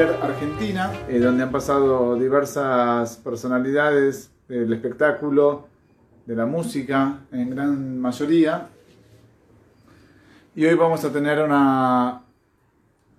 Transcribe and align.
Argentina, 0.00 0.90
eh, 1.06 1.18
donde 1.18 1.42
han 1.42 1.52
pasado 1.52 2.16
diversas 2.16 3.18
personalidades 3.18 4.30
del 4.48 4.72
espectáculo, 4.72 5.68
de 6.24 6.34
la 6.34 6.46
música, 6.46 7.18
en 7.30 7.50
gran 7.50 8.00
mayoría. 8.00 8.68
Y 10.54 10.64
hoy 10.64 10.74
vamos 10.76 11.04
a 11.04 11.12
tener 11.12 11.42
una 11.42 12.22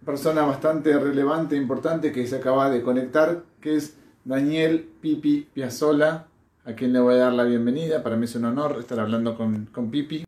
persona 0.04 0.42
bastante 0.44 0.98
relevante 0.98 1.56
e 1.56 1.60
importante 1.60 2.12
que 2.12 2.26
se 2.26 2.38
acaba 2.38 2.72
de 2.72 2.82
conectar, 2.82 3.44
que 3.62 3.76
es 3.76 3.96
Daniel 4.26 4.90
Pipi 5.00 5.48
Piazzola, 5.54 6.26
a 6.66 6.74
quien 6.74 6.92
le 6.92 7.00
voy 7.00 7.16
a 7.16 7.18
dar 7.18 7.34
la 7.34 7.44
bienvenida. 7.44 8.02
Para 8.02 8.16
mí 8.16 8.26
es 8.26 8.36
un 8.36 8.46
honor 8.46 8.78
estar 8.80 9.00
hablando 9.00 9.38
con, 9.38 9.68
con 9.68 9.92
Pipi. 9.92 10.26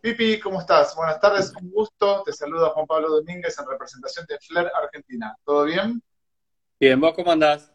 Pipi, 0.00 0.38
¿cómo 0.38 0.60
estás? 0.60 0.94
Buenas 0.94 1.20
tardes, 1.20 1.52
un 1.60 1.72
gusto. 1.72 2.22
Te 2.24 2.32
saluda 2.32 2.70
Juan 2.70 2.86
Pablo 2.86 3.08
Domínguez 3.08 3.58
en 3.58 3.66
representación 3.66 4.26
de 4.26 4.38
Flair 4.38 4.70
Argentina. 4.80 5.36
¿Todo 5.44 5.64
bien? 5.64 6.00
Bien, 6.78 7.00
¿vos 7.00 7.14
cómo 7.14 7.32
andás? 7.32 7.72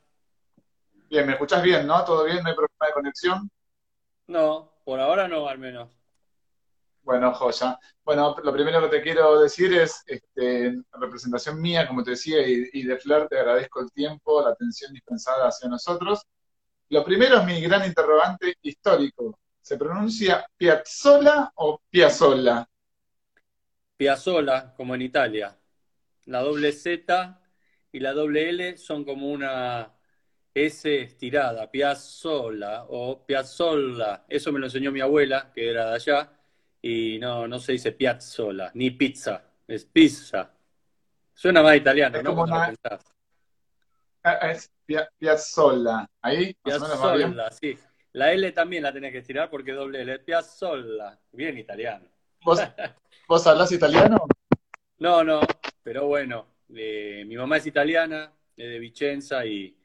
Bien, 1.09 1.25
me 1.25 1.33
escuchás 1.33 1.61
bien, 1.61 1.85
¿no? 1.85 2.03
¿Todo 2.05 2.23
bien? 2.23 2.41
¿No 2.41 2.47
hay 2.47 2.55
problema 2.55 2.87
de 2.87 2.93
conexión? 2.93 3.51
No, 4.27 4.71
por 4.85 5.01
ahora 5.01 5.27
no, 5.27 5.49
al 5.49 5.59
menos. 5.59 5.89
Bueno, 7.01 7.33
joya. 7.33 7.77
Bueno, 8.05 8.33
lo 8.41 8.53
primero 8.53 8.81
que 8.81 8.97
te 8.97 9.03
quiero 9.03 9.41
decir 9.41 9.73
es, 9.73 10.01
este, 10.07 10.67
en 10.67 10.85
representación 10.93 11.61
mía, 11.61 11.85
como 11.85 12.03
te 12.03 12.11
decía, 12.11 12.47
y, 12.47 12.69
y 12.71 12.83
de 12.83 12.97
Flair, 12.99 13.27
te 13.27 13.37
agradezco 13.37 13.81
el 13.81 13.91
tiempo, 13.91 14.41
la 14.41 14.51
atención 14.51 14.93
dispensada 14.93 15.49
hacia 15.49 15.67
nosotros. 15.67 16.25
Lo 16.87 17.03
primero 17.03 17.39
es 17.39 17.45
mi 17.45 17.59
gran 17.59 17.85
interrogante 17.85 18.55
histórico. 18.61 19.37
¿Se 19.63 19.77
pronuncia 19.77 20.45
Piazzola 20.57 21.51
o 21.55 21.81
Piazzola? 21.89 22.67
Piazzola, 23.95 24.73
como 24.75 24.93
en 24.95 25.01
Italia. 25.03 25.57
La 26.25 26.41
doble 26.41 26.73
Z 26.73 27.39
y 27.93 27.99
la 28.01 28.11
doble 28.11 28.49
L 28.49 28.77
son 28.77 29.05
como 29.05 29.29
una 29.31 29.93
S 30.53 31.01
estirada, 31.03 31.71
Piazzola 31.71 32.87
o 32.89 33.25
Piazzola. 33.25 34.25
Eso 34.27 34.51
me 34.51 34.59
lo 34.59 34.65
enseñó 34.65 34.91
mi 34.91 34.99
abuela, 34.99 35.49
que 35.53 35.69
era 35.69 35.89
de 35.91 35.95
allá, 35.95 36.31
y 36.81 37.17
no, 37.19 37.47
no 37.47 37.57
se 37.59 37.71
dice 37.71 37.93
Piazzola, 37.93 38.69
ni 38.73 38.91
pizza, 38.91 39.45
es 39.65 39.85
pizza. 39.85 40.51
Suena 41.33 41.63
más 41.63 41.77
italiano, 41.77 42.17
Es 42.17 42.23
¿no? 42.23 42.31
como 42.31 42.43
una-. 42.43 42.75
Ah, 44.23 44.51
Es 44.51 44.69
Pia- 44.85 45.09
Piazzola. 45.17 46.05
¿Ahí? 46.21 46.53
Piazzola, 46.63 47.49
sí. 47.51 47.77
La 48.13 48.31
L 48.31 48.51
también 48.51 48.83
la 48.83 48.93
tenés 48.93 49.11
que 49.11 49.19
estirar 49.19 49.49
porque 49.49 49.71
doble 49.71 50.01
L. 50.01 50.19
Piazzola, 50.19 51.19
bien 51.31 51.57
italiano. 51.57 52.07
¿Vos, 52.43 52.59
vos 53.27 53.47
hablás 53.47 53.71
italiano? 53.71 54.25
No, 54.99 55.23
no, 55.23 55.41
pero 55.83 56.07
bueno, 56.07 56.45
eh, 56.75 57.23
mi 57.27 57.35
mamá 57.35 57.57
es 57.57 57.67
italiana, 57.67 58.31
es 58.55 58.67
de 58.69 58.79
Vicenza 58.79 59.45
y, 59.45 59.75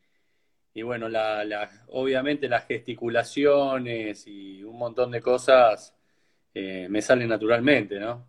y 0.75 0.83
bueno, 0.83 1.09
la, 1.09 1.45
la- 1.45 1.71
obviamente 1.89 2.49
las 2.49 2.67
gesticulaciones 2.67 4.27
y 4.27 4.63
un 4.65 4.79
montón 4.79 5.11
de 5.13 5.23
cosas 5.23 5.95
eh, 6.55 6.89
me 6.91 7.03
salen 7.03 7.29
naturalmente, 7.29 7.99
¿no? 8.01 8.27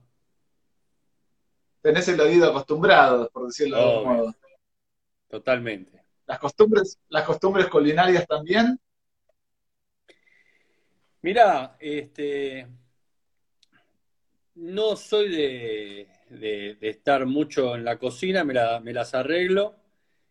Tenés 1.82 2.08
el 2.08 2.22
oído 2.22 2.50
acostumbrado, 2.50 3.30
por 3.34 3.48
decirlo 3.48 3.78
de 3.78 3.84
algún 3.84 4.04
modo. 4.18 4.34
Totalmente. 5.30 6.04
Las 6.26 6.40
costumbres, 6.40 7.00
las 7.10 7.24
costumbres 7.26 7.68
culinarias 7.68 8.28
también. 8.28 8.80
Mirá, 11.22 11.78
este, 11.80 12.68
no 14.56 14.96
soy 14.96 15.30
de, 15.30 16.08
de- 16.30 16.78
estar 16.82 17.26
mucho 17.26 17.76
en 17.76 17.86
la 17.86 17.98
cocina, 18.00 18.44
me, 18.44 18.54
la- 18.54 18.80
me 18.80 18.94
las 18.94 19.14
arreglo, 19.14 19.76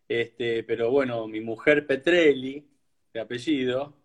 este, 0.07 0.63
pero 0.63 0.91
bueno, 0.91 1.27
mi 1.27 1.41
mujer 1.41 1.85
Petrelli, 1.87 2.67
de 3.13 3.19
apellido, 3.19 3.95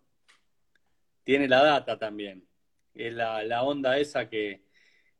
tiene 1.23 1.47
la 1.47 1.63
data 1.63 1.97
también. 1.97 2.47
Es 2.93 3.13
la, 3.13 3.43
la 3.43 3.63
onda 3.63 3.97
esa 3.97 4.29
que 4.29 4.63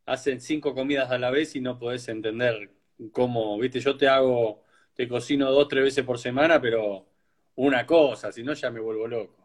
hacen 0.06 0.42
cinco 0.42 0.74
comidas 0.76 1.12
a 1.12 1.18
la 1.18 1.32
vez 1.32 1.56
y 1.56 1.62
no 1.62 1.80
podés 1.80 2.08
entender 2.10 2.72
cómo, 3.12 3.58
viste, 3.60 3.80
yo 3.80 3.98
te 3.98 4.08
hago, 4.08 4.64
te 4.96 5.08
cocino 5.08 5.52
dos, 5.52 5.68
tres 5.68 5.84
veces 5.86 6.06
por 6.06 6.20
semana, 6.20 6.62
pero 6.62 7.08
una 7.56 7.86
cosa, 7.86 8.32
si 8.32 8.44
no 8.44 8.54
ya 8.54 8.72
me 8.72 8.80
vuelvo 8.80 9.08
loco. 9.08 9.45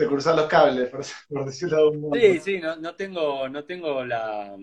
Te 0.00 0.06
cruzás 0.06 0.34
los 0.34 0.46
cables, 0.46 0.88
por, 0.88 1.44
decirlo 1.44 1.76
de 1.76 1.82
algún 1.82 2.00
modo. 2.00 2.14
Sí, 2.18 2.38
sí, 2.40 2.58
no, 2.58 2.74
no 2.76 2.94
tengo, 2.94 3.46
no 3.50 3.64
tengo 3.66 4.02
la, 4.02 4.56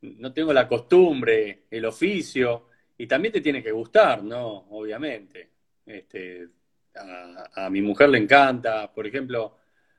no 0.00 0.32
tengo 0.32 0.54
la 0.54 0.66
costumbre, 0.66 1.64
el 1.70 1.84
oficio, 1.84 2.68
y 2.96 3.06
también 3.06 3.34
te 3.34 3.42
tiene 3.42 3.62
que 3.62 3.72
gustar, 3.72 4.24
¿no? 4.24 4.68
Obviamente. 4.70 5.50
Este, 5.84 6.48
a, 6.94 7.66
a 7.66 7.68
mi 7.68 7.82
mujer 7.82 8.08
le 8.08 8.16
encanta, 8.16 8.90
por 8.90 9.06
ejemplo, 9.06 9.58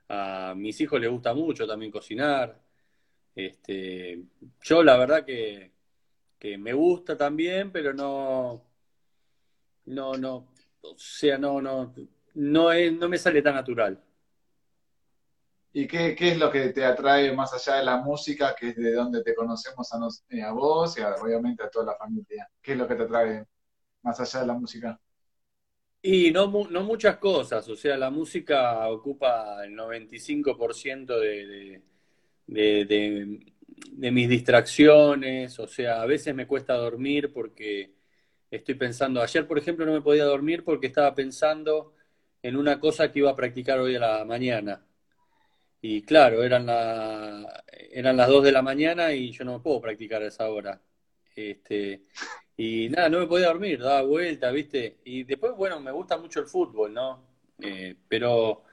a 0.09 0.55
mis 0.57 0.81
hijos 0.81 0.99
les 0.99 1.11
gusta 1.11 1.35
mucho 1.35 1.67
también 1.67 1.91
cocinar. 1.91 2.59
Este, 3.35 4.19
yo 4.63 4.81
la 4.81 4.97
verdad 4.97 5.23
que, 5.23 5.73
que 6.39 6.57
me 6.57 6.73
gusta 6.73 7.15
también, 7.15 7.71
pero 7.71 7.93
no, 7.93 8.65
no, 9.85 10.13
no, 10.17 10.47
o 10.81 10.97
sea, 10.97 11.37
no, 11.37 11.61
no, 11.61 11.93
no 12.33 12.71
es, 12.71 12.91
no 12.93 13.07
me 13.07 13.19
sale 13.19 13.43
tan 13.43 13.53
natural. 13.53 14.03
¿Y 15.73 15.87
qué, 15.87 16.15
qué 16.15 16.29
es 16.31 16.37
lo 16.37 16.51
que 16.51 16.69
te 16.69 16.85
atrae 16.85 17.31
más 17.33 17.53
allá 17.53 17.77
de 17.79 17.83
la 17.85 17.97
música, 17.97 18.55
que 18.55 18.69
es 18.69 18.75
de 18.75 18.93
donde 18.93 19.23
te 19.23 19.33
conocemos 19.35 19.91
a, 19.93 19.99
nos- 19.99 20.23
eh, 20.29 20.41
a 20.43 20.51
vos 20.51 20.97
y 20.97 21.01
a- 21.01 21.15
obviamente 21.15 21.63
a 21.63 21.69
toda 21.69 21.85
la 21.87 21.97
familia? 21.97 22.47
¿Qué 22.61 22.73
es 22.73 22.77
lo 22.77 22.87
que 22.87 22.95
te 22.95 23.03
atrae 23.03 23.45
más 24.03 24.19
allá 24.21 24.41
de 24.41 24.47
la 24.47 24.53
música? 24.55 24.99
Y 26.01 26.31
no, 26.31 26.47
no 26.69 26.83
muchas 26.83 27.17
cosas, 27.17 27.67
o 27.69 27.75
sea, 27.77 27.95
la 27.97 28.09
música 28.09 28.87
ocupa 28.89 29.63
el 29.63 29.73
95% 29.73 31.17
de, 31.19 31.45
de, 31.47 31.83
de, 32.47 32.85
de- 32.85 33.53
de 33.91 34.11
mis 34.11 34.27
distracciones, 34.29 35.57
o 35.59 35.67
sea, 35.67 36.01
a 36.01 36.05
veces 36.05 36.35
me 36.35 36.45
cuesta 36.47 36.73
dormir 36.75 37.31
porque 37.33 37.93
estoy 38.51 38.75
pensando, 38.75 39.21
ayer 39.21 39.47
por 39.47 39.57
ejemplo 39.59 39.85
no 39.85 39.93
me 39.93 40.01
podía 40.01 40.25
dormir 40.25 40.63
porque 40.65 40.87
estaba 40.87 41.15
pensando 41.15 41.95
en 42.43 42.57
una 42.57 42.79
cosa 42.79 43.11
que 43.11 43.19
iba 43.19 43.31
a 43.31 43.35
practicar 43.35 43.79
hoy 43.79 43.95
a 43.95 43.99
la 43.99 44.25
mañana. 44.25 44.85
Y 45.85 46.01
claro, 46.03 46.43
eran, 46.43 46.65
la, 46.65 47.63
eran 47.91 48.15
las 48.15 48.29
2 48.29 48.45
de 48.45 48.53
la 48.53 48.61
mañana 48.61 49.13
y 49.13 49.31
yo 49.31 49.43
no 49.43 49.61
puedo 49.61 49.81
practicar 49.81 50.21
a 50.23 50.27
esa 50.27 50.49
hora. 50.49 50.81
Este, 51.35 52.03
y 52.55 52.87
nada, 52.89 53.09
no 53.09 53.19
me 53.19 53.27
podía 53.27 53.47
dormir, 53.47 53.79
daba 53.81 54.01
vuelta, 54.03 54.49
¿viste? 54.51 54.99
Y 55.03 55.23
después, 55.25 55.53
bueno, 55.57 55.81
me 55.81 55.91
gusta 55.91 56.17
mucho 56.17 56.39
el 56.39 56.47
fútbol, 56.47 56.93
¿no? 56.93 57.27
Eh, 57.59 57.97
pero, 58.07 58.63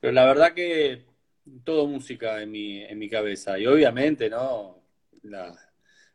pero 0.00 0.12
la 0.12 0.26
verdad 0.26 0.52
que 0.54 1.06
todo 1.64 1.86
música 1.86 2.42
en 2.42 2.50
mi, 2.50 2.82
en 2.82 2.98
mi 2.98 3.08
cabeza. 3.08 3.58
Y 3.58 3.66
obviamente, 3.66 4.28
¿no? 4.28 4.82
Las 5.22 5.56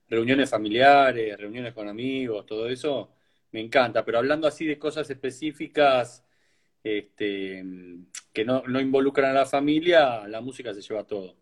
reuniones 0.08 0.50
familiares, 0.50 1.38
reuniones 1.40 1.74
con 1.74 1.88
amigos, 1.90 2.46
todo 2.46 2.70
eso 2.70 3.16
me 3.52 3.62
encanta. 3.62 4.06
Pero 4.06 4.20
hablando 4.20 4.48
así 4.48 4.66
de 4.68 4.78
cosas 4.78 5.10
específicas, 5.10 6.24
este, 6.84 7.64
que 8.36 8.46
no, 8.46 8.62
no 8.68 8.80
involucran 8.82 9.32
a 9.32 9.40
la 9.40 9.46
familia, 9.46 10.28
la 10.28 10.42
música 10.42 10.74
se 10.74 10.82
lleva 10.82 11.06
todo. 11.06 11.36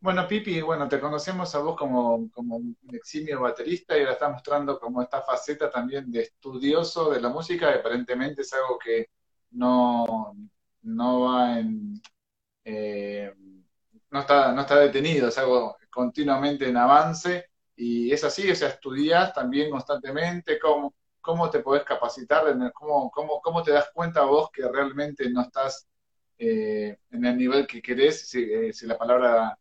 Bueno, 0.00 0.26
Pipi, 0.26 0.60
bueno, 0.62 0.88
te 0.88 0.98
conocemos 0.98 1.54
a 1.54 1.58
vos 1.60 1.76
como, 1.76 2.30
como 2.30 2.56
un 2.56 2.76
eximio 2.92 3.40
baterista 3.40 3.96
y 3.96 4.00
ahora 4.00 4.12
estás 4.12 4.32
mostrando 4.32 4.78
como 4.80 5.02
esta 5.02 5.22
faceta 5.22 5.70
también 5.70 6.10
de 6.10 6.22
estudioso 6.22 7.10
de 7.10 7.20
la 7.20 7.28
música, 7.28 7.74
aparentemente 7.74 8.42
es 8.42 8.52
algo 8.54 8.78
que 8.78 9.08
no, 9.50 10.34
no 10.82 11.20
va 11.20 11.58
en, 11.58 12.00
eh, 12.64 13.32
no 14.10 14.20
está, 14.20 14.52
no 14.52 14.62
está 14.62 14.78
detenido, 14.78 15.28
es 15.28 15.38
algo 15.38 15.76
continuamente 15.90 16.68
en 16.68 16.76
avance 16.76 17.50
y 17.76 18.12
es 18.12 18.24
así, 18.24 18.50
o 18.50 18.54
sea, 18.54 18.68
estudias 18.68 19.32
también 19.32 19.70
constantemente, 19.70 20.58
cómo, 20.58 20.94
cómo 21.24 21.48
te 21.48 21.60
podés 21.60 21.84
capacitar, 21.84 22.44
cómo, 22.74 23.10
cómo, 23.10 23.40
cómo 23.40 23.62
te 23.62 23.72
das 23.72 23.90
cuenta 23.94 24.22
vos 24.24 24.50
que 24.52 24.68
realmente 24.68 25.30
no 25.30 25.40
estás 25.40 25.88
eh, 26.36 26.98
en 27.10 27.24
el 27.24 27.38
nivel 27.38 27.66
que 27.66 27.80
querés, 27.80 28.28
si, 28.28 28.42
eh, 28.42 28.70
la 28.82 28.98
palabra 28.98 29.58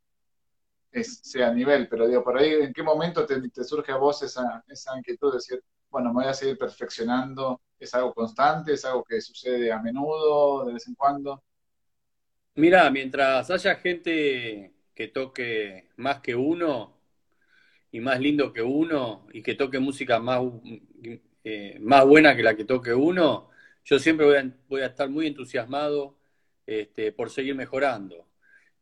sea 0.91 1.53
nivel, 1.53 1.87
pero 1.87 2.05
digo, 2.05 2.21
por 2.21 2.37
ahí, 2.37 2.51
¿en 2.51 2.73
qué 2.73 2.83
momento 2.83 3.25
te, 3.25 3.41
te 3.49 3.63
surge 3.63 3.93
a 3.93 3.95
vos 3.95 4.21
esa, 4.23 4.61
esa 4.67 4.97
inquietud 4.97 5.31
de 5.31 5.37
decir, 5.37 5.63
bueno, 5.89 6.09
me 6.09 6.23
voy 6.23 6.25
a 6.25 6.33
seguir 6.33 6.57
perfeccionando? 6.57 7.61
¿Es 7.79 7.93
algo 7.93 8.13
constante? 8.13 8.73
¿Es 8.73 8.83
algo 8.83 9.03
que 9.05 9.21
sucede 9.21 9.71
a 9.71 9.81
menudo, 9.81 10.65
de 10.65 10.73
vez 10.73 10.85
en 10.87 10.95
cuando? 10.95 11.41
Mira, 12.55 12.91
mientras 12.91 13.49
haya 13.49 13.75
gente 13.75 14.73
que 14.93 15.07
toque 15.07 15.89
más 15.95 16.19
que 16.19 16.35
uno 16.35 16.93
y 17.89 18.01
más 18.01 18.19
lindo 18.19 18.51
que 18.51 18.61
uno 18.61 19.25
y 19.31 19.41
que 19.41 19.55
toque 19.55 19.79
música 19.79 20.19
más, 20.19 20.41
eh, 21.43 21.77
más 21.79 22.05
buena 22.05 22.35
que 22.35 22.43
la 22.43 22.55
que 22.55 22.65
toque 22.65 22.93
uno, 22.93 23.49
yo 23.85 23.99
siempre 23.99 24.25
voy 24.67 24.81
a, 24.81 24.85
estar 24.85 25.09
muy 25.09 25.27
entusiasmado 25.27 26.17
este, 26.65 27.11
por 27.11 27.29
seguir 27.29 27.55
mejorando. 27.55 28.27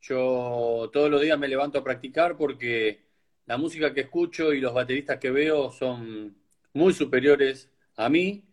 Yo 0.01 0.89
todos 0.93 1.09
los 1.09 1.21
días 1.21 1.37
me 1.39 1.47
levanto 1.47 1.79
a 1.79 1.83
practicar 1.83 2.37
porque 2.37 3.05
la 3.45 3.57
música 3.57 3.93
que 3.93 4.01
escucho 4.01 4.53
y 4.53 4.61
los 4.61 4.73
bateristas 4.73 5.19
que 5.19 5.31
veo 5.31 5.71
son 5.71 6.35
muy 6.73 6.93
superiores 6.93 7.69
a 7.95 8.09
mí 8.09 8.45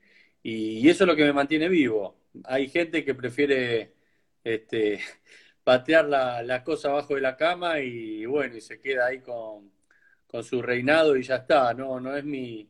y, 0.43 0.89
eso 0.89 1.05
es 1.05 1.09
lo 1.09 1.17
que 1.17 1.25
me 1.25 1.33
mantiene 1.33 1.69
vivo. 1.69 2.17
Hay 2.45 2.69
gente 2.69 3.05
que 3.05 3.15
prefiere 3.15 3.95
este, 4.45 5.01
patear 5.65 6.07
la, 6.07 6.43
la 6.43 6.65
cosa 6.65 6.89
abajo 6.91 7.15
de 7.15 7.21
la 7.23 7.37
cama 7.37 7.81
y 7.81 8.25
bueno, 8.27 8.57
y 8.57 8.61
se 8.61 8.81
queda 8.81 9.07
ahí 9.07 9.21
con, 9.21 9.71
con 10.27 10.45
su 10.45 10.63
reinado 10.63 11.17
y 11.17 11.23
ya 11.23 11.37
está, 11.37 11.75
no, 11.75 12.01
no 12.01 12.17
es 12.17 12.25
mi 12.25 12.69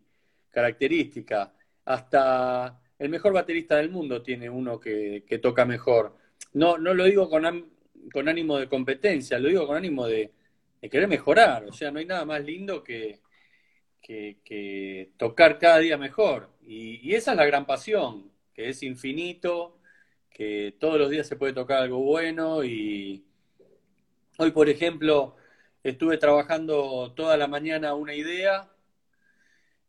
característica. 0.51 1.55
Hasta 1.85 2.81
el 2.99 3.09
mejor 3.09 3.33
baterista 3.33 3.77
del 3.77 3.91
mundo 3.91 4.23
tiene 4.23 4.51
uno 4.51 4.81
que, 4.81 5.23
toca 5.43 5.65
mejor. 5.65 6.17
No, 6.53 6.79
no 6.79 6.95
lo 6.95 7.05
digo 7.05 7.29
con, 7.31 7.71
con 8.13 8.29
ánimo 8.29 8.59
de 8.59 8.69
competencia, 8.69 9.39
lo 9.39 9.49
digo 9.49 9.67
con 9.67 9.77
ánimo 9.77 10.07
de, 10.07 10.33
querer 10.91 11.09
mejorar. 11.09 11.65
O 11.67 11.73
sea, 11.73 11.91
no 11.91 11.99
hay 11.99 12.07
nada 12.07 12.25
más 12.25 12.45
lindo 12.45 12.83
que, 12.83 13.21
que, 14.03 15.13
tocar 15.17 15.59
cada 15.59 15.79
día 15.79 15.97
mejor. 15.99 16.51
Y, 16.67 17.09
y, 17.09 17.15
esa 17.15 17.33
es 17.33 17.37
la 17.37 17.47
gran 17.47 17.67
pasión, 17.67 18.31
que 18.55 18.69
es 18.69 18.83
infinito, 18.83 19.79
que 20.31 20.77
todos 20.79 20.99
los 20.99 21.11
días 21.11 21.27
se 21.27 21.37
puede 21.37 21.53
tocar 21.53 21.83
algo 21.83 21.99
bueno. 21.99 22.65
Y 22.65 23.25
hoy, 24.39 24.51
por 24.51 24.69
ejemplo, 24.69 25.37
estuve 25.83 26.19
trabajando 26.19 27.13
toda 27.15 27.37
la 27.37 27.47
mañana 27.47 27.95
una 27.95 28.15
idea. 28.15 28.71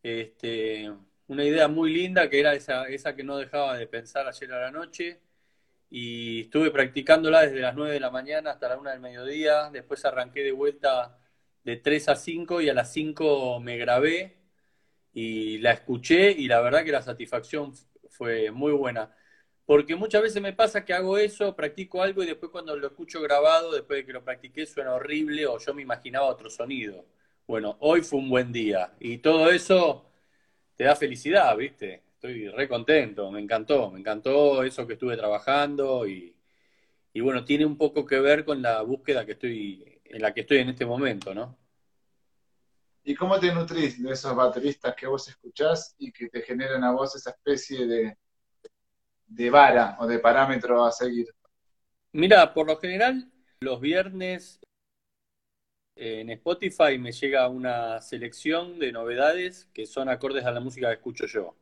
Este, 0.03 0.91
una 1.27 1.43
idea 1.43 1.67
muy 1.67 1.93
linda 1.93 2.29
que 2.29 2.39
era 2.39 2.53
esa, 2.53 2.87
esa 2.87 3.15
que 3.15 3.23
no 3.23 3.37
dejaba 3.37 3.77
de 3.77 3.87
pensar 3.87 4.27
ayer 4.27 4.51
a 4.53 4.61
la 4.61 4.71
noche 4.71 5.19
y 5.89 6.41
estuve 6.41 6.71
practicándola 6.71 7.41
desde 7.41 7.59
las 7.61 7.75
9 7.75 7.93
de 7.93 7.99
la 7.99 8.11
mañana 8.11 8.51
hasta 8.51 8.69
la 8.69 8.77
1 8.77 8.91
del 8.91 8.99
mediodía, 8.99 9.69
después 9.71 10.05
arranqué 10.05 10.43
de 10.43 10.51
vuelta 10.51 11.17
de 11.63 11.77
3 11.77 12.09
a 12.09 12.15
5 12.15 12.61
y 12.61 12.69
a 12.69 12.73
las 12.73 12.91
5 12.93 13.59
me 13.59 13.77
grabé 13.77 14.37
y 15.13 15.57
la 15.59 15.71
escuché 15.73 16.31
y 16.31 16.47
la 16.47 16.61
verdad 16.61 16.83
que 16.85 16.91
la 16.91 17.01
satisfacción 17.01 17.73
fue 18.09 18.51
muy 18.51 18.71
buena. 18.73 19.15
Porque 19.65 19.95
muchas 19.95 20.21
veces 20.23 20.41
me 20.41 20.53
pasa 20.53 20.83
que 20.85 20.93
hago 20.93 21.17
eso, 21.17 21.55
practico 21.55 22.01
algo 22.01 22.23
y 22.23 22.27
después 22.27 22.51
cuando 22.51 22.75
lo 22.75 22.87
escucho 22.87 23.21
grabado, 23.21 23.71
después 23.71 23.99
de 23.99 24.05
que 24.05 24.13
lo 24.13 24.23
practiqué, 24.23 24.65
suena 24.65 24.93
horrible 24.95 25.45
o 25.47 25.59
yo 25.59 25.73
me 25.75 25.83
imaginaba 25.83 26.27
otro 26.27 26.49
sonido. 26.49 27.05
Bueno, 27.49 27.77
hoy 27.79 28.03
fue 28.03 28.19
un 28.19 28.29
buen 28.29 28.51
día 28.51 28.93
y 28.99 29.17
todo 29.17 29.49
eso 29.49 30.05
te 30.75 30.83
da 30.83 30.95
felicidad, 30.95 31.57
¿viste? 31.57 32.03
Estoy 32.13 32.47
re 32.47 32.69
contento, 32.69 33.31
me 33.31 33.41
encantó, 33.41 33.89
me 33.89 34.01
encantó 34.01 34.61
eso 34.61 34.85
que 34.85 34.93
estuve 34.93 35.17
trabajando 35.17 36.07
y, 36.07 36.35
bueno, 37.15 37.43
tiene 37.43 37.65
un 37.65 37.75
poco 37.75 38.05
que 38.05 38.19
ver 38.19 38.45
con 38.45 38.61
la 38.61 38.83
búsqueda 38.83 39.25
que 39.25 39.31
estoy, 39.31 39.99
en 40.05 40.21
la 40.21 40.31
que 40.31 40.41
estoy 40.41 40.59
en 40.59 40.69
este 40.69 40.85
momento, 40.85 41.33
¿no? 41.33 41.57
¿Y 43.03 43.15
cómo 43.15 43.39
te 43.39 43.51
nutrís 43.51 43.99
de 43.99 44.11
esos 44.11 44.35
bateristas 44.35 44.95
que 44.95 45.07
vos 45.07 45.27
escuchás 45.27 45.95
y 45.97 46.11
que 46.11 46.29
te 46.29 46.43
generan 46.43 46.83
a 46.83 46.91
vos 46.91 47.15
esa 47.15 47.31
especie 47.31 47.87
de, 47.87 48.15
de 49.25 49.49
vara 49.49 49.97
o 49.99 50.05
de 50.05 50.19
parámetro 50.19 50.85
a 50.85 50.91
seguir? 50.91 51.25
Mira, 52.11 52.53
por 52.53 52.67
lo 52.67 52.77
general, 52.77 53.27
los 53.59 53.81
viernes 53.81 54.61
en 55.99 56.29
Spotify 56.29 56.97
me 56.97 57.11
llega 57.11 57.49
una 57.49 57.99
selección 58.01 58.79
de 58.79 58.93
novedades 58.93 59.67
que 59.73 59.85
son 59.85 60.07
acordes 60.07 60.45
a 60.45 60.51
la 60.51 60.61
música 60.61 60.87
que 60.87 60.93
escucho 60.93 61.25
yo. 61.27 61.55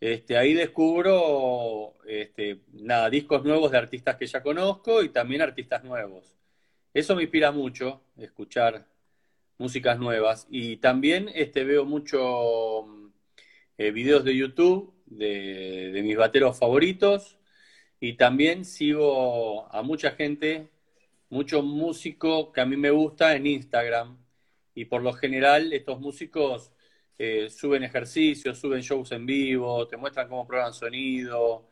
Este, 0.00 0.36
ahí 0.38 0.54
descubro 0.54 1.94
este, 2.06 2.60
nada, 2.72 3.10
discos 3.10 3.44
nuevos 3.44 3.70
de 3.70 3.78
artistas 3.78 4.16
que 4.16 4.26
ya 4.26 4.42
conozco 4.42 5.02
y 5.02 5.10
también 5.10 5.42
artistas 5.42 5.84
nuevos. 5.84 6.34
Eso 6.94 7.14
me 7.16 7.22
inspira 7.22 7.52
mucho, 7.52 8.02
escuchar 8.16 8.86
músicas 9.58 9.98
nuevas. 9.98 10.46
Y 10.50 10.78
también 10.78 11.30
este, 11.34 11.64
veo 11.64 11.84
mucho 11.84 12.86
eh, 13.78 13.90
videos 13.90 14.24
de 14.24 14.36
YouTube 14.36 14.94
de, 15.06 15.90
de 15.92 16.02
mis 16.02 16.16
bateros 16.16 16.58
favoritos 16.58 17.38
y 18.00 18.14
también 18.14 18.64
sigo 18.64 19.72
a 19.72 19.82
mucha 19.82 20.12
gente 20.12 20.70
mucho 21.34 21.62
músico 21.62 22.52
que 22.52 22.60
a 22.60 22.66
mí 22.66 22.76
me 22.76 22.90
gusta 22.90 23.34
en 23.34 23.46
Instagram 23.46 24.16
y 24.74 24.84
por 24.84 25.02
lo 25.02 25.12
general 25.12 25.72
estos 25.72 26.00
músicos 26.00 26.72
eh, 27.18 27.50
suben 27.50 27.82
ejercicios, 27.82 28.58
suben 28.58 28.80
shows 28.82 29.10
en 29.12 29.26
vivo, 29.26 29.86
te 29.88 29.96
muestran 29.96 30.28
cómo 30.28 30.46
prueban 30.46 30.72
sonido. 30.72 31.70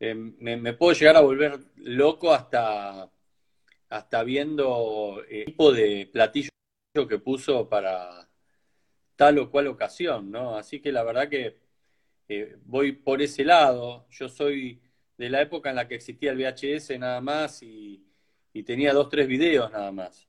Eh, 0.00 0.14
me, 0.14 0.72
puedo 0.74 0.92
llegar 0.94 1.16
a 1.16 1.20
volver 1.20 1.58
loco 1.76 2.32
hasta, 2.32 3.10
hasta 3.90 4.22
viendo 4.24 5.22
el 5.28 5.44
tipo 5.46 5.72
de 5.72 6.08
platillo 6.12 6.50
que 7.08 7.18
puso 7.18 7.68
para 7.68 8.28
tal 9.16 9.38
o 9.38 9.50
cual 9.50 9.66
ocasión, 9.68 10.30
¿no? 10.30 10.56
Así 10.56 10.80
que 10.80 10.92
la 10.92 11.02
verdad 11.04 11.28
que 11.28 11.58
eh, 12.28 12.56
voy 12.64 12.92
por 12.92 13.22
ese 13.22 13.44
lado. 13.44 14.06
Yo 14.10 14.28
soy 14.28 14.80
de 15.18 15.30
la 15.30 15.42
época 15.42 15.70
en 15.70 15.76
la 15.76 15.88
que 15.88 15.96
existía 15.96 16.32
el 16.32 16.38
VHS 16.38 16.98
nada 16.98 17.20
más 17.20 17.62
y, 17.62 18.05
y 18.56 18.62
tenía 18.62 18.94
dos, 18.94 19.10
tres 19.10 19.28
videos 19.28 19.70
nada 19.70 19.92
más 19.92 20.26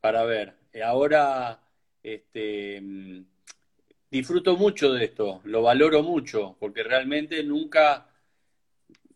para 0.00 0.24
ver. 0.24 0.54
Ahora 0.84 1.60
este, 2.04 2.80
disfruto 4.10 4.56
mucho 4.56 4.92
de 4.92 5.06
esto, 5.06 5.40
lo 5.44 5.62
valoro 5.62 6.02
mucho, 6.04 6.56
porque 6.60 6.84
realmente 6.84 7.42
nunca 7.42 8.08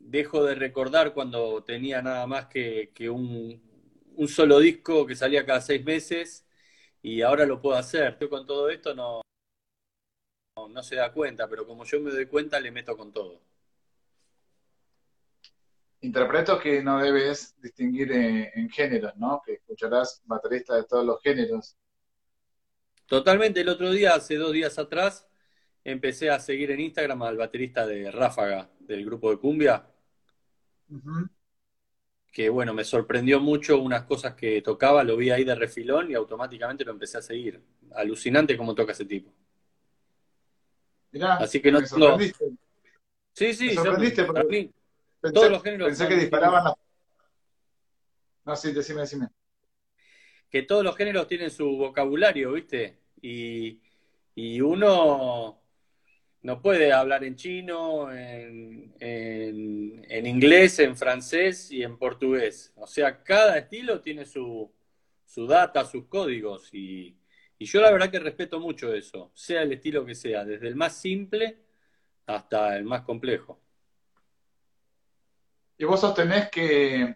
dejo 0.01 0.45
de 0.45 0.57
recordar 0.57 1.15
cuando 1.15 1.63
tenía 1.63 2.03
nada 2.03 2.27
más 2.27 2.47
que, 2.47 2.91
un, 3.09 3.63
solo 4.27 4.59
disco 4.59 5.07
que 5.07 5.15
salía 5.15 5.47
cada 5.47 5.61
seis 5.61 5.85
meses 5.85 6.45
y 7.01 7.23
ahora 7.23 7.47
lo 7.47 7.61
puedo 7.61 7.77
hacer. 7.77 8.19
Yo 8.21 8.29
con 8.29 8.45
todo 8.45 8.71
esto 8.71 8.93
no, 8.93 9.23
no 10.69 10.83
se 10.83 10.97
da 10.97 11.13
cuenta, 11.13 11.49
pero 11.49 11.65
como 11.65 11.85
yo 11.85 12.01
me 12.01 12.11
doy 12.11 12.27
cuenta 12.27 12.59
le 12.59 12.73
meto 12.73 12.97
con 12.97 13.13
todo 13.13 13.41
interpreto 16.01 16.59
que 16.59 16.83
no 16.83 17.01
debes 17.01 17.55
distinguir 17.61 18.13
en, 18.13 18.71
géneros, 18.71 19.17
¿no? 19.17 19.43
Que 19.45 19.55
escucharás 19.55 20.23
bateristas 20.25 20.77
de 20.77 20.85
todos 20.85 21.05
los 21.05 21.21
géneros. 21.23 21.77
Totalmente. 23.07 23.61
El 23.61 23.69
otro 23.69 23.91
día, 23.91 24.15
hace 24.15 24.37
dos 24.37 24.53
días 24.53 24.79
atrás, 24.79 25.27
empecé 25.85 26.31
a 26.31 26.39
seguir 26.39 26.71
en 26.71 26.81
Instagram 26.81 27.23
al 27.23 27.37
baterista 27.37 27.87
de 27.87 28.11
Ráfaga, 28.11 28.71
del 28.81 29.05
grupo 29.05 29.31
de 29.31 29.39
Cumbia. 29.39 29.87
Que 32.31 32.49
bueno, 32.49 32.75
me 32.75 32.85
sorprendió 32.85 33.41
mucho 33.41 33.81
unas 33.81 34.05
cosas 34.05 34.35
que 34.35 34.63
tocaba, 34.63 35.03
lo 35.03 35.17
vi 35.17 35.31
ahí 35.31 35.45
de 35.45 35.55
refilón 35.55 36.11
y 36.11 36.15
automáticamente 36.15 36.85
lo 36.85 36.93
empecé 36.93 37.19
a 37.19 37.23
seguir. 37.23 37.63
Alucinante 37.95 38.57
cómo 38.57 38.75
toca 38.75 38.93
ese 38.93 39.05
tipo. 39.05 39.33
Mirá, 41.11 41.37
Así 41.37 41.61
que 41.61 41.73
no 41.73 41.81
me 41.81 41.87
sorprendiste. 41.87 42.45
Sí, 43.33 43.55
sí, 43.55 43.67
me 43.69 43.75
sorprendiste 43.75 44.27
Pensé, 45.21 45.35
Todos 45.35 45.51
los 45.51 45.63
géneros. 45.63 45.89
Pensé 45.89 46.09
que 46.09 46.17
disparaban 46.17 46.73
No, 48.45 48.57
sí, 48.57 48.73
decime, 48.73 49.01
decime. 49.01 49.29
Que 50.51 50.63
todos 50.63 50.85
los 50.85 50.97
géneros 50.97 51.27
tienen 51.27 51.51
su 51.51 51.77
vocabulario, 51.77 52.53
¿viste? 52.53 53.01
Y, 53.21 53.81
uno 54.61 55.61
no 56.43 56.63
puede 56.63 56.93
hablar 56.93 57.25
en 57.25 57.35
chino, 57.35 58.13
en, 58.13 58.95
en, 59.01 60.27
inglés, 60.27 60.79
en 60.79 60.97
francés 60.97 61.71
y 61.73 61.83
en 61.83 61.99
portugués. 61.99 62.73
O 62.77 62.87
sea, 62.87 63.23
cada 63.25 63.59
estilo 63.59 64.01
tiene 64.01 64.25
su, 64.25 64.73
su 65.27 65.47
data, 65.47 65.85
sus 65.85 66.07
códigos. 66.07 66.73
Y, 66.73 67.19
y 67.59 67.65
yo 67.67 67.81
la 67.81 67.91
verdad 67.91 68.11
que 68.11 68.21
respeto 68.21 68.61
mucho 68.61 68.95
eso, 68.95 69.33
sea 69.35 69.63
el 69.63 69.73
estilo 69.73 70.07
que 70.07 70.15
sea, 70.15 70.45
desde 70.45 70.69
el 70.69 70.77
más 70.77 70.97
simple 70.97 71.59
hasta 72.27 72.77
el 72.77 72.85
más 72.85 73.03
complejo. 73.03 73.61
Y 75.79 75.85
vos 75.85 76.01
sostenés 76.01 76.51
que, 76.51 77.15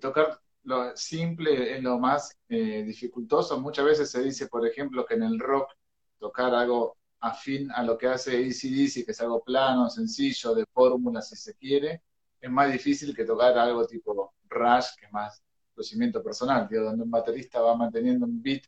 tocar 0.00 0.40
lo 0.62 0.96
simple 0.96 1.76
es 1.76 1.82
lo 1.82 1.98
más 1.98 2.36
eh, 2.48 2.82
dificultoso. 2.84 3.60
Muchas 3.60 3.84
veces 3.84 4.10
se 4.10 4.22
dice, 4.22 4.46
por 4.48 4.66
ejemplo, 4.66 5.04
que 5.04 5.14
en 5.14 5.24
el 5.24 5.38
rock 5.38 5.72
tocar 6.18 6.54
algo 6.54 6.96
afín 7.20 7.70
a 7.72 7.82
lo 7.82 7.98
que 7.98 8.06
hace 8.08 8.36
ACDC, 8.36 9.04
que 9.04 9.12
es 9.12 9.20
algo 9.20 9.42
plano, 9.42 9.90
sencillo, 9.90 10.54
de 10.54 10.66
fórmula, 10.66 11.20
si 11.22 11.36
se 11.36 11.54
quiere, 11.56 12.02
es 12.40 12.50
más 12.50 12.72
difícil 12.72 13.14
que 13.14 13.24
tocar 13.24 13.56
algo 13.58 13.86
tipo 13.86 14.34
Rush, 14.48 14.96
que 14.98 15.06
es 15.06 15.12
más 15.12 15.42
conocimiento 15.74 16.22
personal, 16.22 16.68
donde 16.70 17.02
un 17.02 17.10
baterista 17.10 17.60
va 17.60 17.76
manteniendo 17.76 18.26
un 18.26 18.40
beat 18.42 18.62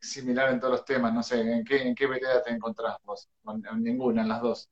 similar 0.00 0.50
en 0.52 0.60
todos 0.60 0.72
los 0.72 0.84
temas. 0.84 1.14
No 1.14 1.22
sé, 1.22 1.40
¿en 1.40 1.64
qué, 1.64 1.82
en 1.82 1.94
qué 1.94 2.06
vereda 2.06 2.42
te 2.42 2.50
encontrás 2.50 2.96
vos? 3.04 3.28
En 3.46 3.82
ninguna, 3.82 4.22
en 4.22 4.28
las 4.28 4.42
dos. 4.42 4.68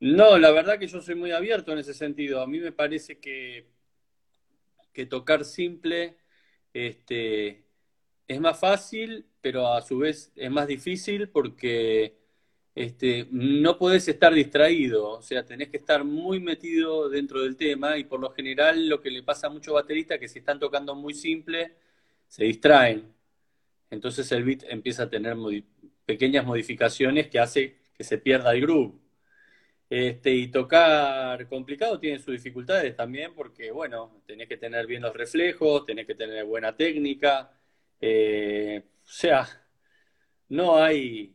No, 0.00 0.38
la 0.38 0.52
verdad 0.52 0.78
que 0.78 0.86
yo 0.86 1.00
soy 1.00 1.14
muy 1.16 1.32
abierto 1.32 1.72
en 1.72 1.78
ese 1.78 1.92
sentido. 1.94 2.40
A 2.40 2.46
mí 2.46 2.58
me 2.60 2.72
parece 2.72 3.18
que, 3.18 3.66
tocar 5.08 5.44
simple 5.44 6.16
este, 6.72 7.64
es 8.26 8.40
más 8.40 8.58
fácil, 8.58 9.26
pero 9.40 9.72
a 9.72 9.82
su 9.82 9.98
vez 9.98 10.32
es 10.36 10.50
más 10.50 10.66
difícil 10.66 11.28
porque 11.30 12.18
este, 12.74 13.28
no 13.30 13.78
podés 13.78 14.08
estar 14.08 14.34
distraído, 14.34 15.10
o 15.10 15.22
sea, 15.22 15.44
tenés 15.44 15.68
que 15.70 15.78
estar 15.78 16.04
muy 16.04 16.40
metido 16.40 17.08
dentro 17.08 17.42
del 17.42 17.56
tema 17.56 17.98
y 17.98 18.04
por 18.04 18.20
lo 18.20 18.30
general 18.30 18.88
lo 18.88 19.00
que 19.00 19.10
le 19.10 19.22
pasa 19.22 19.48
a 19.48 19.50
muchos 19.50 19.74
bateristas 19.74 20.18
que 20.18 20.28
si 20.28 20.40
están 20.40 20.58
tocando 20.60 20.94
muy 20.94 21.14
simple, 21.14 21.76
se 22.28 22.44
distraen. 22.44 23.12
entonces 23.90 24.30
el 24.32 24.44
beat 24.44 24.64
empieza 24.68 25.04
a 25.04 25.10
tener 25.10 25.36
pequeñas 26.06 26.46
modificaciones 26.46 27.28
que 27.28 27.38
hace 27.40 27.76
que 27.94 28.04
se 28.04 28.18
pierda 28.18 28.52
el 28.54 28.62
groove. 28.62 29.07
Este, 29.90 30.30
y 30.34 30.48
tocar 30.48 31.48
complicado 31.48 31.98
tiene 31.98 32.18
sus 32.18 32.34
dificultades 32.34 32.94
también 32.94 33.34
porque, 33.34 33.70
bueno, 33.70 34.22
tenés 34.26 34.46
que 34.48 34.58
tener 34.58 34.86
bien 34.86 35.02
los 35.02 35.14
reflejos, 35.16 35.86
tenés 35.86 36.06
que 36.06 36.14
tener 36.14 36.44
buena 36.44 36.76
técnica. 36.76 37.50
Eh, 38.00 38.82
o 39.02 39.08
sea, 39.10 39.46
no 40.48 40.76
hay, 40.76 41.34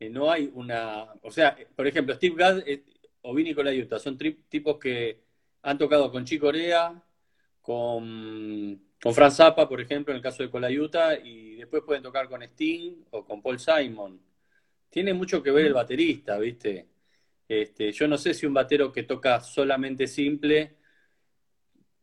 eh, 0.00 0.10
no 0.10 0.30
hay 0.30 0.50
una... 0.54 1.12
O 1.22 1.30
sea, 1.30 1.56
por 1.76 1.86
ejemplo, 1.86 2.14
Steve 2.14 2.36
Gadd 2.36 2.62
eh, 2.66 2.84
o 3.22 3.34
Vinny 3.34 3.54
Colaiuta 3.54 3.98
son 3.98 4.18
tipos 4.18 4.78
que 4.78 5.20
han 5.62 5.78
tocado 5.78 6.10
con 6.10 6.24
Chico 6.24 6.46
Corea, 6.46 7.02
con, 7.62 8.82
con 9.02 9.14
Franz 9.14 9.36
Zappa, 9.36 9.68
por 9.68 9.80
ejemplo, 9.80 10.12
en 10.12 10.16
el 10.18 10.22
caso 10.22 10.42
de 10.42 10.50
Colaiuta, 10.50 11.18
y 11.18 11.56
después 11.56 11.82
pueden 11.84 12.02
tocar 12.02 12.28
con 12.28 12.42
Sting 12.42 13.04
o 13.10 13.24
con 13.24 13.42
Paul 13.42 13.58
Simon. 13.58 14.20
Tiene 14.90 15.14
mucho 15.14 15.42
que 15.42 15.50
ver 15.50 15.66
el 15.66 15.74
baterista, 15.74 16.38
¿viste? 16.38 16.93
Este, 17.48 17.92
yo 17.92 18.08
no 18.08 18.16
sé 18.16 18.34
si 18.34 18.46
un 18.46 18.54
batero 18.54 18.92
que 18.92 19.02
toca 19.02 19.40
solamente 19.40 20.06
simple, 20.06 20.76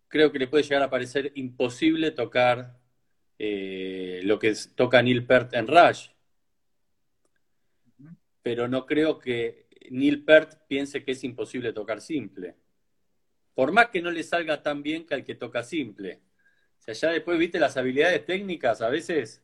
creo 0.08 0.32
que 0.32 0.40
le 0.40 0.48
puede 0.48 0.64
llegar 0.64 0.84
a 0.84 0.90
parecer 0.90 1.32
imposible 1.36 2.12
tocar 2.12 2.80
eh, 3.40 4.22
lo 4.24 4.38
que 4.38 4.54
toca 4.76 5.02
Neil 5.02 5.26
Peart 5.26 5.54
en 5.56 5.68
Rush. 5.68 6.10
Pero 8.44 8.68
no 8.68 8.86
creo 8.86 9.18
que 9.18 9.68
Neil 9.90 10.24
Peart 10.24 10.68
piense 10.68 11.04
que 11.04 11.14
es 11.14 11.24
imposible 11.24 11.74
tocar 11.74 12.02
simple. 12.02 12.56
Por 13.56 13.72
más 13.72 13.88
que 13.90 14.02
no 14.02 14.12
le 14.12 14.24
salga 14.24 14.62
tan 14.62 14.84
bien 14.84 15.06
que 15.06 15.16
al 15.16 15.26
que 15.26 15.36
toca 15.36 15.64
simple. 15.64 16.22
O 16.80 16.84
sea, 16.84 16.94
ya 16.94 17.10
después, 17.12 17.38
viste, 17.38 17.60
las 17.60 17.78
habilidades 17.78 18.26
técnicas 18.26 18.82
a 18.82 18.90
veces 18.90 19.44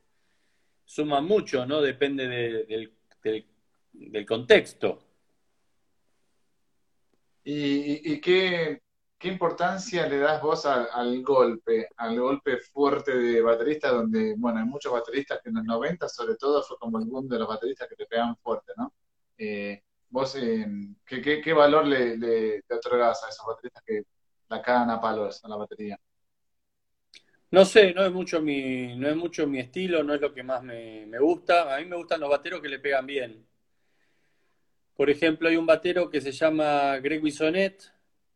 suman 0.86 1.26
mucho, 1.26 1.66
¿no? 1.66 1.82
Depende 1.82 2.28
del 3.94 4.26
contexto. 4.26 5.07
¿Y, 7.50 8.20
qué, 8.20 8.82
importancia 9.24 10.06
le 10.06 10.18
das 10.18 10.42
vos 10.42 10.66
al 10.66 11.24
golpe, 11.24 11.88
al 11.96 12.20
golpe 12.20 12.58
fuerte 12.58 13.18
de 13.18 13.42
baterista, 13.42 13.90
donde, 13.90 14.36
bueno, 14.38 14.60
hay 14.60 14.66
muchos 14.66 14.92
bateristas 14.92 15.40
que 15.42 15.50
en 15.50 15.56
los 15.56 15.64
90 15.64 16.10
sobre 16.10 16.36
todo 16.36 16.62
fue 16.62 16.78
como 16.78 17.00
el 17.00 17.06
boom 17.06 17.30
de 17.30 17.40
los 17.40 17.48
bateristas 17.48 17.88
que 17.88 17.96
te 17.96 18.06
pegan 18.06 18.36
fuerte, 18.38 18.74
¿no? 18.76 18.94
Eh, 19.38 19.82
vos, 20.10 20.36
eh, 20.36 20.68
¿qué, 21.06 21.54
valor 21.54 21.86
le, 21.86 22.18
le, 22.18 22.64
otorgás 22.70 23.24
a 23.24 23.30
esos 23.30 23.46
bateristas 23.48 23.82
que 23.86 24.04
la 24.50 24.62
cagan 24.62 24.90
a 24.90 25.00
palos 25.00 25.42
a 25.46 25.48
la 25.48 25.56
batería? 25.56 25.98
No 27.52 27.64
sé, 27.64 27.94
no 27.94 28.04
es 28.04 28.12
mucho 28.12 28.42
mi, 28.42 28.94
no 28.98 29.08
es 29.08 29.16
mucho 29.16 29.48
mi 29.48 29.60
estilo, 29.60 30.04
no 30.04 30.14
es 30.14 30.20
lo 30.20 30.34
que 30.34 30.44
más 30.44 30.64
me, 30.64 31.06
me 31.06 31.20
gusta. 31.20 31.74
A 31.74 31.80
mí 31.80 31.86
me 31.86 31.96
gustan 31.96 32.20
los 32.20 32.30
bateros 32.30 32.60
que 32.62 32.68
le 32.68 32.80
pegan 32.80 33.06
bien. 33.06 33.48
Por 34.98 35.10
ejemplo, 35.12 35.48
hay 35.48 35.56
un 35.56 35.68
batero 35.68 36.10
que 36.10 36.20
se 36.20 36.32
llama 36.32 36.98
Greg 36.98 37.22
Bisonet, 37.22 37.94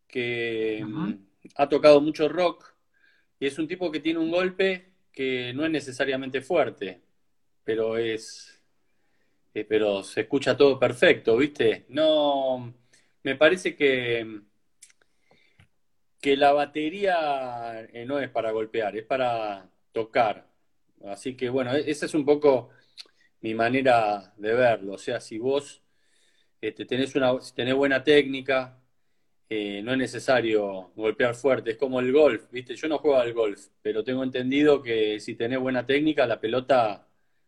que 0.07 0.85
mm, 0.87 1.13
ha 1.55 1.67
tocado 1.67 1.99
mucho 1.99 2.29
rock 2.29 2.75
y 3.39 3.47
es 3.47 3.57
un 3.57 3.67
tipo 3.67 3.91
que 3.91 3.99
tiene 3.99 4.19
un 4.19 4.29
golpe 4.29 4.91
que 5.11 5.53
no 5.53 5.65
es 5.65 5.71
necesariamente 5.71 6.41
fuerte, 6.41 7.01
pero 7.63 7.97
es 7.97 8.61
eh, 9.53 9.65
pero 9.67 10.03
se 10.03 10.21
escucha 10.21 10.55
todo 10.55 10.79
perfecto, 10.79 11.35
¿viste? 11.37 11.85
No 11.89 12.73
me 13.23 13.35
parece 13.35 13.75
que 13.75 14.41
que 16.21 16.37
la 16.37 16.53
batería 16.53 17.81
eh, 17.91 18.05
no 18.05 18.19
es 18.19 18.29
para 18.29 18.51
golpear, 18.51 18.95
es 18.95 19.05
para 19.05 19.67
tocar. 19.91 20.47
Así 21.05 21.35
que 21.35 21.49
bueno, 21.49 21.75
e-, 21.75 21.89
esa 21.89 22.05
es 22.05 22.13
un 22.13 22.25
poco 22.25 22.69
mi 23.41 23.55
manera 23.55 24.33
de 24.37 24.53
verlo. 24.53 24.93
O 24.93 24.97
sea, 24.97 25.19
si 25.19 25.39
vos 25.39 25.81
este, 26.61 26.85
tenés, 26.85 27.15
una, 27.15 27.33
tenés 27.55 27.75
buena 27.75 28.03
técnica, 28.03 28.77
eh, 29.49 29.81
no 29.83 29.91
es 29.93 29.97
necesario 29.97 30.91
golpear 30.95 31.35
fuerte, 31.35 31.71
es 31.71 31.77
como 31.77 31.99
el 31.99 32.13
golf, 32.13 32.43
¿viste? 32.51 32.75
Yo 32.75 32.87
no 32.87 32.99
juego 32.99 33.17
al 33.17 33.33
golf, 33.33 33.67
pero 33.81 34.03
tengo 34.03 34.23
entendido 34.23 34.81
que 34.81 35.19
si 35.19 35.35
tenés 35.35 35.59
buena 35.59 35.85
técnica, 35.85 36.25
la 36.25 36.39
pelota 36.39 37.07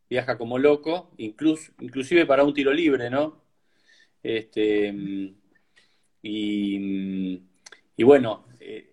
viaja 0.09 0.37
como 0.37 0.57
loco, 0.59 1.11
incluso, 1.17 1.71
inclusive 1.79 2.25
para 2.25 2.43
un 2.43 2.53
tiro 2.53 2.73
libre, 2.73 3.09
¿no? 3.09 3.43
Este, 4.23 4.93
y, 6.21 8.03
bueno, 8.03 8.45
eh, 8.59 8.91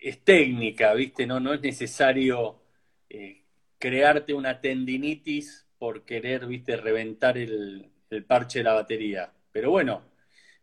es, 0.00 0.24
técnica, 0.24 0.94
¿viste? 0.94 1.26
No, 1.26 1.40
no 1.40 1.54
es 1.54 1.60
necesario 1.60 2.62
eh, 3.08 3.42
crearte 3.78 4.34
una 4.34 4.60
tendinitis 4.60 5.66
por 5.78 6.04
querer, 6.04 6.46
¿viste? 6.46 6.76
Reventar 6.76 7.38
el, 7.38 7.90
el 8.10 8.24
parche 8.24 8.60
de 8.60 8.64
la 8.64 8.74
batería. 8.74 9.32
Pero 9.50 9.70
bueno, 9.70 10.02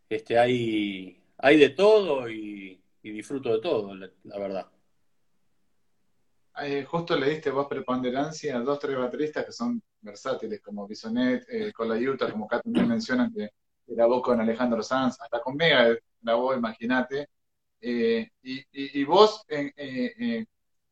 este, 0.09 0.37
hay, 0.37 1.21
hay 1.37 1.57
de 1.57 1.69
todo 1.69 2.29
y, 2.29 2.79
disfruto 3.01 3.53
de 3.53 3.59
todo, 3.61 3.93
la, 3.95 4.39
verdad. 4.39 4.67
Eh, 6.61 6.85
justo 6.85 7.17
le 7.17 7.29
diste 7.29 7.49
vos 7.49 7.67
preponderancia 7.67 8.55
a 8.55 8.59
dos, 8.59 8.79
tres 8.79 8.97
bateristas 8.97 9.45
que 9.45 9.51
son 9.51 9.81
versátiles, 10.01 10.61
como 10.61 10.87
Bisonet, 10.87 11.45
eh, 11.49 11.73
Utah, 12.07 12.31
como 12.31 12.45
acá 12.45 12.61
también 12.61 12.87
mencionan 12.87 13.33
que 13.33 13.49
grabó 13.87 14.21
con 14.21 14.39
Alejandro 14.39 14.83
Sanz, 14.83 15.19
hasta 15.19 15.41
con 15.41 15.55
Mega 15.55 15.97
grabó, 16.21 16.53
imagínate. 16.53 17.27
Eh, 17.81 18.29
y, 18.43 19.03
vos, 19.03 19.43
eh, 19.49 20.45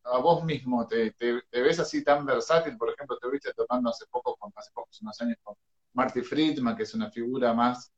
a 0.04 0.18
vos 0.18 0.44
mismo, 0.44 0.88
te, 0.88 1.14
ves 1.52 1.80
así 1.80 2.04
tan 2.04 2.26
versátil? 2.26 2.78
Por 2.78 2.90
ejemplo, 2.90 3.18
te 3.18 3.30
viste 3.30 3.54
tocando 3.54 3.90
hace 3.90 4.06
poco, 4.08 4.38
hace 4.56 4.72
pocos 4.74 5.02
unos 5.02 5.22
años 5.22 5.38
con 5.44 5.56
Marty 5.94 6.22
Friedman, 6.22 6.76
que 6.76 6.84
es 6.84 6.94
una 6.94 7.12
figura 7.12 7.54
más 7.54 7.92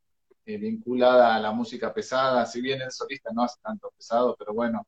eh, 0.45 0.57
vinculada 0.57 1.35
a 1.35 1.39
la 1.39 1.51
música 1.51 1.93
pesada, 1.93 2.45
si 2.45 2.61
bien 2.61 2.81
el 2.81 2.91
solista 2.91 3.31
no 3.33 3.43
hace 3.43 3.59
tanto 3.61 3.91
pesado, 3.95 4.35
pero 4.37 4.53
bueno, 4.53 4.85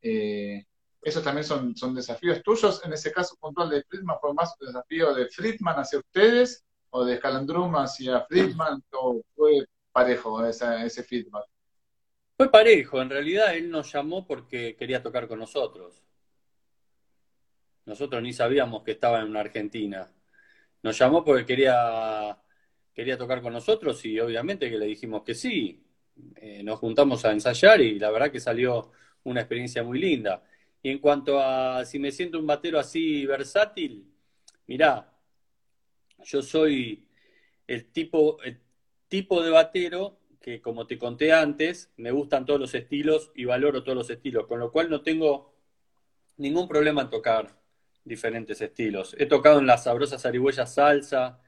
eh, 0.00 0.64
esos 1.02 1.22
también 1.22 1.44
son, 1.44 1.94
desafíos 1.94 2.42
tuyos. 2.42 2.80
En 2.84 2.92
ese 2.92 3.12
caso 3.12 3.36
puntual 3.40 3.70
de 3.70 3.82
Friedman, 3.82 4.18
¿fue 4.20 4.32
más 4.32 4.54
un 4.60 4.68
desafío 4.68 5.12
de 5.14 5.28
Friedman 5.28 5.76
hacia 5.76 5.98
ustedes 5.98 6.64
o 6.90 7.04
de 7.04 7.16
Scalandrum 7.16 7.74
hacia 7.76 8.20
Friedman 8.26 8.82
o 8.92 9.20
fue 9.34 9.66
parejo 9.90 10.44
ese 10.46 11.02
feedback? 11.02 11.46
Fue 12.36 12.50
parejo, 12.50 13.02
en 13.02 13.10
realidad 13.10 13.54
él 13.54 13.70
nos 13.70 13.92
llamó 13.92 14.26
porque 14.26 14.76
quería 14.76 15.02
tocar 15.02 15.28
con 15.28 15.38
nosotros. 15.38 16.02
Nosotros 17.84 18.22
ni 18.22 18.32
sabíamos 18.32 18.84
que 18.84 18.92
estaba 18.92 19.20
en 19.20 19.36
Argentina. 19.36 20.08
Nos 20.82 20.98
llamó 20.98 21.24
porque 21.24 21.46
quería 21.46 22.38
quería 22.94 23.16
tocar 23.16 23.40
con 23.42 23.52
nosotros 23.52 24.04
y 24.04 24.18
obviamente 24.20 24.70
que 24.70 24.78
le 24.78 24.86
dijimos 24.86 25.22
que 25.22 25.34
sí. 25.34 25.82
Eh, 26.36 26.62
nos 26.62 26.78
juntamos 26.78 27.24
a 27.24 27.32
ensayar 27.32 27.80
y 27.80 27.98
la 27.98 28.10
verdad 28.10 28.30
que 28.30 28.40
salió 28.40 28.92
una 29.24 29.40
experiencia 29.40 29.82
muy 29.82 29.98
linda. 29.98 30.44
Y 30.82 30.90
en 30.90 30.98
cuanto 30.98 31.40
a 31.40 31.84
si 31.84 31.98
me 31.98 32.12
siento 32.12 32.38
un 32.38 32.46
batero 32.46 32.78
así 32.78 33.24
versátil, 33.24 34.04
mirá, 34.66 35.12
yo 36.24 36.42
soy 36.42 37.06
el 37.66 37.86
tipo, 37.92 38.42
el 38.42 38.60
tipo 39.08 39.42
de 39.42 39.50
batero 39.50 40.18
que, 40.40 40.60
como 40.60 40.86
te 40.86 40.98
conté 40.98 41.32
antes, 41.32 41.92
me 41.96 42.10
gustan 42.10 42.44
todos 42.44 42.60
los 42.60 42.74
estilos 42.74 43.30
y 43.34 43.44
valoro 43.44 43.82
todos 43.84 43.96
los 43.96 44.10
estilos, 44.10 44.46
con 44.46 44.58
lo 44.60 44.72
cual 44.72 44.90
no 44.90 45.02
tengo 45.02 45.54
ningún 46.36 46.68
problema 46.68 47.02
en 47.02 47.10
tocar 47.10 47.61
diferentes 48.04 48.60
estilos. 48.60 49.14
He 49.18 49.26
tocado 49.26 49.58
en 49.58 49.66
las 49.66 49.84
sabrosas 49.84 50.24
arihuellas 50.26 50.74
salsa, 50.74 51.40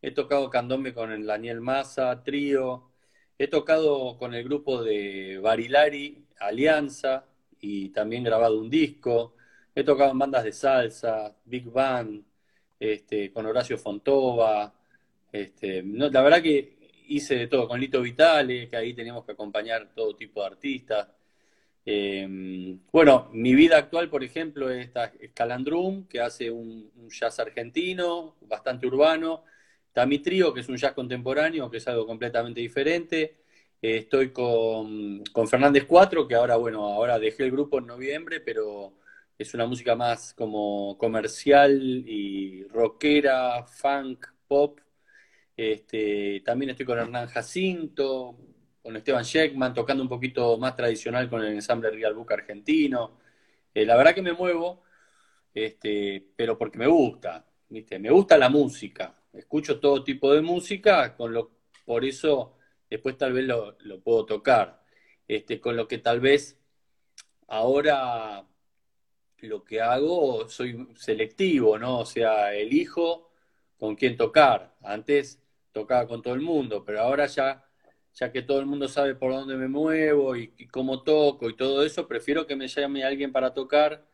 he 0.00 0.10
tocado 0.10 0.50
candombe 0.50 0.94
con 0.94 1.12
el 1.12 1.26
Daniel 1.26 1.60
Massa, 1.60 2.22
trío, 2.22 2.90
he 3.38 3.48
tocado 3.48 4.18
con 4.18 4.34
el 4.34 4.44
grupo 4.44 4.82
de 4.82 5.38
Barilari, 5.42 6.26
Alianza, 6.40 7.26
y 7.60 7.90
también 7.90 8.24
grabado 8.24 8.58
un 8.58 8.70
disco, 8.70 9.34
he 9.74 9.84
tocado 9.84 10.10
en 10.10 10.18
bandas 10.18 10.44
de 10.44 10.52
salsa, 10.52 11.36
Big 11.44 11.70
Band, 11.70 12.24
este, 12.78 13.32
con 13.32 13.46
Horacio 13.46 13.78
Fontova, 13.78 14.74
este, 15.30 15.82
la 15.84 16.22
verdad 16.22 16.42
que 16.42 16.82
hice 17.08 17.36
de 17.36 17.46
todo, 17.46 17.68
con 17.68 17.80
Lito 17.80 18.00
Vitale, 18.02 18.68
que 18.68 18.76
ahí 18.76 18.94
teníamos 18.94 19.24
que 19.24 19.32
acompañar 19.32 19.92
todo 19.94 20.16
tipo 20.16 20.40
de 20.40 20.46
artistas. 20.46 21.08
Em, 21.84 22.80
bueno, 22.92 23.28
mi 23.32 23.54
vida 23.54 23.76
actual, 23.76 24.08
por 24.08 24.22
ejemplo, 24.22 24.70
es 24.70 24.90
Calandrum, 25.34 26.06
que 26.06 26.20
hace 26.20 26.50
un, 26.50 26.90
jazz 27.08 27.40
argentino, 27.40 28.36
bastante 28.42 28.86
urbano, 28.86 29.44
Está 29.88 30.06
mi 30.06 30.18
que 30.18 30.60
es 30.60 30.68
un 30.70 30.76
jazz 30.78 30.94
contemporáneo, 30.94 31.70
que 31.70 31.76
es 31.76 31.86
algo 31.86 32.06
completamente 32.06 32.60
diferente. 32.60 33.36
Eh, 33.82 33.98
estoy 33.98 34.32
con, 34.32 35.22
con, 35.32 35.46
Fernández 35.48 35.84
4, 35.86 36.26
que 36.26 36.34
ahora, 36.34 36.56
bueno, 36.56 36.84
ahora 36.86 37.18
dejé 37.18 37.42
el 37.44 37.50
grupo 37.50 37.78
en 37.78 37.86
noviembre, 37.88 38.40
pero 38.40 38.94
es 39.36 39.52
una 39.54 39.66
música 39.66 39.94
más 39.94 40.32
como 40.34 40.96
comercial 40.98 41.78
y 42.06 42.64
rockera, 42.68 43.64
funk, 43.64 44.26
pop. 44.48 44.80
Este, 45.56 46.40
también 46.44 46.70
estoy 46.70 46.86
con 46.86 46.98
Hernán 46.98 47.28
Jacinto, 47.28 48.38
con 48.82 48.96
Esteban 48.96 49.22
Sheckman, 49.24 49.74
tocando 49.74 50.02
un 50.02 50.08
poquito 50.08 50.58
más 50.58 50.74
tradicional 50.76 51.28
con 51.30 51.42
el 51.42 51.52
ensamble 51.54 51.90
Real 51.90 52.14
Book 52.14 52.32
argentino. 52.32 53.18
Eh, 53.74 53.86
la 53.86 53.96
verdad 53.96 54.14
que 54.14 54.22
me 54.22 54.32
muevo 54.32 54.82
este, 55.54 56.26
pero 56.36 56.56
porque 56.58 56.78
me 56.78 56.86
gusta, 56.86 57.46
¿viste? 57.68 57.98
Me 57.98 58.10
gusta 58.10 58.38
la 58.38 58.48
música, 58.48 59.14
escucho 59.32 59.80
todo 59.80 60.02
tipo 60.04 60.32
de 60.32 60.40
música, 60.42 61.14
con 61.16 61.32
lo, 61.32 61.50
por 61.84 62.04
eso 62.04 62.56
después 62.88 63.16
tal 63.18 63.32
vez 63.32 63.46
lo, 63.46 63.76
puedo 64.02 64.24
tocar. 64.26 64.82
Este, 65.28 65.60
con 65.60 65.76
lo 65.76 65.88
que 65.88 65.98
tal 65.98 66.20
vez 66.20 66.58
ahora 67.48 68.46
lo 69.38 69.64
que 69.64 69.80
hago, 69.80 70.48
soy 70.48 70.88
selectivo, 70.96 71.78
¿no? 71.78 72.00
O 72.00 72.06
sea, 72.06 72.54
elijo 72.54 73.30
con 73.78 73.96
quién 73.96 74.16
tocar. 74.16 74.74
Antes 74.82 75.40
tocaba 75.72 76.06
con 76.06 76.22
todo 76.22 76.34
el 76.34 76.40
mundo, 76.40 76.84
pero 76.84 77.00
ahora 77.00 77.26
ya, 77.26 77.64
ya 78.14 78.30
que 78.30 78.42
todo 78.42 78.60
el 78.60 78.66
mundo 78.66 78.88
sabe 78.88 79.14
por 79.14 79.32
dónde 79.32 79.56
me 79.56 79.68
muevo 79.68 80.36
y, 80.36 80.48
cómo 80.68 81.02
toco 81.02 81.48
y 81.48 81.56
todo 81.56 81.84
eso, 81.84 82.06
prefiero 82.06 82.46
que 82.46 82.56
me 82.56 82.68
llame 82.68 83.04
alguien 83.04 83.32
para 83.32 83.54
tocar 83.54 84.06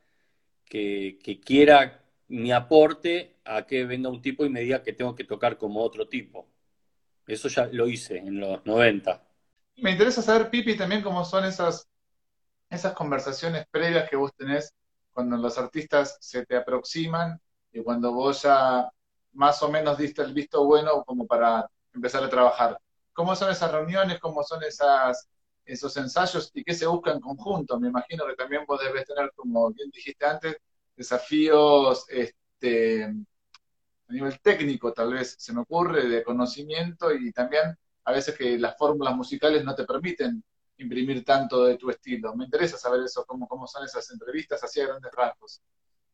que, 0.64 1.18
que 1.22 1.40
quiera 1.40 2.04
mi 2.28 2.52
aporte 2.52 3.36
a 3.44 3.66
que 3.66 3.84
venga 3.84 4.10
un 4.10 4.22
tipo 4.22 4.44
y 4.44 4.50
me 4.50 4.60
diga 4.60 4.82
que 4.82 4.92
tengo 4.92 5.14
que 5.14 5.24
tocar 5.24 5.56
como 5.58 5.82
otro 5.82 6.08
tipo. 6.08 6.46
Eso 7.26 7.48
ya 7.48 7.66
lo 7.66 7.88
hice 7.88 8.18
en 8.18 8.40
los 8.40 8.64
90. 8.64 9.22
Me 9.76 9.92
interesa 9.92 10.22
saber, 10.22 10.50
Pipi, 10.50 10.76
también 10.76 11.02
cómo 11.02 11.24
son 11.24 11.44
esas, 11.44 11.86
esas 12.70 12.94
conversaciones 12.94 13.66
previas 13.70 14.08
que 14.08 14.16
vos 14.16 14.32
tenés 14.34 14.74
cuando 15.12 15.36
los 15.36 15.58
artistas 15.58 16.16
se 16.20 16.44
te 16.46 16.56
aproximan 16.56 17.40
y 17.72 17.82
cuando 17.82 18.12
vos 18.12 18.42
ya 18.42 18.88
más 19.32 19.62
o 19.62 19.70
menos 19.70 19.98
diste 19.98 20.22
el 20.22 20.32
visto 20.32 20.64
bueno 20.64 21.04
como 21.04 21.26
para 21.26 21.68
empezar 21.92 22.24
a 22.24 22.30
trabajar. 22.30 22.78
¿Cómo 23.18 23.34
son 23.34 23.50
esas 23.50 23.72
reuniones? 23.72 24.20
¿Cómo 24.20 24.44
son 24.44 24.60
esos 25.64 25.96
ensayos? 25.96 26.52
¿Y 26.54 26.62
qué 26.62 26.72
se 26.72 26.87
busca 26.87 27.10
en 27.10 27.18
conjunto? 27.18 27.80
Me 27.80 27.88
imagino 27.88 28.25
que 28.25 28.37
también 28.37 28.64
vos 28.64 28.80
debes 28.80 29.06
tener, 29.06 29.32
como 29.34 29.72
bien 29.72 29.90
dijiste 29.90 30.25
antes, 30.25 30.56
desafíos 30.94 32.04
este, 32.10 33.06
a 33.06 34.12
nivel 34.12 34.38
técnico, 34.40 34.92
tal 34.92 35.14
vez 35.14 35.34
se 35.37 35.52
me 35.52 35.62
ocurre, 35.62 36.06
de 36.08 36.22
conocimiento 36.22 37.12
y 37.12 37.32
también 37.32 37.76
a 38.04 38.12
veces 38.12 38.38
que 38.38 38.56
las 38.56 38.78
fórmulas 38.78 39.16
musicales 39.16 39.64
no 39.64 39.75
te 39.75 39.84
permiten 39.84 40.40
imprimir 40.76 41.25
tanto 41.25 41.64
de 41.64 41.76
tu 41.76 41.90
estilo. 41.90 42.37
Me 42.37 42.44
interesa 42.44 42.78
saber 42.78 43.00
eso, 43.02 43.25
cómo, 43.26 43.48
cómo 43.48 43.66
son 43.66 43.84
esas 43.84 44.08
entrevistas 44.12 44.62
así 44.62 44.80
a 44.80 44.87
grandes 44.87 45.10
rasgos. 45.10 45.60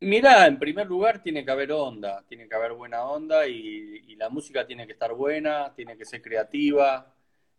Mira, 0.04 0.46
en 0.46 0.58
primer 0.58 0.86
lugar 0.86 1.22
tiene 1.22 1.44
que 1.44 1.50
haber 1.50 1.72
onda, 1.72 2.22
tiene 2.28 2.46
que 2.46 2.54
haber 2.54 2.72
buena 2.74 3.04
onda 3.04 3.46
y, 3.48 4.14
la 4.16 4.28
música 4.28 4.66
tiene 4.66 4.86
que 4.86 4.92
estar 4.92 5.12
buena, 5.14 5.74
tiene 5.74 5.96
que 5.96 6.04
ser 6.04 6.22
creativa, 6.22 7.12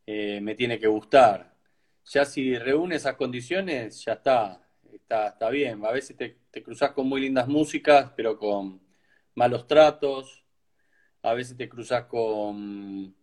eh, 0.06 0.40
me 0.42 0.56
tiene 0.56 0.80
que 0.80 0.88
gustar. 0.88 1.54
Ya 2.06 2.24
si 2.26 2.58
reúne 2.58 2.96
esas 2.96 3.16
condiciones, 3.16 4.04
ya 4.06 4.14
está, 4.14 4.62
está, 4.94 5.30
está 5.30 5.50
bien. 5.50 5.84
A 5.86 5.92
veces 5.92 6.16
te, 6.18 6.38
te 6.52 6.64
cruzas 6.64 6.92
con 6.92 7.08
muy 7.08 7.22
lindas 7.22 7.48
músicas, 7.48 8.12
pero 8.16 8.38
con 8.38 8.82
malos 9.36 9.68
tratos. 9.68 10.46
A 11.24 11.34
veces 11.34 11.58
te 11.58 11.70
cruzas 11.70 12.06
con, 12.06 13.16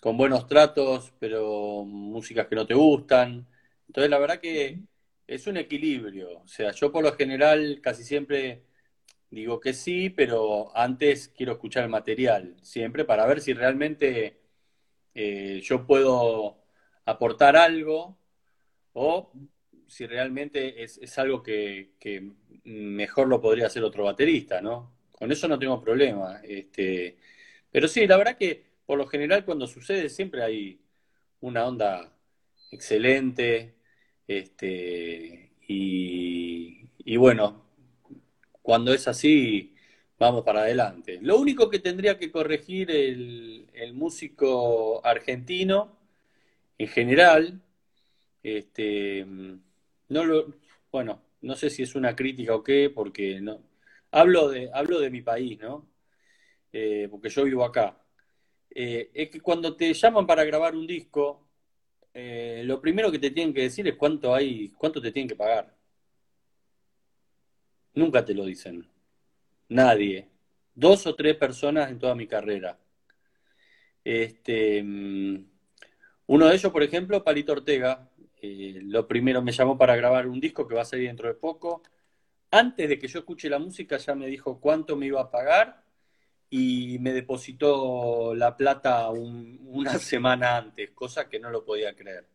con 0.00 0.16
buenos 0.16 0.46
tratos, 0.46 1.12
pero 1.18 1.84
músicas 1.84 2.46
que 2.46 2.56
no 2.56 2.66
te 2.66 2.74
gustan. 2.74 3.46
Entonces, 3.88 4.10
la 4.10 4.18
verdad 4.18 4.40
que 4.40 4.80
es 5.26 5.46
un 5.46 5.56
equilibrio. 5.56 6.40
O 6.40 6.48
sea, 6.48 6.72
yo 6.72 6.92
por 6.92 7.04
lo 7.04 7.12
general 7.12 7.80
casi 7.82 8.04
siempre 8.04 8.62
digo 9.30 9.60
que 9.60 9.74
sí, 9.74 10.10
pero 10.10 10.76
antes 10.76 11.28
quiero 11.28 11.52
escuchar 11.52 11.84
el 11.84 11.90
material, 11.90 12.56
siempre 12.62 13.04
para 13.04 13.26
ver 13.26 13.40
si 13.40 13.52
realmente 13.54 14.40
eh, 15.14 15.60
yo 15.62 15.86
puedo 15.86 16.58
aportar 17.04 17.56
algo 17.56 18.18
o 18.92 19.32
si 19.86 20.06
realmente 20.06 20.82
es, 20.82 21.18
algo 21.18 21.42
que, 21.42 21.92
mejor 22.64 23.28
lo 23.28 23.40
podría 23.40 23.66
hacer 23.66 23.84
otro 23.84 24.04
baterista, 24.04 24.60
¿no? 24.60 24.92
Con 25.12 25.30
eso 25.32 25.48
no 25.48 25.58
tengo 25.58 25.80
problema. 25.80 26.40
Este, 26.42 27.18
pero 27.70 27.88
sí, 27.88 28.06
la 28.06 28.16
verdad 28.16 28.36
que 28.36 28.66
por 28.86 28.98
lo 28.98 29.06
general 29.06 29.44
cuando 29.44 29.66
sucede 29.66 30.08
siempre 30.08 30.42
hay 30.42 30.80
una 31.40 31.66
onda 31.66 32.12
excelente, 32.70 33.75
este, 34.28 35.50
y, 35.68 37.16
bueno, 37.16 37.64
cuando 38.62 38.92
es 38.92 39.08
así, 39.08 39.74
vamos 40.18 40.44
para 40.44 40.60
adelante. 40.62 41.18
Lo 41.22 41.38
único 41.38 41.70
que 41.70 41.78
tendría 41.78 42.18
que 42.18 42.30
corregir 42.30 42.90
el, 42.90 43.92
músico 43.94 45.04
argentino, 45.04 45.96
en 46.78 46.88
general, 46.88 47.60
este, 48.42 49.24
no 50.08 50.24
lo, 50.24 50.54
bueno, 50.92 51.22
no 51.42 51.54
sé 51.56 51.70
si 51.70 51.82
es 51.82 51.94
una 51.94 52.14
crítica 52.16 52.54
o 52.54 52.62
qué, 52.62 52.90
porque 52.90 53.40
no, 53.40 53.62
hablo 54.10 54.48
de, 54.50 54.70
hablo 54.72 55.00
de 55.00 55.10
mi 55.10 55.22
país, 55.22 55.58
¿no? 55.60 55.88
Eh, 56.72 57.08
porque 57.10 57.28
yo 57.30 57.44
vivo 57.44 57.64
acá. 57.64 57.98
Eh, 58.70 59.10
es 59.14 59.30
que 59.30 59.40
cuando 59.40 59.76
te 59.76 59.92
llaman 59.94 60.26
para 60.26 60.44
grabar 60.44 60.74
un 60.76 60.86
disco, 60.86 61.45
eh, 62.18 62.62
lo 62.64 62.80
primero 62.80 63.12
que 63.12 63.18
te 63.18 63.30
tienen 63.30 63.52
que 63.52 63.60
decir 63.60 63.86
es 63.86 63.94
cuánto 63.94 64.34
hay, 64.34 64.70
cuánto 64.70 65.02
te 65.02 65.12
tienen 65.12 65.28
que 65.28 65.36
pagar. 65.36 65.76
Nunca 67.92 68.24
te 68.24 68.32
lo 68.32 68.46
dicen. 68.46 68.88
Nadie. 69.68 70.30
Dos 70.74 71.06
o 71.06 71.14
tres 71.14 71.36
personas 71.36 71.90
en 71.90 71.98
toda 71.98 72.14
mi 72.14 72.26
carrera. 72.26 72.78
Este, 74.02 74.82
mm, 74.82 75.46
uno 76.28 76.46
de 76.46 76.54
ellos, 76.54 76.72
por 76.72 76.82
ejemplo, 76.82 77.22
Palito 77.22 77.52
Ortega, 77.52 78.10
eh, 78.40 78.80
lo 78.84 79.06
primero 79.06 79.42
me 79.42 79.52
llamó 79.52 79.76
para 79.76 79.94
grabar 79.94 80.26
un 80.26 80.40
disco 80.40 80.66
que 80.66 80.74
va 80.74 80.82
a 80.82 80.84
salir 80.86 81.08
dentro 81.08 81.28
de 81.28 81.34
poco. 81.34 81.82
Antes 82.50 82.88
de 82.88 82.98
que 82.98 83.08
yo 83.08 83.18
escuche 83.18 83.50
la 83.50 83.58
música 83.58 83.98
ya 83.98 84.14
me 84.14 84.26
dijo 84.26 84.58
cuánto 84.58 84.96
me 84.96 85.06
iba 85.06 85.20
a 85.20 85.30
pagar 85.30 85.85
y 86.50 86.98
me 87.00 87.12
depositó 87.12 88.34
la 88.34 88.56
plata 88.56 89.10
una 89.10 89.98
semana 89.98 90.56
antes, 90.56 90.90
cosa 90.90 91.28
que 91.28 91.38
no 91.38 91.50
lo 91.50 91.64
podía 91.64 91.94
creer. 91.94 92.26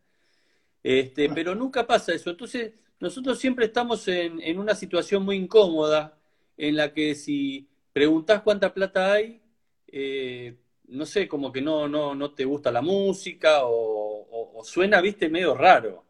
Este, 0.82 1.28
pero 1.30 1.54
nunca 1.54 1.86
pasa 1.86 2.12
eso. 2.12 2.30
Entonces, 2.30 2.72
nosotros 3.00 3.38
siempre 3.38 3.66
estamos 3.66 4.06
en, 4.08 4.58
una 4.58 4.74
situación 4.74 5.24
muy 5.24 5.36
incómoda 5.36 6.18
en 6.56 6.76
la 6.76 6.92
que 6.92 7.14
si 7.14 7.68
preguntás 7.92 8.42
cuánta 8.42 8.72
plata 8.74 9.12
hay, 9.12 9.40
eh, 9.88 10.56
no 10.88 11.06
sé, 11.06 11.28
como 11.28 11.52
que 11.52 11.62
no, 11.62 11.88
no, 11.88 12.14
no 12.14 12.32
te 12.34 12.44
gusta 12.44 12.70
la 12.70 12.82
música 12.82 13.60
o, 13.64 14.62
suena, 14.64 15.00
viste, 15.00 15.28
medio 15.28 15.54
raro. 15.54 16.04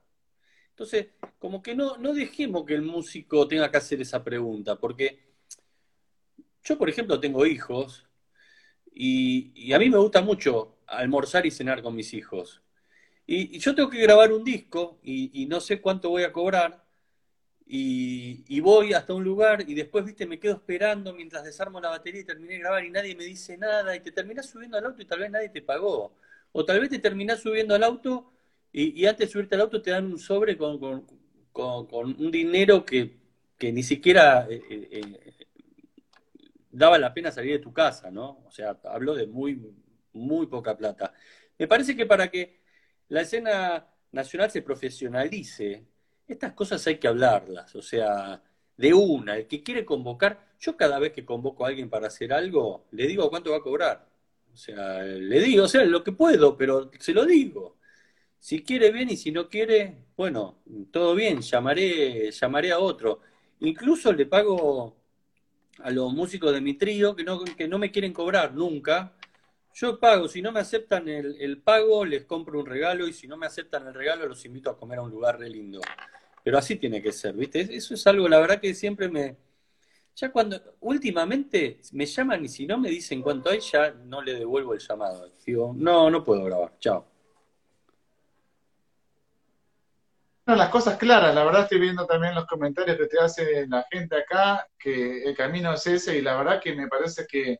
Entonces, 0.71 1.09
como 1.39 1.63
que 1.63 1.75
no, 1.75 1.97
no 1.99 2.13
dejemos 2.13 2.65
que 2.65 2.75
el 2.75 2.83
músico 2.83 3.49
tenga 3.49 3.71
que 3.71 3.79
hacer 3.79 4.01
esa 4.01 4.23
pregunta, 4.23 4.77
porque 4.77 5.32
yo, 6.65 6.79
por 6.79 6.89
ejemplo, 6.89 7.21
tengo 7.21 7.47
hijos 7.47 8.07
y, 8.95 9.73
a 9.73 9.79
mí 9.79 9.89
me 9.91 9.99
gusta 9.99 10.23
mucho 10.23 10.79
almorzar 10.87 11.47
y 11.47 11.51
cenar 11.51 11.83
con 11.83 11.95
mis 11.95 12.15
hijos. 12.15 12.63
Y, 13.27 13.59
yo 13.59 13.75
tengo 13.75 13.91
que 13.91 14.01
grabar 14.03 14.33
un 14.33 14.45
disco 14.45 14.99
y, 15.03 15.47
no 15.47 15.61
sé 15.61 15.81
cuánto 15.81 16.11
voy 16.11 16.25
a 16.25 16.33
cobrar. 16.33 16.85
Y, 17.67 18.61
voy 18.61 18.93
hasta 18.93 19.15
un 19.15 19.25
lugar 19.25 19.65
y 19.69 19.75
después, 19.75 20.05
viste, 20.05 20.27
me 20.27 20.39
quedo 20.39 20.55
esperando 20.55 21.15
mientras 21.15 21.45
desarmo 21.45 21.81
la 21.81 21.89
batería 21.91 22.21
y 22.23 22.25
terminé 22.25 22.55
de 22.55 22.61
grabar 22.61 22.85
y 22.85 22.91
nadie 22.91 23.15
me 23.17 23.25
dice 23.25 23.57
nada 23.59 23.97
y 23.97 24.01
te 24.01 24.13
terminás 24.13 24.51
subiendo 24.51 24.77
al 24.79 24.87
auto 24.87 25.03
y 25.03 25.07
tal 25.07 25.21
vez 25.21 25.31
nadie 25.31 25.49
te 25.49 25.63
pagó. 25.63 26.15
O 26.53 26.65
tal 26.65 26.81
vez 26.81 26.91
te 26.91 26.99
terminás 26.99 27.41
subiendo 27.41 27.75
al 27.75 27.83
auto 27.85 28.33
y, 28.73 29.05
antes 29.07 29.29
de 29.29 29.33
subirte 29.33 29.55
al 29.55 29.63
auto 29.63 29.83
te 29.83 29.91
dan 29.91 30.07
un 30.07 30.19
sobre 30.19 30.57
con, 30.57 31.07
un 31.55 32.31
dinero 32.31 32.85
que, 32.85 33.17
ni 33.61 33.83
siquiera 33.83 34.47
eh, 34.51 34.63
eh, 34.71 34.89
eh, 34.91 35.42
daba 36.73 36.99
la 36.99 37.15
pena 37.15 37.31
salir 37.31 37.53
de 37.53 37.59
tu 37.59 37.73
casa, 37.73 38.11
¿no? 38.11 38.43
O 38.47 38.51
sea, 38.51 38.79
hablo 38.85 39.15
de 39.15 39.27
muy, 39.27 39.61
muy 40.15 40.47
poca 40.47 40.77
plata. 40.77 41.13
Me 41.59 41.69
parece 41.69 41.95
que 41.97 42.07
para 42.07 42.31
que 42.31 42.61
la 43.09 43.21
escena 43.23 43.87
nacional 44.11 44.51
se 44.51 44.63
profesionalice, 44.63 45.87
estas 46.27 46.53
cosas 46.55 46.87
hay 46.87 46.99
que 46.99 47.09
hablarlas, 47.09 47.75
o 47.77 47.83
sea, 47.83 48.43
de 48.77 48.95
una, 48.95 49.37
el 49.37 49.47
que 49.47 49.63
quiere 49.63 49.85
convocar, 49.85 50.55
yo 50.59 50.77
cada 50.77 50.99
vez 50.99 51.13
que 51.13 51.25
convoco 51.25 51.65
a 51.65 51.69
alguien 51.69 51.91
para 51.91 52.07
hacer 52.09 52.33
algo, 52.33 52.87
le 52.93 53.07
digo 53.07 53.29
cuánto 53.31 53.51
va 53.51 53.59
a 53.59 53.63
cobrar. 53.63 54.09
O 54.53 54.57
sea, 54.57 55.03
le 55.03 55.41
digo, 55.41 55.65
o 55.65 55.69
sea, 55.69 55.85
lo 55.85 56.05
que 56.05 56.13
puedo, 56.13 56.57
pero 56.57 56.91
se 56.99 57.13
lo 57.13 57.25
digo. 57.25 57.79
Si 58.39 58.63
quiere 58.65 58.91
bien 58.93 59.11
y 59.11 59.17
si 59.17 59.33
no 59.33 59.49
quiere, 59.49 60.07
bueno, 60.17 60.63
todo 60.91 61.15
bien, 61.15 61.41
llamaré, 61.41 62.31
llamaré 62.31 62.73
a 62.73 62.79
otro. 62.81 63.21
Incluso 63.61 64.13
le 64.13 64.27
pago 64.27 65.02
a 65.83 65.91
los 65.91 66.13
músicos 66.13 66.53
de 66.53 66.61
mi 66.61 66.75
trío 66.75 67.15
que 67.17 67.25
no, 67.25 67.45
que 67.45 67.69
no 67.69 67.79
me 67.79 67.91
quieren 67.91 68.13
cobrar 68.13 68.55
nunca. 68.55 69.15
Yo 69.75 69.99
pago, 69.99 70.29
si 70.29 70.43
no 70.43 70.53
me 70.53 70.61
aceptan 70.61 71.09
el, 71.09 71.61
pago, 71.63 72.05
les 72.05 72.25
compro 72.25 72.61
un 72.61 72.67
regalo 72.67 73.09
y 73.09 73.13
si 73.13 73.27
no 73.27 73.37
me 73.37 73.47
aceptan 73.47 73.87
el 73.87 73.95
regalo, 73.95 74.27
los 74.27 74.45
invito 74.45 74.71
a 74.71 74.77
comer 74.77 74.99
a 74.99 75.03
un 75.03 75.11
lugar 75.11 75.39
re 75.39 75.49
lindo. 75.49 75.81
Pero 76.45 76.59
así 76.59 76.77
tiene 76.77 77.01
que 77.01 77.13
ser, 77.13 77.35
¿viste? 77.35 77.61
Eso 77.61 77.95
es 77.95 78.07
algo, 78.07 78.29
la 78.29 78.39
verdad 78.39 78.61
que 78.61 78.75
siempre 78.75 79.09
me... 79.09 79.37
Ya 80.15 80.31
cuando, 80.31 80.61
últimamente 80.81 81.81
me 81.93 82.05
llaman 82.05 82.45
y 82.45 82.49
si 82.49 82.67
no 82.67 82.77
me 82.77 82.91
dicen 82.91 83.23
cuánto 83.23 83.49
hay, 83.49 83.61
ya 83.61 83.93
no 83.93 84.21
le 84.21 84.35
devuelvo 84.35 84.75
el 84.75 84.81
llamado. 84.81 85.31
Digo, 85.47 85.73
no, 85.75 86.11
no 86.11 86.23
puedo 86.23 86.45
grabar, 86.45 86.79
chao. 86.79 87.12
Las 90.57 90.71
cosas 90.71 90.97
claras, 90.97 91.35
la 91.35 91.45
verdad 91.45 91.63
estoy 91.63 91.81
viendo 91.81 92.07
también 92.07 92.35
los 92.35 92.47
comentarios 92.47 92.97
que 92.97 93.07
te 93.07 93.19
hace 93.19 93.67
la 93.67 93.85
gente 93.91 94.17
acá, 94.17 94.67
que 94.79 95.25
el 95.25 95.37
camino 95.37 95.73
es 95.73 95.87
ese, 95.87 96.19
y 96.19 96.23
la 96.23 96.37
verdad 96.37 96.61
que 96.61 96.75
me 96.75 96.89
parece 96.89 97.27
que 97.27 97.59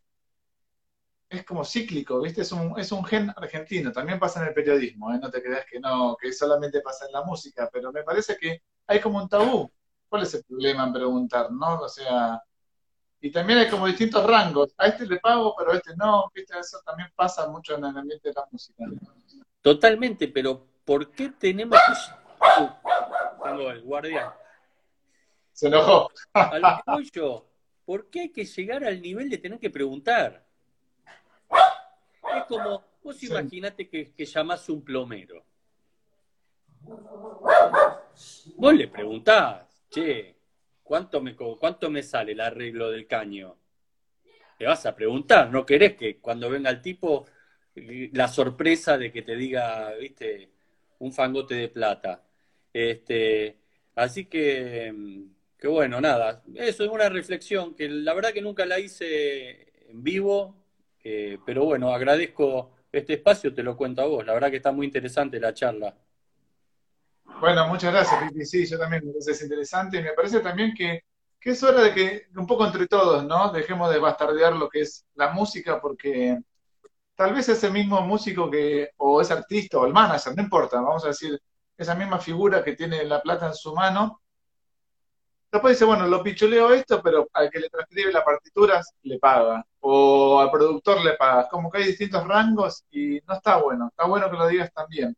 es 1.29 1.45
como 1.45 1.65
cíclico, 1.65 2.21
¿viste? 2.21 2.43
Es 2.43 2.53
un, 2.53 2.79
es 2.79 2.93
un 2.93 3.05
gen 3.05 3.33
argentino, 3.37 3.93
también 3.93 4.19
pasa 4.19 4.41
en 4.43 4.49
el 4.49 4.55
periodismo, 4.55 5.13
¿eh? 5.13 5.19
no 5.21 5.31
te 5.31 5.43
creas 5.43 5.65
que 5.71 5.81
no, 5.81 6.17
que 6.21 6.33
solamente 6.33 6.81
pasa 6.81 7.07
en 7.07 7.13
la 7.13 7.23
música, 7.23 7.69
pero 7.73 7.93
me 7.93 8.03
parece 8.03 8.37
que 8.37 8.63
hay 8.87 9.01
como 9.01 9.19
un 9.19 9.29
tabú. 9.29 9.71
¿Cuál 10.09 10.25
es 10.25 10.35
el 10.35 10.45
problema 10.45 10.85
en 10.85 10.93
preguntar, 10.93 11.51
no? 11.51 11.81
O 11.81 11.89
sea, 11.89 12.43
y 13.19 13.31
también 13.31 13.61
hay 13.61 13.71
como 13.71 13.87
distintos 13.87 14.27
rangos. 14.27 14.75
A 14.77 14.89
este 14.89 15.07
le 15.07 15.19
pago, 15.21 15.55
pero 15.57 15.73
a 15.73 15.77
este 15.77 15.97
no, 15.97 16.31
¿viste? 16.35 16.59
Eso 16.59 16.81
también 16.85 17.09
pasa 17.15 17.49
mucho 17.49 17.77
en 17.77 17.85
el 17.87 17.97
ambiente 17.97 18.29
de 18.29 18.35
la 18.35 18.47
música. 18.51 18.85
Totalmente, 19.63 20.29
pero 20.29 20.67
¿por 20.85 21.11
qué 21.13 21.31
tenemos. 21.31 21.79
Uh, 22.43 22.69
tengo 23.45 23.71
el 23.71 23.83
guardián. 23.83 24.33
Se 25.53 25.69
enojó. 25.69 26.11
Al 26.33 26.63
¿por 27.85 28.11
qué 28.11 28.21
hay 28.21 28.29
que 28.31 28.45
llegar 28.45 28.85
al 28.85 29.01
nivel 29.01 29.31
de 29.31 29.39
tener 29.39 29.59
que 29.59 29.71
preguntar? 29.71 30.45
Es 31.51 32.45
como, 32.49 32.85
vos 33.03 33.23
imaginate 33.23 33.89
que, 33.89 34.13
que 34.13 34.25
llamás 34.25 34.69
un 34.69 34.83
plomero. 34.83 35.45
Vos 38.57 38.75
le 38.75 38.89
preguntás, 38.89 39.67
che, 39.91 40.37
¿cuánto 40.83 41.21
me, 41.21 41.37
¿cuánto 41.37 41.91
me 41.91 42.03
sale 42.03 42.33
el 42.33 42.41
arreglo 42.41 42.91
del 42.91 43.07
caño? 43.07 43.57
Le 44.59 44.67
vas 44.67 44.85
a 44.87 44.95
preguntar, 44.95 45.51
no 45.51 45.65
querés 45.67 45.97
que 45.97 46.19
cuando 46.19 46.49
venga 46.49 46.71
el 46.71 46.81
tipo 46.81 47.27
la 47.75 48.29
sorpresa 48.29 48.99
de 48.99 49.11
que 49.11 49.23
te 49.23 49.35
diga, 49.35 49.93
viste, 49.95 50.51
un 50.99 51.13
fangote 51.13 51.55
de 51.55 51.69
plata. 51.69 52.23
Este, 52.73 53.59
así 53.95 54.27
que, 54.27 55.25
que 55.59 55.69
bueno, 55.69 56.01
nada, 56.01 56.43
eso 56.55 56.85
es 56.85 56.91
una 56.91 57.09
reflexión 57.09 57.75
que 57.75 57.89
la 57.89 58.15
verdad 58.15 58.33
que 58.33 58.43
nunca 58.43 58.65
la 58.67 58.79
hice 58.79 59.91
en 59.91 60.03
vivo, 60.03 60.57
eh, 61.05 61.39
pero 61.45 61.65
bueno, 61.65 61.93
agradezco 61.93 62.73
este 62.91 63.15
espacio, 63.15 63.55
te 63.55 63.63
lo 63.63 63.77
cuento 63.77 64.03
a 64.03 64.07
vos. 64.07 64.25
La 64.25 64.35
verdad 64.35 64.51
que 64.51 64.57
está 64.57 64.73
muy 64.73 64.87
interesante 64.87 65.41
la 65.41 65.55
charla. 65.55 65.95
Bueno, 67.41 67.67
muchas 67.69 67.93
gracias, 67.93 68.23
Pipi. 68.23 68.45
Sí, 68.45 68.67
yo 68.67 68.79
también 68.79 69.05
me 69.05 69.13
parece 69.13 69.45
interesante 69.45 70.03
me 70.03 70.13
parece 70.13 70.41
también 70.41 70.75
que, 70.75 71.01
que, 71.41 71.51
es 71.51 71.63
hora 71.63 71.83
de 71.83 71.95
que 71.95 72.27
un 72.37 72.47
poco 72.47 72.67
entre 72.67 72.87
todos, 72.87 73.25
¿no? 73.25 73.51
Dejemos 73.51 73.91
de 73.93 73.99
bastardear 73.99 74.55
lo 74.55 74.69
que 74.69 74.83
es 74.83 75.05
la 75.15 75.33
música 75.33 75.81
porque 75.81 76.39
tal 77.17 77.35
vez 77.35 77.49
ese 77.49 77.71
mismo 77.71 78.01
músico 78.03 78.51
que, 78.51 78.91
o 78.99 79.21
ese 79.21 79.33
artista 79.33 79.79
o 79.79 79.87
el 79.87 79.93
manager, 79.93 80.37
no 80.37 80.43
importa, 80.43 80.81
vamos 80.81 81.05
a 81.05 81.09
decir, 81.09 81.41
esa 81.83 81.95
misma 81.95 82.19
figura 82.19 82.65
que 82.65 82.75
tiene 82.75 83.05
la 83.05 83.23
plata 83.23 83.47
en 83.47 83.55
su 83.55 83.75
mano, 83.75 84.23
Después 85.53 85.75
dice, 85.75 85.85
bueno, 85.85 86.07
lo 86.09 86.23
pichuleo 86.23 86.73
esto, 86.73 87.03
pero 87.03 87.29
al 87.35 87.51
que 87.51 87.61
le 87.61 87.69
transcribe 87.69 88.11
las 88.11 88.25
partituras 88.25 88.95
le 89.03 89.19
paga. 89.19 89.63
O 89.81 90.41
al 90.41 90.51
productor 90.51 91.03
le 91.05 91.13
paga. 91.15 91.47
Como 91.51 91.71
que 91.71 91.79
hay 91.79 91.85
distintos 91.85 92.27
rangos 92.27 92.85
y 92.91 93.21
no 93.29 93.35
está 93.35 93.59
bueno. 93.59 93.89
Está 93.89 94.07
bueno 94.07 94.31
que 94.31 94.37
lo 94.39 94.47
digas 94.49 94.73
también. 94.73 95.15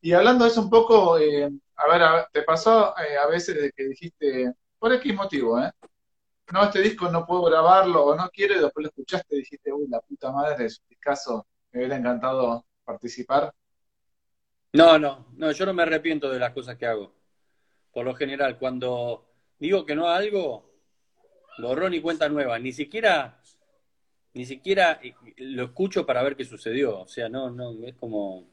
Y 0.00 0.12
hablando 0.12 0.44
de 0.44 0.50
eso 0.50 0.62
un 0.62 0.70
poco, 0.70 1.18
eh, 1.18 1.50
a, 1.76 1.88
ver, 1.88 2.26
¿te 2.32 2.42
pasó 2.42 2.94
eh, 2.98 3.16
a 3.16 3.26
veces 3.26 3.56
de 3.60 3.72
que 3.72 3.84
dijiste, 3.88 4.52
por 4.78 4.92
X 4.92 5.14
motivo, 5.14 5.60
¿eh? 5.60 5.72
No, 6.52 6.64
este 6.64 6.80
disco 6.80 7.08
no 7.10 7.26
puedo 7.26 7.44
grabarlo 7.44 8.04
o 8.04 8.14
no 8.14 8.30
quiero 8.30 8.54
y 8.54 8.60
después 8.60 8.84
lo 8.84 8.88
escuchaste 8.90 9.36
y 9.36 9.38
dijiste, 9.38 9.72
uy, 9.72 9.88
la 9.88 10.00
puta 10.00 10.30
madre, 10.30 10.66
es 10.66 10.80
un 10.88 10.96
caso, 11.00 11.46
me 11.72 11.80
hubiera 11.80 11.96
encantado 11.96 12.64
participar? 12.84 13.52
No, 14.72 14.98
no, 14.98 15.26
no, 15.36 15.52
yo 15.52 15.66
no 15.66 15.74
me 15.74 15.82
arrepiento 15.82 16.30
de 16.30 16.38
las 16.38 16.52
cosas 16.52 16.76
que 16.76 16.86
hago. 16.86 17.12
Por 17.92 18.06
lo 18.06 18.14
general, 18.14 18.58
cuando 18.58 19.26
digo 19.58 19.84
que 19.84 19.94
no 19.94 20.08
a 20.08 20.16
algo, 20.16 20.72
borrón 21.58 21.94
y 21.94 22.00
cuenta 22.00 22.28
nueva. 22.28 22.58
Ni 22.58 22.72
siquiera, 22.72 23.40
ni 24.34 24.46
siquiera 24.46 25.00
eh, 25.02 25.14
lo 25.36 25.64
escucho 25.64 26.06
para 26.06 26.22
ver 26.22 26.36
qué 26.36 26.44
sucedió. 26.44 27.00
O 27.00 27.08
sea, 27.08 27.28
no, 27.28 27.50
no, 27.50 27.72
es 27.86 27.94
como, 27.96 28.48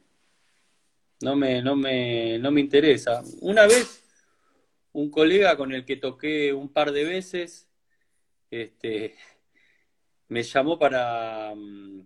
no 1.21 1.35
me, 1.35 1.61
no 1.61 1.75
me, 1.75 2.37
no 2.39 2.51
me 2.51 2.61
interesa. 2.61 3.23
Una 3.41 3.65
vez, 3.65 4.03
un 4.93 5.09
colega 5.09 5.57
con 5.57 5.73
el 5.73 5.85
que 5.85 5.97
toqué 5.97 6.53
un 6.53 6.69
par 6.73 6.91
de 6.91 7.05
veces, 7.05 7.69
este, 8.51 9.15
me 10.27 10.43
llamó 10.43 10.77
para, 10.79 11.53
mm, 11.55 12.01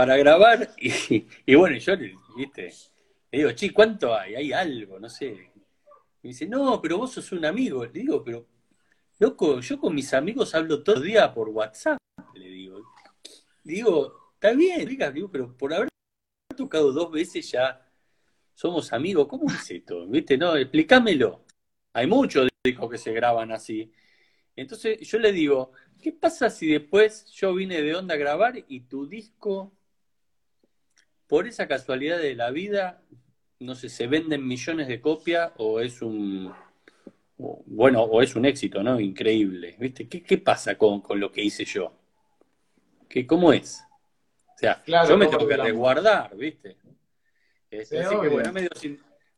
para 0.00 0.16
grabar 0.16 0.74
y, 0.78 1.54
bueno, 1.54 1.76
yo, 1.76 1.92
viste, 2.34 2.72
le 3.30 3.38
digo, 3.38 3.50
chi, 3.50 3.68
¿cuánto 3.68 4.14
hay? 4.14 4.34
Hay 4.34 4.50
algo, 4.50 4.98
no 4.98 5.10
sé, 5.10 5.52
y 6.22 6.28
dice, 6.28 6.46
no, 6.46 6.80
pero 6.80 6.96
vos 6.96 7.12
sos 7.12 7.30
un 7.32 7.44
amigo. 7.44 7.84
Le 7.84 7.92
digo, 7.92 8.24
pero, 8.24 8.46
loco, 9.18 9.60
yo 9.60 9.78
con 9.78 9.94
mis 9.94 10.14
amigos 10.14 10.54
hablo 10.54 10.82
todo 10.82 10.96
el 10.96 11.02
día 11.02 11.34
por 11.34 11.50
WhatsApp, 11.50 11.98
le 12.32 12.48
digo. 12.48 12.80
digo, 13.62 14.32
está 14.32 14.52
bien, 14.52 14.88
digo, 14.88 15.30
pero 15.30 15.54
por 15.54 15.74
haber 15.74 15.90
tocado 16.56 16.92
dos 16.92 17.12
veces 17.12 17.50
ya 17.50 17.86
somos 18.54 18.94
amigos. 18.94 19.28
¿Cómo 19.28 19.50
es 19.50 19.70
esto? 19.70 20.06
¿Viste? 20.06 20.38
No, 20.38 20.56
explícamelo. 20.56 21.44
Hay 21.92 22.06
muchos 22.06 22.48
discos 22.64 22.90
que 22.90 22.96
se 22.96 23.12
graban 23.12 23.52
así. 23.52 23.92
Entonces 24.56 24.98
yo 25.06 25.18
le 25.18 25.30
digo, 25.30 25.72
¿qué 26.00 26.10
pasa 26.10 26.48
si 26.48 26.68
después 26.68 27.26
yo 27.26 27.52
vine 27.52 27.82
de 27.82 27.94
onda 27.94 28.14
a 28.14 28.16
grabar 28.18 28.64
y 28.66 28.80
tu 28.80 29.06
disco, 29.06 29.74
por 31.30 31.46
esa 31.46 31.68
casualidad 31.68 32.18
de 32.18 32.34
la 32.34 32.50
vida, 32.50 33.00
no 33.60 33.76
sé, 33.76 33.88
se 33.88 34.08
venden 34.08 34.44
millones 34.46 34.88
de 34.88 35.00
copias 35.00 35.52
o 35.58 35.78
es 35.78 36.02
un, 36.02 36.52
bueno, 37.38 38.02
o 38.02 38.20
es 38.20 38.34
un 38.34 38.44
éxito, 38.46 38.82
¿no? 38.82 38.98
Increíble, 38.98 39.76
¿viste? 39.78 40.08
¿Qué, 40.08 40.38
pasa 40.38 40.76
con, 40.76 41.00
lo 41.14 41.30
que 41.30 41.44
hice 41.44 41.64
yo? 41.64 41.92
¿Qué, 43.08 43.28
¿Cómo 43.28 43.52
es? 43.52 43.80
O 44.56 44.58
sea, 44.58 44.82
yo 44.84 45.16
me 45.16 45.28
tengo 45.28 45.46
que 45.46 45.56
resguardar, 45.56 46.36
¿viste? 46.36 46.76
Este, 47.70 48.00
así 48.00 48.20
que 48.20 48.28
bueno, 48.28 48.52
medio, 48.52 48.70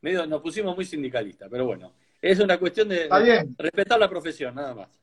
medio, 0.01 0.27
nos 0.27 0.41
pusimos 0.41 0.75
muy 0.75 0.87
sindicalistas, 0.87 1.51
pero 1.51 1.67
bueno, 1.67 1.93
es 2.23 2.41
una 2.41 2.59
cuestión 2.59 2.89
de 2.89 3.07
respetar 3.59 4.01
la 4.01 4.09
profesión, 4.09 4.55
nada 4.55 4.75
más. 4.75 5.02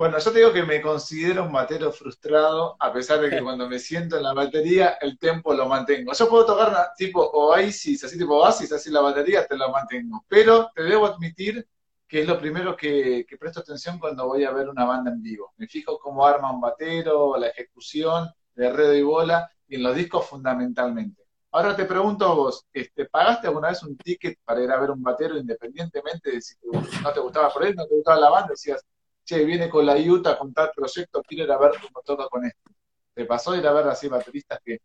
Bueno, 0.00 0.18
yo 0.18 0.32
te 0.32 0.38
digo 0.38 0.50
que 0.50 0.62
me 0.62 0.80
considero 0.80 1.44
un 1.44 1.52
batero 1.52 1.92
frustrado, 1.92 2.74
a 2.80 2.90
pesar 2.90 3.20
de 3.20 3.28
que 3.28 3.42
cuando 3.44 3.68
me 3.68 3.78
siento 3.78 4.16
en 4.16 4.22
la 4.22 4.32
batería, 4.32 4.96
el 4.98 5.18
tempo 5.18 5.52
lo 5.52 5.68
mantengo. 5.68 6.14
Yo 6.14 6.26
puedo 6.26 6.46
tocar 6.46 6.92
tipo 6.96 7.20
Oasis, 7.20 8.04
así 8.04 8.16
tipo 8.16 8.38
Oasis, 8.38 8.72
así 8.72 8.90
la 8.90 9.02
batería, 9.02 9.46
te 9.46 9.58
lo 9.58 9.68
mantengo. 9.68 10.24
Pero 10.26 10.70
te 10.74 10.84
debo 10.84 11.04
admitir 11.04 11.68
que 12.08 12.22
es 12.22 12.26
lo 12.26 12.38
primero 12.38 12.74
que, 12.74 13.26
presto 13.38 13.60
atención 13.60 13.98
cuando 13.98 14.26
voy 14.26 14.44
a 14.44 14.52
ver 14.52 14.70
una 14.70 14.86
banda 14.86 15.10
en 15.10 15.22
vivo. 15.22 15.52
Me 15.58 15.68
fijo 15.68 15.98
cómo 15.98 16.24
arma 16.24 16.50
un 16.50 16.62
batero, 16.62 17.36
la 17.36 17.48
ejecución, 17.48 18.30
de 18.54 18.72
redo 18.72 18.94
y 18.94 19.02
bola, 19.02 19.50
y 19.68 19.74
en 19.74 19.82
los 19.82 19.94
discos 19.94 20.26
fundamentalmente. 20.26 21.26
Ahora 21.50 21.76
te 21.76 21.84
pregunto 21.84 22.24
a 22.24 22.32
vos, 22.32 22.64
este, 22.72 23.04
¿pagaste 23.04 23.48
alguna 23.48 23.68
vez 23.68 23.82
un 23.82 23.98
ticket 23.98 24.38
para 24.46 24.62
ir 24.62 24.70
a 24.70 24.80
ver 24.80 24.92
un 24.92 25.02
batero 25.02 25.36
independientemente 25.36 26.30
de 26.30 26.40
si 26.40 26.54
no 27.02 27.12
te 27.12 27.20
gustaba 27.20 27.52
por 27.52 27.66
él, 27.66 27.74
no 27.76 27.86
te 27.86 27.94
gustaba 27.94 28.18
la 28.18 28.30
banda? 28.30 28.48
Decías, 28.52 28.82
che, 29.24 29.44
viene 29.44 29.68
con 29.68 29.86
la 29.86 29.94
Utah 29.96 30.36
con 30.36 30.52
tal 30.52 30.70
proyecto, 30.74 31.22
quiero 31.22 31.44
ir 31.44 31.50
a 31.50 31.58
ver 31.58 31.72
cómo 31.80 32.02
toca 32.04 32.26
con 32.28 32.44
esto. 32.44 32.70
¿Te 33.14 33.24
pasó 33.24 33.56
ir 33.56 33.66
a 33.66 33.72
ver 33.72 33.86
así 33.86 34.08
bateristas 34.08 34.60
que 34.64 34.80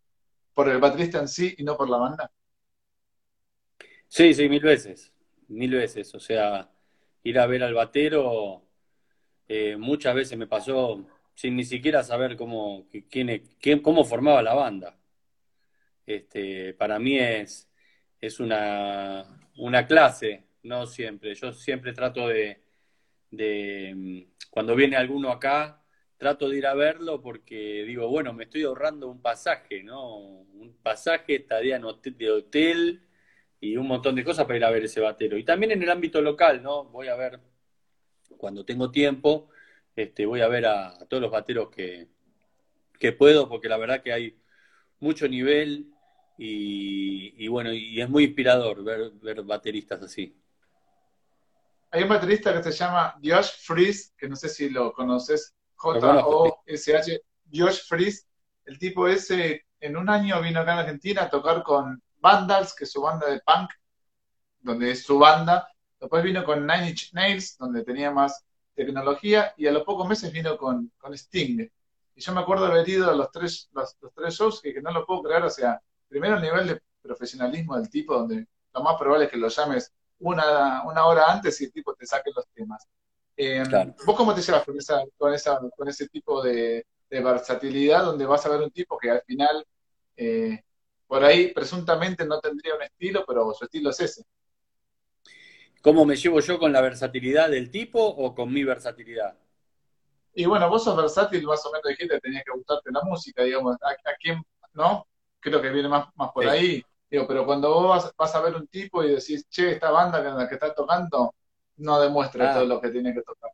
por 0.53 0.69
el 0.69 0.79
baterista 0.79 1.19
en 1.19 1.27
sí 1.27 1.55
y 1.57 1.63
no 1.63 1.77
por 1.77 1.89
la 1.89 1.97
banda? 1.97 2.31
Sí, 4.07 4.33
sí, 4.33 4.47
mil 4.49 4.61
veces, 4.61 5.11
mil 5.47 5.71
veces. 5.73 6.13
O 6.15 6.19
sea, 6.19 6.69
ir 7.23 7.39
a 7.39 7.47
ver 7.47 7.63
al 7.63 7.73
batero 7.73 8.63
eh, 9.47 9.77
muchas 9.77 10.15
veces 10.15 10.37
me 10.37 10.47
pasó 10.47 11.05
sin 11.33 11.55
ni 11.55 11.63
siquiera 11.63 12.03
saber 12.03 12.35
cómo, 12.35 12.87
quién, 13.09 13.43
quién, 13.59 13.81
cómo 13.81 14.05
formaba 14.05 14.41
la 14.41 14.53
banda. 14.53 14.97
Este, 16.05 16.73
para 16.73 16.99
mí 16.99 17.17
es, 17.19 17.69
es 18.21 18.39
una, 18.39 19.25
una 19.57 19.85
clase, 19.87 20.45
no 20.63 20.85
siempre. 20.87 21.35
Yo 21.35 21.51
siempre 21.51 21.93
trato 21.93 22.27
de, 22.27 22.61
de 23.35 23.93
mm, 23.95 24.49
cuando 24.49 24.75
viene 24.75 24.95
alguno 24.95 25.31
acá, 25.31 25.81
trato 26.17 26.49
de 26.49 26.57
ir 26.57 26.67
a 26.67 26.73
verlo 26.73 27.21
porque 27.21 27.83
digo, 27.85 28.07
bueno, 28.09 28.33
me 28.33 28.45
estoy 28.45 28.63
ahorrando 28.63 29.07
un 29.07 29.21
pasaje, 29.21 29.83
¿no? 29.83 30.17
Un 30.17 30.77
pasaje, 30.81 31.35
estadía 31.35 31.79
de 31.79 32.31
hotel 32.31 33.01
y 33.59 33.77
un 33.77 33.87
montón 33.87 34.15
de 34.15 34.23
cosas 34.23 34.45
para 34.45 34.57
ir 34.57 34.65
a 34.65 34.71
ver 34.71 34.85
ese 34.85 35.01
batero. 35.01 35.37
Y 35.37 35.43
también 35.43 35.71
en 35.71 35.83
el 35.83 35.89
ámbito 35.89 36.21
local, 36.21 36.61
¿no? 36.63 36.85
Voy 36.85 37.07
a 37.07 37.15
ver, 37.15 37.39
cuando 38.37 38.65
tengo 38.65 38.91
tiempo, 38.91 39.49
este, 39.95 40.25
voy 40.25 40.41
a 40.41 40.47
ver 40.47 40.65
a, 40.65 40.97
todos 41.07 41.21
los 41.21 41.31
bateros 41.31 41.69
que, 41.69 42.07
que 42.99 43.11
puedo, 43.11 43.49
porque 43.49 43.69
la 43.69 43.77
verdad 43.77 44.01
que 44.03 44.13
hay 44.13 44.37
mucho 44.99 45.27
nivel 45.27 45.91
y, 46.37 47.47
bueno, 47.47 47.73
y 47.73 48.01
es 48.01 48.09
muy 48.09 48.25
inspirador 48.25 48.83
ver, 48.83 49.11
ver 49.21 49.43
bateristas 49.43 50.01
así. 50.01 50.35
Hay 51.91 52.03
un 52.03 52.09
baterista 52.09 52.53
que 52.53 52.63
se 52.63 52.71
llama 52.71 53.15
Josh 53.23 53.51
Freeze, 53.61 54.11
que 54.17 54.27
no 54.27 54.35
sé 54.35 54.49
si 54.49 54.69
lo 54.69 54.91
conoces, 54.91 55.53
J-O-S-H, 55.75 57.21
Josh 57.53 57.87
Freeze. 57.87 58.25
El 58.65 58.79
tipo 58.79 59.07
ese 59.07 59.65
en 59.79 59.97
un 59.97 60.09
año 60.09 60.41
vino 60.41 60.59
acá 60.59 60.73
en 60.73 60.79
Argentina 60.79 61.23
a 61.23 61.29
tocar 61.29 61.63
con 61.63 62.01
Vandals, 62.19 62.73
que 62.73 62.85
es 62.85 62.91
su 62.91 63.01
banda 63.01 63.29
de 63.29 63.39
punk, 63.41 63.71
donde 64.61 64.91
es 64.91 65.03
su 65.03 65.19
banda. 65.19 65.67
Después 65.99 66.23
vino 66.23 66.43
con 66.43 66.65
Nine 66.65 66.89
Inch 66.89 67.13
Nails, 67.13 67.57
donde 67.57 67.83
tenía 67.83 68.11
más 68.11 68.43
tecnología, 68.73 69.53
y 69.57 69.67
a 69.67 69.71
los 69.71 69.83
pocos 69.83 70.07
meses 70.07 70.31
vino 70.33 70.57
con, 70.57 70.91
con 70.97 71.13
Sting. 71.13 71.69
Y 72.15 72.21
yo 72.21 72.33
me 72.33 72.41
acuerdo 72.41 72.65
haber 72.65 72.87
ido 72.87 73.09
a 73.09 73.13
los 73.13 73.31
tres, 73.31 73.69
los, 73.73 73.95
tres 74.13 74.33
shows, 74.33 74.61
que, 74.61 74.73
que, 74.73 74.81
no 74.81 74.91
lo 74.91 75.05
puedo 75.05 75.23
creer, 75.23 75.43
o 75.43 75.49
sea, 75.49 75.81
primero 76.07 76.35
el 76.35 76.41
nivel 76.41 76.67
de 76.67 76.81
profesionalismo 77.01 77.77
del 77.77 77.89
tipo, 77.89 78.15
donde 78.15 78.47
lo 78.73 78.81
más 78.81 78.97
probable 78.97 79.25
es 79.25 79.31
que 79.31 79.37
lo 79.37 79.47
llames 79.47 79.93
una, 80.19 80.83
una 80.83 81.05
hora 81.05 81.31
antes 81.31 81.59
y 81.61 81.65
el 81.65 81.71
tipo 81.71 81.93
te 81.93 82.05
saque 82.05 82.31
los 82.35 82.45
temas. 82.53 82.87
Eh, 83.37 83.63
¿Vos 84.05 84.15
cómo 84.15 84.33
te 84.33 84.41
llevas 84.41 84.63
con, 84.63 84.77
esa, 84.77 85.03
con, 85.17 85.33
esa, 85.33 85.59
con 85.75 85.87
ese 85.87 86.07
tipo 86.07 86.41
de, 86.41 86.85
versatilidad 87.09 88.03
donde 88.03 88.25
vas 88.25 88.45
a 88.45 88.49
ver 88.49 88.61
un 88.61 88.71
tipo 88.71 88.97
que 88.97 89.09
al 89.09 89.21
final, 89.21 89.65
eh, 90.17 90.61
por 91.07 91.23
ahí 91.23 91.53
presuntamente 91.53 92.25
no 92.25 92.39
tendría 92.39 92.75
un 92.75 92.81
estilo, 92.81 93.23
pero 93.25 93.53
su 93.53 93.65
estilo 93.65 93.89
es 93.89 93.99
ese? 94.01 94.23
¿Cómo 95.81 96.03
me 96.03 96.15
llevo 96.15 96.39
yo 96.39 96.57
con 96.59 96.73
la 96.73 96.81
versatilidad 96.81 97.49
del 97.49 97.69
tipo 97.69 98.03
o 98.03 98.33
con 98.33 98.51
mi 98.51 98.63
versatilidad? 98.63 99.37
Y 100.33 100.45
bueno, 100.45 100.69
vos 100.69 100.83
sos 100.83 100.97
versátil, 100.97 101.45
más 101.45 101.65
o 101.65 101.71
menos 101.71 101.87
dijiste 101.87 102.15
que 102.15 102.19
tenía 102.19 102.43
que 102.43 102.51
gustarte 102.51 102.91
la 102.91 103.01
música, 103.03 103.43
digamos, 103.43 103.77
¿a, 103.81 104.15
quién, 104.19 104.43
no? 104.73 105.07
Creo 105.39 105.61
que 105.61 105.69
viene 105.69 105.87
más, 105.87 106.07
más 106.15 106.31
por 106.31 106.47
ahí. 106.47 106.83
Digo, 107.09 107.27
pero 107.27 107.45
cuando 107.45 107.73
vos 107.73 108.13
vas, 108.17 108.35
a 108.35 108.41
ver 108.41 108.55
un 108.55 108.67
tipo 108.67 109.03
y 109.03 109.15
decís, 109.15 109.47
che, 109.49 109.71
esta 109.71 109.91
banda 109.91 110.19
en 110.19 110.37
la 110.37 110.47
que 110.47 110.55
está 110.55 110.73
tocando 110.73 111.35
no 111.77 111.99
demuestra 111.99 112.51
ah. 112.51 112.53
todo 112.55 112.65
lo 112.65 112.81
que 112.81 112.89
tiene 112.89 113.13
que 113.13 113.21
tocar. 113.21 113.51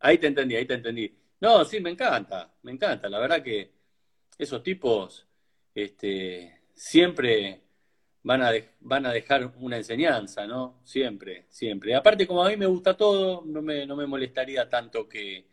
Ahí 0.00 0.18
te 0.18 0.26
entendí, 0.28 0.56
ahí 0.56 0.66
te 0.66 0.74
entendí. 0.74 1.16
No, 1.40 1.64
sí, 1.64 1.80
me 1.80 1.90
encanta, 1.90 2.52
me 2.62 2.72
encanta. 2.72 3.08
La 3.08 3.18
verdad 3.18 3.42
que 3.42 3.72
esos 4.38 4.62
tipos 4.62 5.26
este, 5.74 6.62
siempre 6.74 7.62
van 8.22 8.42
a, 8.42 8.52
van 8.80 9.06
a 9.06 9.12
dejar 9.12 9.52
una 9.58 9.76
enseñanza, 9.76 10.46
¿no? 10.46 10.80
Siempre, 10.84 11.46
siempre. 11.50 11.94
Aparte, 11.94 12.26
como 12.26 12.44
a 12.44 12.48
mí 12.48 12.56
me 12.56 12.66
gusta 12.66 12.96
todo, 12.96 13.42
no 13.44 13.62
me, 13.62 13.86
no 13.86 13.96
me 13.96 14.06
molestaría 14.06 14.68
tanto 14.68 15.08
que 15.08 15.48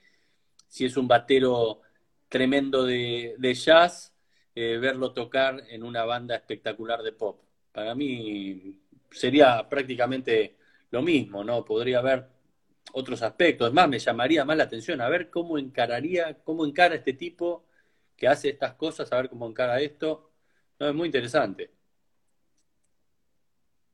si 0.68 0.86
es 0.86 0.98
un 0.98 1.08
batero 1.08 1.82
tremendo 2.28 2.86
de, 2.86 3.36
de 3.38 3.54
jazz, 3.54 4.14
eh, 4.56 4.78
verlo 4.78 5.14
tocar 5.14 5.64
en 5.70 5.84
una 5.84 6.06
banda 6.06 6.36
espectacular 6.36 7.02
de 7.04 7.12
pop. 7.12 7.42
Para 7.72 7.96
mí 7.96 8.80
sería 9.12 9.68
prácticamente 9.70 10.58
lo 10.92 11.02
mismo, 11.02 11.44
¿no? 11.44 11.64
Podría 11.66 12.00
haber 12.00 12.28
otros 12.94 13.22
aspectos. 13.22 13.74
Más, 13.74 13.88
me 13.88 14.00
llamaría 14.00 14.46
más 14.46 14.58
la 14.58 14.64
atención 14.64 15.02
a 15.02 15.10
ver 15.10 15.30
cómo 15.30 15.58
encararía, 15.58 16.40
cómo 16.44 16.66
encara 16.66 16.96
este 16.96 17.14
tipo 17.14 17.66
que 18.16 18.28
hace 18.28 18.50
estas 18.50 18.74
cosas, 18.76 19.12
a 19.12 19.18
ver 19.18 19.30
cómo 19.30 19.48
encara 19.48 19.80
esto. 19.80 20.32
Es 20.78 20.94
muy 20.94 21.08
interesante. 21.08 21.72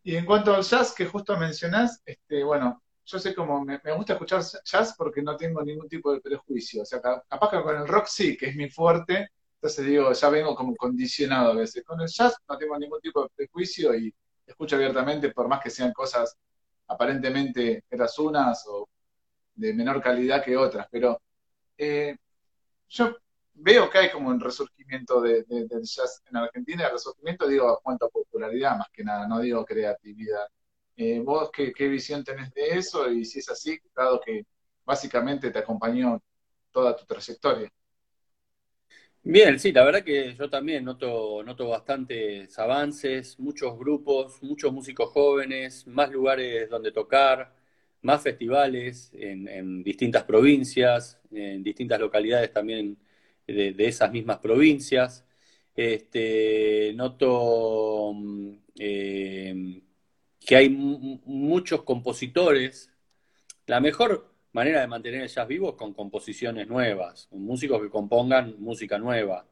Y 0.04 0.16
en 0.16 0.26
cuanto 0.26 0.54
al 0.54 0.64
jazz 0.64 0.94
que 0.94 1.06
justo 1.06 1.36
mencionás, 1.38 2.02
este, 2.06 2.44
bueno, 2.44 2.84
yo 3.06 3.20
sé 3.20 3.36
cómo 3.36 3.64
me, 3.64 3.80
gusta 3.96 4.14
escuchar 4.14 4.42
jazz 4.64 4.96
porque 4.98 5.22
no 5.22 5.36
tengo 5.36 5.64
ningún 5.64 5.88
tipo 5.88 6.14
de 6.14 6.22
prejuicio. 6.22 6.84
O 6.84 6.86
sea, 6.86 7.02
capaz 7.02 7.50
que 7.50 7.62
con 7.62 7.76
el 7.76 7.88
rock 7.88 8.06
sí, 8.08 8.38
que 8.38 8.48
es 8.48 8.56
mi 8.56 8.70
fuerte, 8.70 9.30
entonces 9.66 9.88
digo, 9.88 10.14
ya 10.14 10.30
vengo 10.30 10.56
como 10.56 10.76
condicionado 10.76 11.54
a 11.54 11.56
veces. 11.56 11.84
Con 11.84 12.00
el 12.00 12.08
jazz 12.08 12.38
no 12.48 12.56
tengo 12.56 12.78
ningún 12.78 13.02
tipo 13.02 13.24
de 13.24 13.30
prejuicio 13.36 13.96
y 13.96 14.14
escucho 14.46 14.76
abiertamente, 14.76 15.32
por 15.32 15.48
más 15.48 15.60
que 15.64 15.72
sean 15.72 15.92
cosas 15.92 16.38
aparentemente 16.88 17.84
unas 18.20 18.64
o 18.68 18.88
de 19.56 19.74
menor 19.74 20.04
calidad 20.04 20.44
que 20.44 20.56
otras, 20.56 20.88
pero 20.92 21.20
eh, 21.76 22.16
yo 22.90 23.18
veo 23.56 23.90
que 23.90 23.98
hay 23.98 24.12
como 24.12 24.30
un 24.30 24.40
resurgimiento 24.40 25.20
del 25.20 25.46
jazz 25.82 26.22
en 26.30 26.38
Argentina, 26.38 26.86
el 26.86 26.92
resurgimiento 26.92 27.48
digo 27.48 27.68
a 27.68 27.82
cuanto 27.82 28.06
a 28.06 28.10
popularidad 28.10 28.78
más 28.78 28.90
que 28.94 29.04
nada, 29.04 29.28
no 29.28 29.40
digo 29.40 29.66
creatividad. 29.66 30.46
Eh, 30.96 31.22
¿Vos 31.22 31.50
qué, 31.52 31.74
qué, 31.74 31.88
visión 31.88 32.24
tenés 32.24 32.54
de 32.54 32.78
eso? 32.78 33.10
Y 33.12 33.26
si 33.26 33.40
es 33.40 33.50
así, 33.50 33.80
dado 33.96 34.22
que 34.24 34.46
básicamente 34.86 35.50
te 35.50 35.58
acompañó 35.60 36.22
toda 36.72 36.96
tu 36.96 37.06
trayectoria. 37.06 37.72
Bien, 39.28 39.60
sí, 39.60 39.72
la 39.72 39.84
verdad 39.84 40.04
que 40.04 40.36
yo 40.36 40.50
también 40.52 40.86
noto, 40.86 41.42
noto 41.44 41.68
bastantes 41.70 42.58
avances, 42.60 43.40
muchos 43.40 43.76
grupos, 43.78 44.42
muchos 44.44 44.72
músicos 44.72 45.10
jóvenes, 45.10 45.88
más 45.88 46.12
lugares 46.12 46.70
donde 46.70 46.92
tocar, 46.92 47.52
más 48.04 48.22
festivales 48.22 49.10
en, 49.14 49.84
distintas 49.84 50.24
provincias, 50.26 51.20
en 51.32 51.64
distintas 51.64 52.00
localidades 52.00 52.54
también 52.54 52.98
de, 53.48 53.74
esas 53.80 54.12
mismas 54.12 54.38
provincias. 54.38 55.26
Este, 55.76 56.94
noto 56.96 58.14
eh, 58.80 59.82
que 60.40 60.56
hay 60.56 60.70
muchos 60.70 61.84
compositores. 61.84 62.92
La 63.68 63.80
mejor 63.80 64.35
manera 64.56 64.80
de 64.80 64.88
mantener 64.88 65.22
el 65.22 65.28
jazz 65.28 65.48
vivo 65.48 65.76
con 65.76 65.94
composiciones 65.94 66.66
nuevas, 66.66 67.28
con 67.30 67.42
músicos 67.44 67.82
que 67.82 67.90
compongan 67.90 68.56
música 68.58 68.98
nueva. 68.98 69.46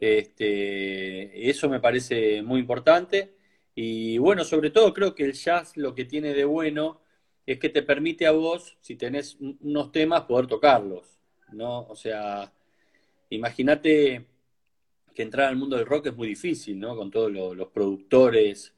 Este, 0.00 1.50
eso 1.50 1.68
me 1.68 1.78
parece 1.78 2.42
muy 2.42 2.60
importante. 2.60 3.34
Y 3.74 4.16
bueno, 4.16 4.42
sobre 4.44 4.70
todo 4.70 4.94
creo 4.94 5.14
que 5.14 5.24
el 5.24 5.34
jazz 5.34 5.76
lo 5.76 5.94
que 5.94 6.06
tiene 6.06 6.32
de 6.32 6.46
bueno 6.46 7.02
es 7.44 7.58
que 7.58 7.68
te 7.68 7.82
permite 7.82 8.26
a 8.26 8.30
vos, 8.30 8.78
si 8.80 8.96
tenés 8.96 9.36
unos 9.60 9.92
temas, 9.92 10.22
poder 10.22 10.46
tocarlos. 10.46 11.20
¿no? 11.52 11.80
O 11.80 11.94
sea, 11.94 12.50
imagínate 13.28 14.24
que 15.14 15.22
entrar 15.22 15.48
al 15.48 15.56
mundo 15.56 15.76
del 15.76 15.84
rock 15.84 16.06
es 16.06 16.16
muy 16.16 16.28
difícil, 16.28 16.80
¿no? 16.80 16.96
Con 16.96 17.10
todos 17.10 17.30
los 17.30 17.68
productores, 17.68 18.72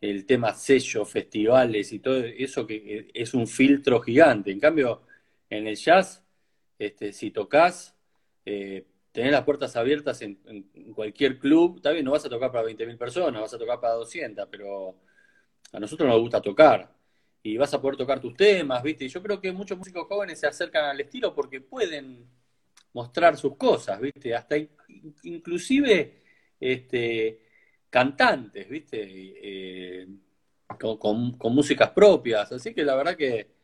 el 0.00 0.26
tema 0.26 0.54
sello, 0.54 1.04
festivales 1.04 1.92
y 1.92 1.98
todo 1.98 2.18
eso 2.18 2.66
que 2.66 3.10
es 3.14 3.34
un 3.34 3.46
filtro 3.46 4.00
gigante. 4.00 4.50
En 4.50 4.60
cambio, 4.60 5.02
en 5.50 5.66
el 5.66 5.76
jazz, 5.76 6.24
este, 6.78 7.12
si 7.12 7.30
tocas, 7.30 7.96
eh, 8.44 8.86
tenés 9.12 9.32
las 9.32 9.44
puertas 9.44 9.76
abiertas 9.76 10.20
en, 10.22 10.36
cualquier 10.94 11.38
club, 11.38 11.76
está 11.76 11.90
bien, 11.92 12.04
no 12.04 12.12
vas 12.12 12.24
a 12.26 12.28
tocar 12.28 12.52
para 12.52 12.64
20.000 12.68 12.98
personas, 12.98 13.40
vas 13.40 13.54
a 13.54 13.58
tocar 13.58 13.80
para 13.80 13.94
200, 13.94 14.46
pero 14.50 14.96
a 15.72 15.80
nosotros 15.80 16.08
nos 16.08 16.20
gusta 16.20 16.40
tocar. 16.40 16.94
Y 17.42 17.56
vas 17.56 17.72
a 17.74 17.80
poder 17.80 17.96
tocar 17.96 18.20
tus 18.20 18.34
temas, 18.34 18.82
¿viste? 18.82 19.04
Y 19.04 19.08
yo 19.08 19.22
creo 19.22 19.40
que 19.40 19.52
muchos 19.52 19.78
músicos 19.78 20.06
jóvenes 20.08 20.40
se 20.40 20.46
acercan 20.46 20.84
al 20.86 21.00
estilo 21.00 21.34
porque 21.34 21.60
pueden 21.60 22.26
mostrar 22.92 23.36
sus 23.36 23.56
cosas, 23.56 24.00
¿viste? 24.00 24.34
Hasta 24.34 24.56
inclusive 25.22 26.22
este, 26.60 27.45
cantantes, 27.96 28.68
¿viste? 28.68 28.98
Eh, 29.00 30.06
con, 30.78 31.38
músicas 31.54 31.88
propias. 31.92 32.52
Así 32.52 32.74
que 32.74 32.84
la 32.84 32.94
verdad 32.94 33.16
que, 33.16 33.54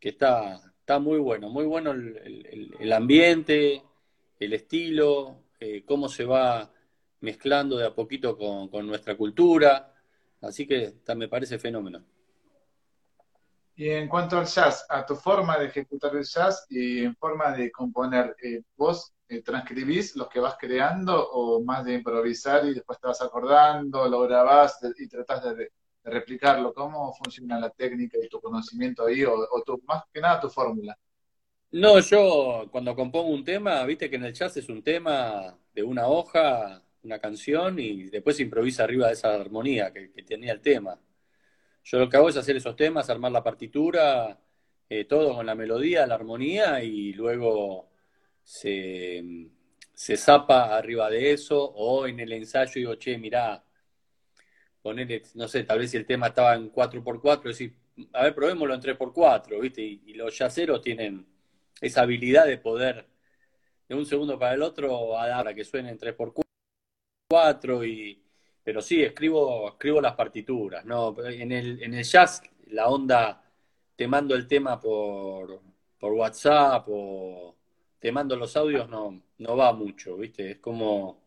está, 0.00 0.60
está 0.78 1.00
muy 1.00 1.18
bueno, 1.18 1.50
muy 1.50 1.64
bueno 1.64 1.90
el, 1.90 2.92
ambiente, 2.92 3.82
el 4.38 4.52
estilo, 4.52 5.46
eh, 5.58 5.82
cómo 5.84 6.08
se 6.08 6.24
va 6.24 6.70
mezclando 7.18 7.76
de 7.76 7.86
a 7.86 7.92
poquito 7.92 8.38
con, 8.38 8.86
nuestra 8.86 9.16
cultura. 9.16 9.92
Así 10.40 10.68
que 10.68 10.94
me 11.16 11.26
parece 11.26 11.58
fenómeno. 11.58 12.04
Y 13.74 13.88
en 13.88 14.06
cuanto 14.06 14.38
al 14.38 14.46
jazz, 14.46 14.86
a 14.88 15.04
tu 15.04 15.16
forma 15.16 15.58
de 15.58 15.66
ejecutar 15.66 16.14
el 16.14 16.22
jazz 16.22 16.64
y 16.70 17.02
en 17.02 17.16
forma 17.16 17.50
de 17.56 17.72
componer, 17.72 18.36
eh, 18.40 18.62
¿vos 18.76 19.13
transcribís 19.44 20.16
los 20.16 20.28
que 20.28 20.40
vas 20.40 20.56
creando 20.58 21.30
o 21.30 21.62
más 21.62 21.84
de 21.84 21.94
improvisar 21.94 22.64
y 22.66 22.74
después 22.74 23.00
te 23.00 23.06
vas 23.06 23.20
acordando, 23.22 24.06
lo 24.08 24.20
grabás 24.20 24.78
y 24.98 25.08
tratás 25.08 25.56
de, 25.56 25.72
replicarlo? 26.04 26.74
¿Cómo 26.74 27.14
funciona 27.14 27.58
la 27.58 27.70
técnica 27.70 28.18
y 28.22 28.28
tu 28.28 28.40
conocimiento 28.40 29.06
ahí 29.06 29.24
o, 29.24 29.62
tu, 29.64 29.82
más 29.86 30.04
que 30.12 30.20
nada 30.20 30.40
tu 30.40 30.50
fórmula? 30.50 30.96
No, 31.72 31.98
yo 32.00 32.68
cuando 32.70 32.94
compongo 32.94 33.30
un 33.30 33.44
tema, 33.44 33.84
viste 33.84 34.08
que 34.08 34.16
en 34.16 34.24
el 34.24 34.34
jazz 34.34 34.56
es 34.56 34.68
un 34.68 34.82
tema 34.82 35.58
de 35.72 35.82
una 35.82 36.06
hoja, 36.06 36.82
una 37.02 37.18
canción 37.18 37.78
y 37.78 38.04
después 38.10 38.38
improvisa 38.38 38.84
arriba 38.84 39.08
de 39.08 39.14
esa 39.14 39.34
armonía 39.34 39.92
que 39.92 40.08
tenía 40.22 40.52
el 40.52 40.60
tema. 40.60 41.00
Yo 41.84 41.98
lo 41.98 42.08
que 42.08 42.16
hago 42.16 42.28
es 42.28 42.36
hacer 42.36 42.56
esos 42.56 42.76
temas, 42.76 43.10
armar 43.10 43.32
la 43.32 43.42
partitura, 43.42 44.38
eh, 44.88 45.04
todo 45.04 45.34
con 45.34 45.46
la 45.46 45.54
melodía, 45.54 46.06
la 46.06 46.14
armonía 46.14 46.82
y 46.82 47.12
luego 47.12 47.90
se, 48.44 49.22
se 49.94 50.16
zapa 50.16 50.76
arriba 50.76 51.10
de 51.10 51.32
eso 51.32 51.62
o 51.64 52.06
en 52.06 52.20
el 52.20 52.32
ensayo 52.32 52.72
digo, 52.74 52.94
che, 52.96 53.18
mirá, 53.18 53.64
ponele, 54.82 55.22
no 55.34 55.48
sé, 55.48 55.64
tal 55.64 55.78
vez 55.78 55.90
si 55.90 55.96
el 55.96 56.06
tema 56.06 56.28
estaba 56.28 56.54
en 56.54 56.70
4x4, 56.72 57.42
decir, 57.44 57.74
a 58.12 58.24
ver, 58.24 58.34
probémoslo 58.34 58.74
en 58.74 58.80
3x4, 58.80 59.60
¿viste? 59.60 59.82
Y, 59.82 60.14
los 60.14 60.36
yaceros 60.38 60.82
tienen 60.82 61.26
esa 61.80 62.02
habilidad 62.02 62.46
de 62.46 62.58
poder 62.58 63.06
de 63.88 63.94
un 63.94 64.06
segundo 64.06 64.38
para 64.38 64.54
el 64.54 64.62
otro 64.62 65.18
a 65.18 65.26
dar 65.28 65.48
a 65.48 65.54
que 65.54 65.64
suene 65.64 65.90
en 65.90 65.98
3x4 65.98 67.86
y 67.88 68.24
pero 68.64 68.80
sí, 68.80 69.02
escribo, 69.02 69.68
escribo 69.68 70.00
las 70.00 70.14
partituras, 70.14 70.84
¿no? 70.86 71.14
En 71.26 71.52
el, 71.52 71.82
en 71.82 71.94
el 71.94 72.04
jazz, 72.04 72.42
la 72.68 72.88
onda, 72.88 73.44
te 73.94 74.08
mando 74.08 74.34
el 74.34 74.46
tema 74.48 74.80
por, 74.80 75.60
por 75.98 76.12
WhatsApp 76.14 76.86
o 76.88 77.54
te 78.04 78.12
mando 78.12 78.36
los 78.36 78.54
audios, 78.54 78.86
no, 78.90 79.22
no 79.38 79.56
va 79.56 79.72
mucho, 79.72 80.18
¿viste? 80.18 80.50
Es 80.50 80.58
como, 80.58 81.24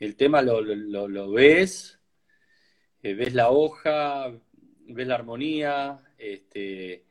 el 0.00 0.16
tema 0.16 0.42
lo, 0.42 0.60
lo, 0.60 1.30
ves, 1.30 2.00
eh, 3.00 3.14
ves 3.14 3.32
la 3.32 3.48
hoja, 3.50 4.36
ves 4.88 5.06
la 5.06 5.14
armonía, 5.14 6.02
este, 6.18 7.04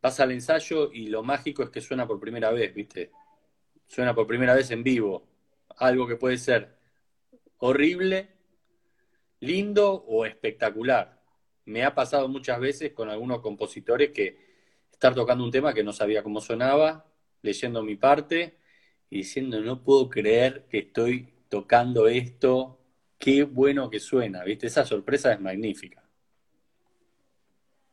pasa 0.00 0.24
al 0.24 0.32
ensayo 0.32 0.90
y 0.92 1.06
lo 1.06 1.22
mágico 1.22 1.62
es 1.62 1.70
que 1.70 1.80
suena 1.80 2.04
por 2.04 2.18
primera 2.18 2.50
vez, 2.50 2.74
¿viste? 2.74 3.12
Suena 3.86 4.12
por 4.12 4.26
primera 4.26 4.54
vez 4.54 4.72
en 4.72 4.82
vivo. 4.82 5.28
Algo 5.76 6.08
que 6.08 6.16
puede 6.16 6.38
ser 6.38 6.76
horrible, 7.58 8.28
lindo 9.38 9.92
o 9.92 10.26
espectacular. 10.26 11.22
Me 11.64 11.84
ha 11.84 11.94
pasado 11.94 12.26
muchas 12.26 12.58
veces 12.58 12.92
con 12.92 13.08
algunos 13.08 13.40
compositores 13.40 14.10
que 14.10 14.36
estar 14.90 15.14
tocando 15.14 15.44
un 15.44 15.52
tema 15.52 15.72
que 15.72 15.84
no 15.84 15.92
sabía 15.92 16.24
cómo 16.24 16.40
sonaba, 16.40 17.13
leyendo 17.44 17.82
mi 17.82 17.96
parte 17.96 18.58
y 19.10 19.18
diciendo, 19.18 19.60
no 19.60 19.84
puedo 19.84 20.08
creer 20.08 20.66
que 20.68 20.78
estoy 20.78 21.32
tocando 21.48 22.08
esto, 22.08 22.80
qué 23.18 23.44
bueno 23.44 23.90
que 23.90 24.00
suena, 24.00 24.42
¿viste? 24.42 24.66
Esa 24.66 24.84
sorpresa 24.84 25.32
es 25.32 25.40
magnífica. 25.40 26.02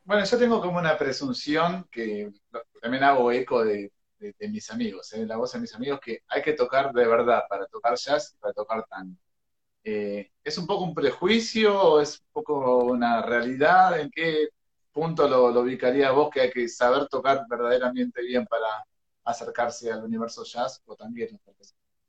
Bueno, 0.03 0.25
yo 0.25 0.37
tengo 0.37 0.61
como 0.61 0.79
una 0.79 0.97
presunción 0.97 1.87
que 1.91 2.31
también 2.81 3.03
hago 3.03 3.31
eco 3.31 3.63
de, 3.63 3.91
mis 4.39 4.69
amigos, 4.71 5.13
¿eh? 5.13 5.25
la 5.25 5.37
voz 5.37 5.53
de 5.53 5.59
mis 5.59 5.73
amigos, 5.75 5.99
que 5.99 6.19
hay 6.27 6.41
que 6.41 6.53
tocar 6.53 6.93
de 6.93 7.07
verdad 7.07 7.43
para 7.49 7.65
tocar 7.67 7.95
jazz 7.95 8.33
y 8.35 8.39
para 8.39 8.53
tocar 8.53 8.85
tango. 8.89 9.15
Eh, 9.83 10.31
¿Es 10.43 10.57
un 10.57 10.67
poco 10.67 10.83
un 10.83 10.93
prejuicio 10.93 11.99
es 11.99 12.19
un 12.19 12.27
poco 12.33 12.83
una 12.85 13.21
realidad? 13.23 13.99
¿En 13.99 14.11
qué 14.11 14.49
punto 14.91 15.27
lo, 15.27 15.51
lo 15.51 15.61
ubicaría 15.61 16.11
vos 16.11 16.29
que 16.29 16.41
hay 16.41 16.51
que 16.51 16.67
saber 16.67 17.07
tocar 17.07 17.45
verdaderamente 17.49 18.21
bien 18.21 18.45
para 18.45 18.67
acercarse 19.23 19.91
al 19.91 20.03
universo 20.03 20.43
jazz 20.43 20.81
o 20.85 20.95
también? 20.95 21.39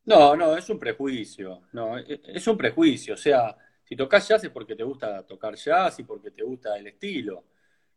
No, 0.04 0.34
no, 0.36 0.56
es 0.56 0.68
un 0.68 0.78
prejuicio. 0.78 1.62
No, 1.72 1.98
e, 1.98 2.20
es 2.24 2.46
un 2.46 2.56
prejuicio. 2.56 3.14
O 3.14 3.16
sea, 3.16 3.56
si 3.84 3.96
tocas 3.96 4.26
jazz 4.28 4.44
es 4.44 4.50
porque 4.50 4.74
te 4.76 4.82
gusta 4.82 5.24
tocar 5.26 5.54
jazz 5.54 5.98
y 6.00 6.04
porque 6.04 6.30
te 6.30 6.42
gusta 6.42 6.76
el 6.76 6.86
estilo. 6.88 7.44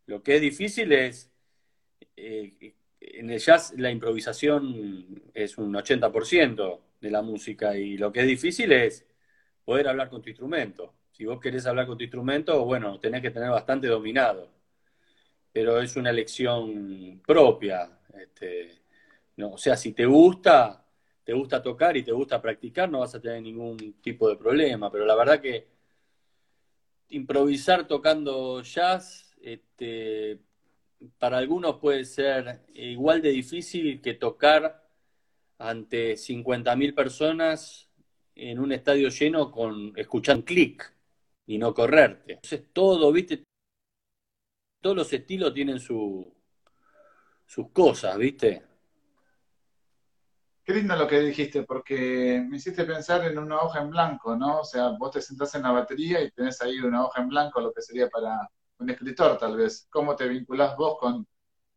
Lo 0.07 0.21
que 0.21 0.35
es 0.35 0.41
difícil 0.41 0.91
es, 0.91 1.31
eh, 2.15 2.75
en 2.99 3.29
el 3.29 3.39
jazz 3.39 3.73
la 3.77 3.91
improvisación 3.91 5.23
es 5.33 5.57
un 5.57 5.73
80% 5.73 6.81
de 7.01 7.11
la 7.11 7.21
música 7.21 7.77
y 7.77 7.97
lo 7.97 8.11
que 8.11 8.21
es 8.21 8.27
difícil 8.27 8.71
es 8.71 9.05
poder 9.63 9.87
hablar 9.87 10.09
con 10.09 10.21
tu 10.21 10.29
instrumento. 10.29 10.93
Si 11.11 11.25
vos 11.25 11.39
querés 11.39 11.65
hablar 11.65 11.87
con 11.87 11.97
tu 11.97 12.03
instrumento, 12.03 12.65
bueno, 12.65 12.99
tenés 12.99 13.21
que 13.21 13.31
tener 13.31 13.49
bastante 13.49 13.87
dominado. 13.87 14.51
Pero 15.51 15.81
es 15.81 15.95
una 15.95 16.09
elección 16.09 17.21
propia. 17.25 17.89
Este, 18.13 18.84
no, 19.37 19.51
o 19.51 19.57
sea, 19.57 19.75
si 19.75 19.93
te 19.93 20.05
gusta, 20.05 20.85
te 21.23 21.33
gusta 21.33 21.61
tocar 21.61 21.97
y 21.97 22.03
te 22.03 22.11
gusta 22.11 22.41
practicar, 22.41 22.89
no 22.89 22.99
vas 22.99 23.15
a 23.15 23.21
tener 23.21 23.41
ningún 23.41 23.99
tipo 24.01 24.29
de 24.29 24.37
problema. 24.37 24.91
Pero 24.91 25.05
la 25.05 25.15
verdad 25.15 25.41
que 25.41 25.67
improvisar 27.09 27.87
tocando 27.87 28.61
jazz, 28.61 29.35
este, 29.41 30.39
para 31.19 31.37
algunos 31.37 31.77
puede 31.79 32.05
ser 32.05 32.65
igual 32.73 33.21
de 33.21 33.29
difícil 33.29 34.01
que 34.01 34.13
tocar 34.13 34.87
ante 35.57 36.17
50.000 36.17 36.93
personas 36.93 37.89
en 38.35 38.59
un 38.59 38.71
estadio 38.71 39.09
lleno 39.09 39.51
con 39.51 39.93
escuchar 39.97 40.43
clic 40.43 40.93
y 41.45 41.57
no 41.57 41.73
correrte. 41.73 42.33
Entonces 42.33 42.63
todo, 42.73 43.11
viste, 43.11 43.43
todos 44.81 44.95
los 44.95 45.11
estilos 45.13 45.53
tienen 45.53 45.79
su, 45.79 46.33
sus 47.45 47.69
cosas, 47.71 48.17
viste. 48.17 48.74
Qué 50.65 50.73
lindo 50.73 50.95
lo 50.95 51.07
que 51.07 51.19
dijiste, 51.19 51.61
porque 51.61 52.43
me 52.49 52.57
hiciste 52.57 52.85
pensar 52.85 53.23
en 53.23 53.37
una 53.37 53.61
hoja 53.61 53.81
en 53.81 53.91
blanco, 53.91 54.35
¿no? 54.35 54.61
O 54.61 54.63
sea, 54.63 54.89
vos 54.97 55.11
te 55.11 55.21
sentás 55.21 55.53
en 55.53 55.61
la 55.61 55.69
batería 55.69 56.21
y 56.21 56.31
tenés 56.31 56.59
ahí 56.63 56.79
una 56.79 57.05
hoja 57.05 57.21
en 57.21 57.29
blanco, 57.29 57.61
lo 57.61 57.71
que 57.71 57.83
sería 57.83 58.09
para 58.09 58.49
un 58.79 58.89
escritor, 58.89 59.37
tal 59.37 59.57
vez. 59.57 59.85
¿Cómo 59.91 60.15
te 60.15 60.27
vinculás 60.27 60.75
vos 60.75 60.97
con, 60.99 61.27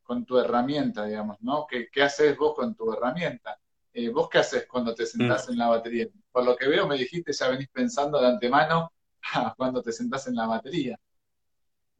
con 0.02 0.24
tu 0.24 0.38
herramienta, 0.38 1.04
digamos, 1.04 1.36
¿no? 1.42 1.66
¿Qué, 1.68 1.88
¿Qué, 1.92 2.02
haces 2.02 2.34
vos 2.34 2.54
con 2.54 2.74
tu 2.74 2.90
herramienta? 2.90 3.60
Eh, 3.92 4.08
¿Vos 4.08 4.30
qué 4.30 4.38
haces 4.38 4.66
cuando 4.66 4.94
te 4.94 5.04
sentás 5.04 5.46
mm. 5.46 5.52
en 5.52 5.58
la 5.58 5.68
batería? 5.68 6.06
Por 6.32 6.46
lo 6.46 6.56
que 6.56 6.66
veo, 6.66 6.86
me 6.86 6.96
dijiste, 6.96 7.34
ya 7.34 7.48
venís 7.50 7.68
pensando 7.68 8.18
de 8.18 8.28
antemano 8.28 8.90
cuando 9.58 9.82
te 9.82 9.92
sentás 9.92 10.28
en 10.28 10.36
la 10.36 10.46
batería. 10.46 10.98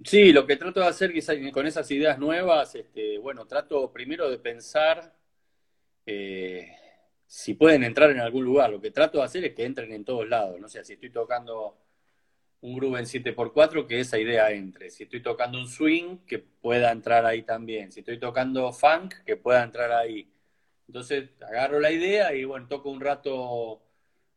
Sí, 0.02 0.32
lo 0.32 0.46
que 0.46 0.56
trato 0.56 0.80
de 0.80 0.86
hacer 0.86 1.12
con 1.52 1.66
esas 1.66 1.90
ideas 1.90 2.18
nuevas, 2.18 2.74
este, 2.74 3.18
bueno, 3.18 3.46
trato 3.46 3.92
primero 3.92 4.30
de 4.30 4.38
pensar 4.38 5.14
eh, 6.06 6.77
si 7.28 7.54
pueden 7.54 7.84
entrar 7.84 8.10
en 8.10 8.20
algún 8.20 8.44
lugar. 8.44 8.70
Lo 8.70 8.80
que 8.80 8.90
trato 8.90 9.18
de 9.18 9.24
hacer 9.24 9.44
es 9.44 9.54
que 9.54 9.64
entren 9.64 9.92
en 9.92 10.04
todos 10.04 10.28
lados. 10.28 10.58
No 10.60 10.68
sé, 10.68 10.82
si 10.84 10.94
estoy 10.94 11.10
tocando 11.10 11.78
un 12.62 12.74
groove 12.76 12.98
en 12.98 13.06
7x4, 13.06 13.86
que 13.86 14.00
esa 14.00 14.18
idea 14.18 14.50
entre. 14.50 14.90
Si 14.90 15.04
estoy 15.04 15.22
tocando 15.22 15.58
un 15.58 15.68
swing, 15.68 16.18
que 16.26 16.38
pueda 16.38 16.90
entrar 16.90 17.26
ahí 17.26 17.42
también. 17.42 17.92
Si 17.92 18.00
estoy 18.00 18.18
tocando 18.18 18.72
funk, 18.72 19.14
que 19.26 19.36
pueda 19.36 19.62
entrar 19.62 19.92
ahí. 19.92 20.32
Entonces 20.88 21.30
agarro 21.42 21.80
la 21.80 21.92
idea 21.92 22.34
y 22.34 22.44
bueno, 22.44 22.66
toco 22.66 22.90
un 22.90 23.00
rato 23.00 23.82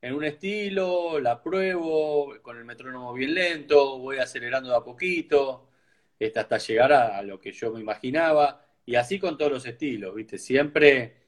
en 0.02 0.14
un 0.14 0.26
estilo, 0.26 1.20
la 1.20 1.42
pruebo 1.42 2.36
con 2.42 2.58
el 2.58 2.66
metrónomo 2.66 3.14
bien 3.14 3.34
lento, 3.34 4.00
voy 4.00 4.18
acelerando 4.18 4.70
de 4.70 4.76
a 4.76 4.82
poquito, 4.82 5.70
hasta 6.36 6.58
llegar 6.58 6.94
a 6.94 7.22
lo 7.24 7.40
que 7.40 7.52
yo 7.54 7.72
me 7.72 7.80
imaginaba. 7.80 8.66
Y 8.86 8.96
así 8.96 9.20
con 9.20 9.38
todos 9.38 9.52
los 9.52 9.66
estilos, 9.66 10.14
¿viste? 10.16 10.38
Siempre 10.38 11.21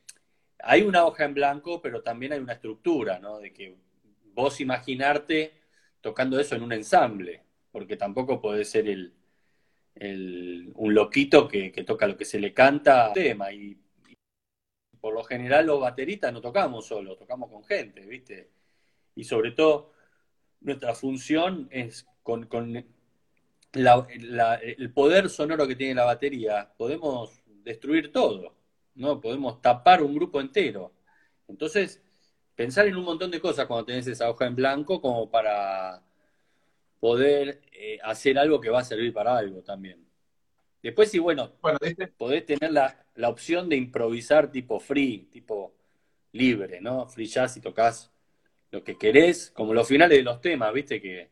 hay 0.63 0.82
una 0.82 1.06
hoja 1.06 1.26
en 1.26 1.34
blanco, 1.34 1.82
pero 1.82 2.02
también 2.02 2.34
hay 2.34 2.39
una 2.39 2.54
estructura, 2.54 3.19
¿no? 3.19 3.39
De 3.39 3.52
que 3.52 3.76
vos 4.34 4.62
imaginarte 4.62 5.54
tocando 6.02 6.39
eso 6.39 6.56
en 6.56 6.63
un 6.63 6.73
ensamble, 6.73 7.43
porque 7.71 7.97
tampoco 7.97 8.41
puede 8.41 8.63
ser 8.65 8.88
el, 8.88 9.13
un 10.76 10.93
loquito 10.93 11.47
que, 11.47 11.71
toca 11.86 12.08
lo 12.08 12.17
que 12.17 12.26
se 12.26 12.39
le 12.39 12.54
canta 12.54 13.12
tema. 13.13 13.52
Y, 13.52 13.78
por 14.99 15.13
lo 15.13 15.23
general 15.26 15.65
los 15.65 15.82
bateristas 15.82 16.32
no 16.32 16.39
tocamos 16.39 16.86
solo, 16.88 17.17
tocamos 17.17 17.52
con 17.52 17.65
gente, 17.65 18.06
¿viste? 18.06 18.52
Y 19.15 19.26
sobre 19.26 19.52
todo 19.52 19.91
nuestra 20.62 20.95
función 20.95 21.67
es 21.71 22.08
con, 22.21 22.47
el 23.73 24.93
poder 24.93 25.30
sonoro 25.30 25.67
que 25.67 25.76
tiene 25.76 25.95
la 25.95 26.06
batería, 26.06 26.71
podemos 26.78 27.43
destruir 27.65 28.13
todo. 28.13 28.62
¿No? 28.96 29.20
Podemos 29.22 29.62
tapar 29.62 30.02
un 30.04 30.16
grupo 30.16 30.40
entero. 30.42 30.94
Entonces, 31.48 32.02
pensar 32.56 32.88
en 32.88 32.96
un 32.96 33.06
montón 33.06 33.32
de 33.32 33.40
cosas 33.40 33.66
cuando 33.68 33.86
tenés 33.86 34.08
esa 34.08 34.30
hoja 34.30 34.46
en 34.46 34.56
blanco 34.56 35.02
como 35.02 35.30
para 35.30 36.04
poder 37.00 37.62
eh, 37.72 38.00
hacer 38.04 38.38
algo 38.40 38.62
que 38.62 38.70
va 38.70 38.80
a 38.80 38.84
servir 38.84 39.14
para 39.14 39.38
algo 39.38 39.62
también. 39.62 40.06
Después 40.82 41.10
sí, 41.10 41.20
bueno, 41.20 41.54
bueno 41.62 41.78
podés 42.18 42.46
tener 42.46 42.72
la, 42.72 43.06
la, 43.16 43.30
opción 43.30 43.70
de 43.70 43.78
improvisar 43.78 44.52
tipo 44.52 44.80
free, 44.80 45.30
tipo 45.32 45.74
libre, 46.34 46.82
¿no? 46.82 47.08
Free 47.08 47.26
jazz 47.26 47.58
y 47.58 47.62
tocas 47.62 48.12
lo 48.72 48.84
que 48.84 48.98
querés, 48.98 49.52
como 49.52 49.74
los 49.74 49.88
finales 49.88 50.18
de 50.18 50.24
los 50.24 50.42
temas, 50.42 50.74
viste 50.74 51.02
que, 51.02 51.30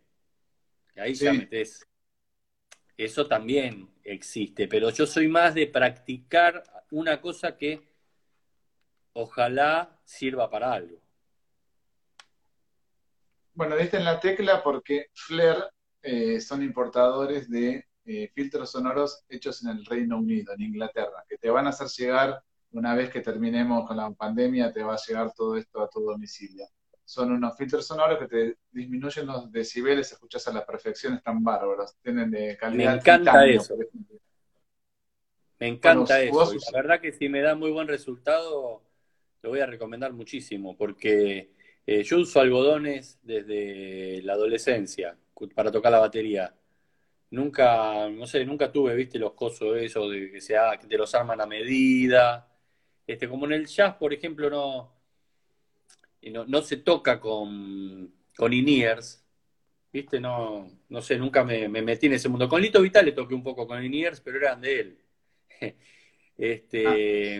ahí 0.95 1.13
ya 1.15 1.33
metés. 1.33 1.87
Eso 2.95 3.27
también 3.27 3.89
existe, 4.03 4.67
pero 4.67 4.91
yo 4.91 5.07
soy 5.07 5.27
más 5.27 5.55
de 5.55 5.65
practicar 5.65 6.63
una 6.91 7.19
cosa 7.19 7.57
que 7.57 7.81
ojalá 9.13 9.99
sirva 10.03 10.49
para 10.49 10.73
algo. 10.73 10.97
Bueno, 13.53 13.75
diste 13.75 13.97
en 13.97 14.05
la 14.05 14.19
tecla 14.19 14.63
porque 14.63 15.07
Flair 15.13 15.57
eh, 16.01 16.39
son 16.39 16.63
importadores 16.63 17.49
de 17.49 17.85
eh, 18.05 18.31
filtros 18.33 18.71
sonoros 18.71 19.23
hechos 19.29 19.63
en 19.63 19.71
el 19.71 19.85
Reino 19.85 20.17
Unido, 20.17 20.53
en 20.53 20.61
Inglaterra, 20.61 21.23
que 21.27 21.37
te 21.37 21.49
van 21.49 21.67
a 21.67 21.69
hacer 21.69 21.87
llegar, 21.87 22.41
una 22.71 22.95
vez 22.95 23.09
que 23.09 23.21
terminemos 23.21 23.85
con 23.87 23.97
la 23.97 24.09
pandemia, 24.11 24.71
te 24.71 24.83
va 24.83 24.93
a 24.93 24.99
llegar 25.05 25.33
todo 25.33 25.57
esto 25.57 25.81
a 25.81 25.89
tu 25.89 26.01
domicilio. 26.01 26.65
Son 27.03 27.31
unos 27.31 27.57
filtros 27.57 27.85
sonoros 27.85 28.17
que 28.19 28.27
te 28.27 28.57
disminuyen 28.71 29.27
los 29.27 29.51
decibeles, 29.51 30.11
escuchas 30.11 30.47
a 30.47 30.53
la 30.53 30.65
perfección, 30.65 31.13
están 31.15 31.43
bárbaros, 31.43 31.95
tienen 32.01 32.31
de 32.31 32.57
calidad. 32.57 32.91
Me 32.91 32.97
encanta 32.97 33.45
eso. 33.45 33.75
Me 35.61 35.67
encanta 35.67 36.19
eso. 36.19 36.53
la 36.73 36.81
verdad 36.81 36.99
que 36.99 37.11
si 37.11 37.29
me 37.29 37.39
da 37.39 37.53
muy 37.53 37.69
buen 37.69 37.87
resultado, 37.87 38.81
lo 39.43 39.49
voy 39.49 39.59
a 39.59 39.67
recomendar 39.67 40.11
muchísimo, 40.11 40.75
porque 40.75 41.51
eh, 41.85 42.01
yo 42.01 42.17
uso 42.17 42.39
algodones 42.39 43.19
desde 43.21 44.23
la 44.23 44.33
adolescencia 44.33 45.15
para 45.53 45.71
tocar 45.71 45.91
la 45.91 45.99
batería. 45.99 46.55
Nunca, 47.29 48.09
no 48.09 48.25
sé, 48.25 48.43
nunca 48.43 48.71
tuve, 48.71 48.95
viste, 48.95 49.19
los 49.19 49.33
cosos 49.33 49.77
esos 49.77 50.11
de 50.11 50.31
que 50.31 50.41
se 50.41 50.55
te 50.89 50.97
los 50.97 51.13
arman 51.13 51.39
a 51.39 51.45
medida. 51.45 52.51
Este, 53.05 53.29
como 53.29 53.45
en 53.45 53.51
el 53.51 53.67
jazz, 53.67 53.93
por 53.97 54.13
ejemplo, 54.13 54.49
no, 54.49 54.91
no, 56.23 56.45
no 56.47 56.61
se 56.63 56.77
toca 56.77 57.19
con, 57.19 58.11
con 58.35 58.51
in-ears, 58.51 59.23
viste, 59.93 60.19
no, 60.19 60.67
no 60.89 61.01
sé, 61.03 61.17
nunca 61.17 61.43
me, 61.43 61.69
me, 61.69 61.83
metí 61.83 62.07
en 62.07 62.13
ese 62.13 62.29
mundo. 62.29 62.49
Con 62.49 62.63
Lito 62.63 62.81
Vital 62.81 63.05
le 63.05 63.11
toqué 63.11 63.35
un 63.35 63.43
poco 63.43 63.67
con 63.67 63.83
in-ears, 63.83 64.21
pero 64.21 64.37
eran 64.39 64.59
de 64.59 64.79
él. 64.79 65.01
Este, 66.37 67.37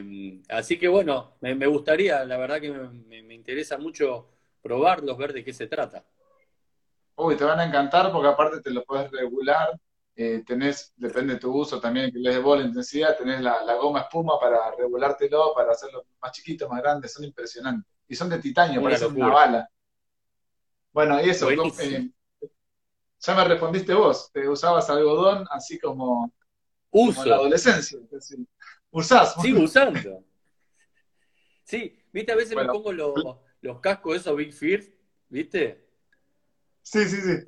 ah. 0.48 0.58
Así 0.58 0.78
que 0.78 0.88
bueno, 0.88 1.36
me, 1.42 1.66
gustaría, 1.66 2.24
la 2.24 2.38
verdad 2.38 2.62
que 2.62 2.70
me, 2.70 3.34
interesa 3.34 3.80
mucho 3.80 4.30
probarlos, 4.62 5.18
ver 5.18 5.34
de 5.34 5.44
qué 5.44 5.54
se 5.54 5.66
trata. 5.66 6.06
uy, 7.16 7.36
te 7.36 7.44
van 7.44 7.60
a 7.60 7.66
encantar 7.66 8.12
porque 8.12 8.28
aparte 8.28 8.62
te 8.62 8.70
lo 8.70 8.84
puedes 8.84 9.10
regular, 9.10 9.72
eh, 10.16 10.44
tenés, 10.46 10.94
depende 10.98 11.34
de 11.34 11.40
tu 11.40 11.52
uso 11.52 11.80
también, 11.80 12.12
que 12.12 12.20
les 12.20 12.36
de 12.36 12.42
la 12.44 12.62
intensidad, 12.62 13.18
tenés 13.18 13.42
la, 13.42 13.76
goma 13.76 14.02
espuma 14.02 14.40
para 14.40 14.70
regulártelo, 14.76 15.54
para 15.56 15.72
hacerlo 15.72 16.06
más 16.22 16.32
chiquito, 16.32 16.70
más 16.70 16.82
grande, 16.82 17.08
son 17.08 17.24
impresionantes. 17.24 17.92
Y 18.08 18.14
son 18.14 18.30
de 18.30 18.38
titanio, 18.38 18.84
parecen 18.84 19.16
una 19.16 19.34
bala. 19.34 19.70
Bueno, 20.92 21.20
y 21.22 21.30
eso, 21.30 21.50
eh, 21.50 22.12
ya 23.20 23.36
me 23.36 23.46
respondiste 23.46 23.94
vos, 23.94 24.30
te 24.32 24.48
usabas 24.48 24.90
algodón 24.90 25.46
así 25.50 25.80
como, 25.80 26.32
Uso. 26.92 27.24
en 27.24 27.30
la 27.30 27.36
adolescencia. 27.36 28.00
Usás. 28.92 29.36
Sigo 29.42 29.62
usando. 29.62 30.24
Sí, 31.64 31.98
viste, 32.12 32.32
a 32.32 32.36
veces 32.36 32.56
me 32.56 32.66
pongo 32.66 32.92
los, 32.92 33.14
los 33.62 33.80
cascos 33.80 34.18
esos 34.18 34.36
Big 34.36 34.54
Fear, 34.54 34.82
¿viste? 35.30 35.88
Sí, 36.82 37.06
sí, 37.06 37.22
sí. 37.22 37.46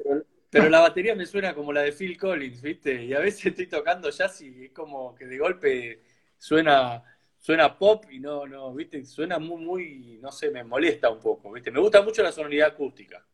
Pero, 0.49 0.69
la 0.69 0.79
batería 0.79 1.15
me 1.15 1.25
suena 1.25 1.53
como 1.55 1.73
la 1.73 1.81
de 1.81 1.91
Phil 1.91 2.17
Collins, 2.17 2.61
¿viste? 2.61 3.03
Y 3.03 3.13
a 3.13 3.19
veces 3.19 3.47
estoy 3.47 3.67
tocando 3.67 4.09
jazz 4.09 4.39
y 4.41 4.65
es 4.65 4.71
como 4.71 5.15
que 5.15 5.25
de 5.25 5.39
golpe 5.39 6.03
suena 6.37 7.03
suena 7.43 7.77
pop 7.77 8.05
y 8.09 8.21
no, 8.21 8.47
no, 8.47 8.73
¿viste? 8.73 9.03
Suena 9.03 9.37
muy, 9.37 9.61
muy, 9.61 10.19
no 10.21 10.31
sé, 10.31 10.49
me 10.49 10.63
molesta 10.63 11.09
un 11.09 11.19
poco, 11.19 11.51
¿viste? 11.51 11.71
Me 11.71 11.81
gusta 11.81 12.01
mucho 12.01 12.23
la 12.23 12.31
sonoridad 12.31 12.69
acústica. 12.69 13.25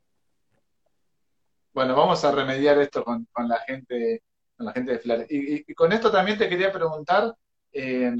Bueno, 1.71 1.95
vamos 1.95 2.25
a 2.25 2.31
remediar 2.31 2.79
esto 2.79 3.03
con, 3.03 3.27
la 3.47 3.59
gente 3.67 4.23
con 4.59 4.65
la 4.65 4.73
gente 4.73 4.91
de 4.91 4.99
Flares. 4.99 5.27
Y, 5.29 5.73
con 5.73 5.93
esto 5.93 6.11
también 6.11 6.37
te 6.37 6.49
quería 6.49 6.69
preguntar, 6.69 7.33
eh, 7.71 8.13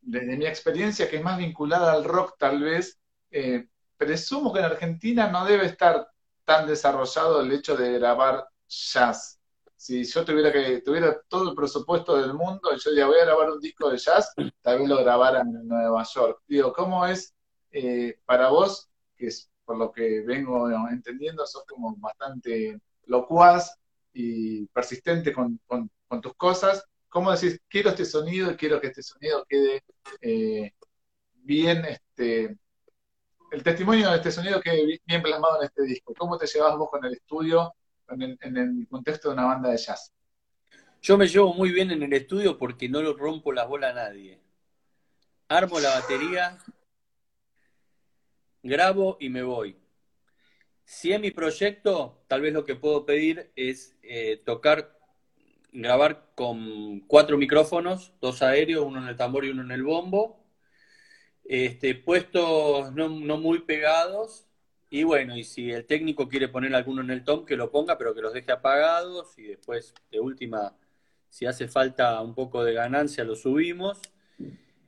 desde 0.00 0.36
mi 0.36 0.46
experiencia, 0.46 1.10
que 1.10 1.16
es 1.16 1.24
más 1.24 1.38
vinculada 1.38 1.92
al 1.92 2.04
rock 2.04 2.36
tal 2.38 2.62
vez, 2.62 3.00
eh, 3.32 3.66
presumo 3.96 4.52
que 4.52 4.60
en 4.60 4.66
Argentina 4.66 5.28
no 5.28 5.44
debe 5.44 5.66
estar 5.66 6.08
tan 6.44 6.68
desarrollado 6.68 7.40
el 7.40 7.50
hecho 7.50 7.76
de 7.76 7.98
grabar 7.98 8.46
jazz. 8.68 9.40
Si 9.74 10.04
yo 10.04 10.24
tuviera 10.24 10.52
que 10.52 10.82
tuviera 10.82 11.20
todo 11.28 11.50
el 11.50 11.56
presupuesto 11.56 12.16
del 12.16 12.32
mundo 12.32 12.74
yo 12.76 12.92
ya 12.94 13.06
voy 13.06 13.18
a 13.18 13.24
grabar 13.24 13.50
un 13.50 13.60
disco 13.60 13.90
de 13.90 13.98
jazz, 13.98 14.32
tal 14.62 14.78
vez 14.78 14.88
lo 14.88 14.98
grabara 14.98 15.40
en 15.40 15.66
Nueva 15.66 16.04
York. 16.14 16.42
Digo, 16.46 16.72
¿cómo 16.72 17.04
es 17.06 17.34
eh, 17.72 18.20
para 18.24 18.50
vos, 18.50 18.88
que 19.16 19.30
por 19.64 19.76
lo 19.76 19.90
que 19.90 20.20
vengo 20.20 20.70
entendiendo, 20.88 21.44
sos 21.44 21.64
como 21.66 21.96
bastante 21.96 22.80
locuaz 23.06 23.76
y 24.18 24.66
persistente 24.68 25.32
con, 25.32 25.60
tus 26.22 26.34
cosas? 26.34 26.84
¿Cómo 27.08 27.30
decís, 27.30 27.60
quiero 27.68 27.90
este 27.90 28.04
sonido 28.04 28.50
y 28.50 28.56
quiero 28.56 28.80
que 28.80 28.88
este 28.88 29.02
sonido 29.02 29.44
quede 29.46 29.82
eh, 30.20 30.72
bien 31.34 31.84
este, 31.84 32.56
el 33.52 33.62
testimonio 33.62 34.10
de 34.10 34.16
este 34.16 34.32
sonido 34.32 34.60
que 34.60 34.98
bien 35.04 35.22
plasmado 35.22 35.60
en 35.60 35.66
este 35.66 35.82
disco. 35.82 36.14
¿Cómo 36.16 36.38
te 36.38 36.46
llevas 36.46 36.76
vos 36.76 36.90
con 36.90 37.04
el 37.04 37.12
estudio 37.12 37.74
en 38.08 38.38
el, 38.56 38.86
contexto 38.88 39.28
de 39.28 39.34
una 39.34 39.44
banda 39.44 39.70
de 39.70 39.76
jazz? 39.76 40.12
Yo 41.02 41.16
me 41.16 41.28
llevo 41.28 41.54
muy 41.54 41.70
bien 41.70 41.90
en 41.90 42.02
el 42.02 42.12
estudio 42.12 42.58
porque 42.58 42.88
no 42.88 43.02
lo 43.02 43.14
rompo 43.14 43.52
las 43.52 43.68
bolas 43.68 43.92
a 43.92 43.94
nadie. 43.94 44.40
Armo 45.48 45.78
la 45.78 45.90
batería, 46.00 46.58
grabo 48.62 49.16
y 49.20 49.28
me 49.28 49.42
voy. 49.42 49.76
Si 50.86 51.12
es 51.12 51.20
mi 51.20 51.32
proyecto, 51.32 52.22
tal 52.28 52.42
vez 52.42 52.52
lo 52.52 52.64
que 52.64 52.76
puedo 52.76 53.04
pedir 53.04 53.50
es 53.56 53.96
eh, 54.04 54.40
tocar, 54.44 54.96
grabar 55.72 56.30
con 56.36 57.00
cuatro 57.00 57.36
micrófonos, 57.36 58.12
dos 58.20 58.40
aéreos, 58.40 58.84
uno 58.86 59.02
en 59.02 59.08
el 59.08 59.16
tambor 59.16 59.44
y 59.44 59.50
uno 59.50 59.62
en 59.62 59.72
el 59.72 59.82
bombo, 59.82 60.46
este, 61.44 61.96
puestos 61.96 62.92
no, 62.94 63.08
muy 63.08 63.60
pegados. 63.62 64.46
Y 64.88 65.02
bueno, 65.02 65.36
y 65.36 65.42
si 65.42 65.72
el 65.72 65.86
técnico 65.86 66.28
quiere 66.28 66.46
poner 66.48 66.72
alguno 66.72 67.02
en 67.02 67.10
el 67.10 67.24
tom, 67.24 67.44
que 67.44 67.56
lo 67.56 67.72
ponga, 67.72 67.98
pero 67.98 68.14
que 68.14 68.22
los 68.22 68.32
deje 68.32 68.52
apagados. 68.52 69.36
Y 69.38 69.42
después, 69.42 69.92
de 70.12 70.20
última, 70.20 70.76
si 71.28 71.46
hace 71.46 71.66
falta 71.66 72.22
un 72.22 72.34
poco 72.34 72.62
de 72.62 72.74
ganancia, 72.74 73.24
lo 73.24 73.34
subimos. 73.34 74.00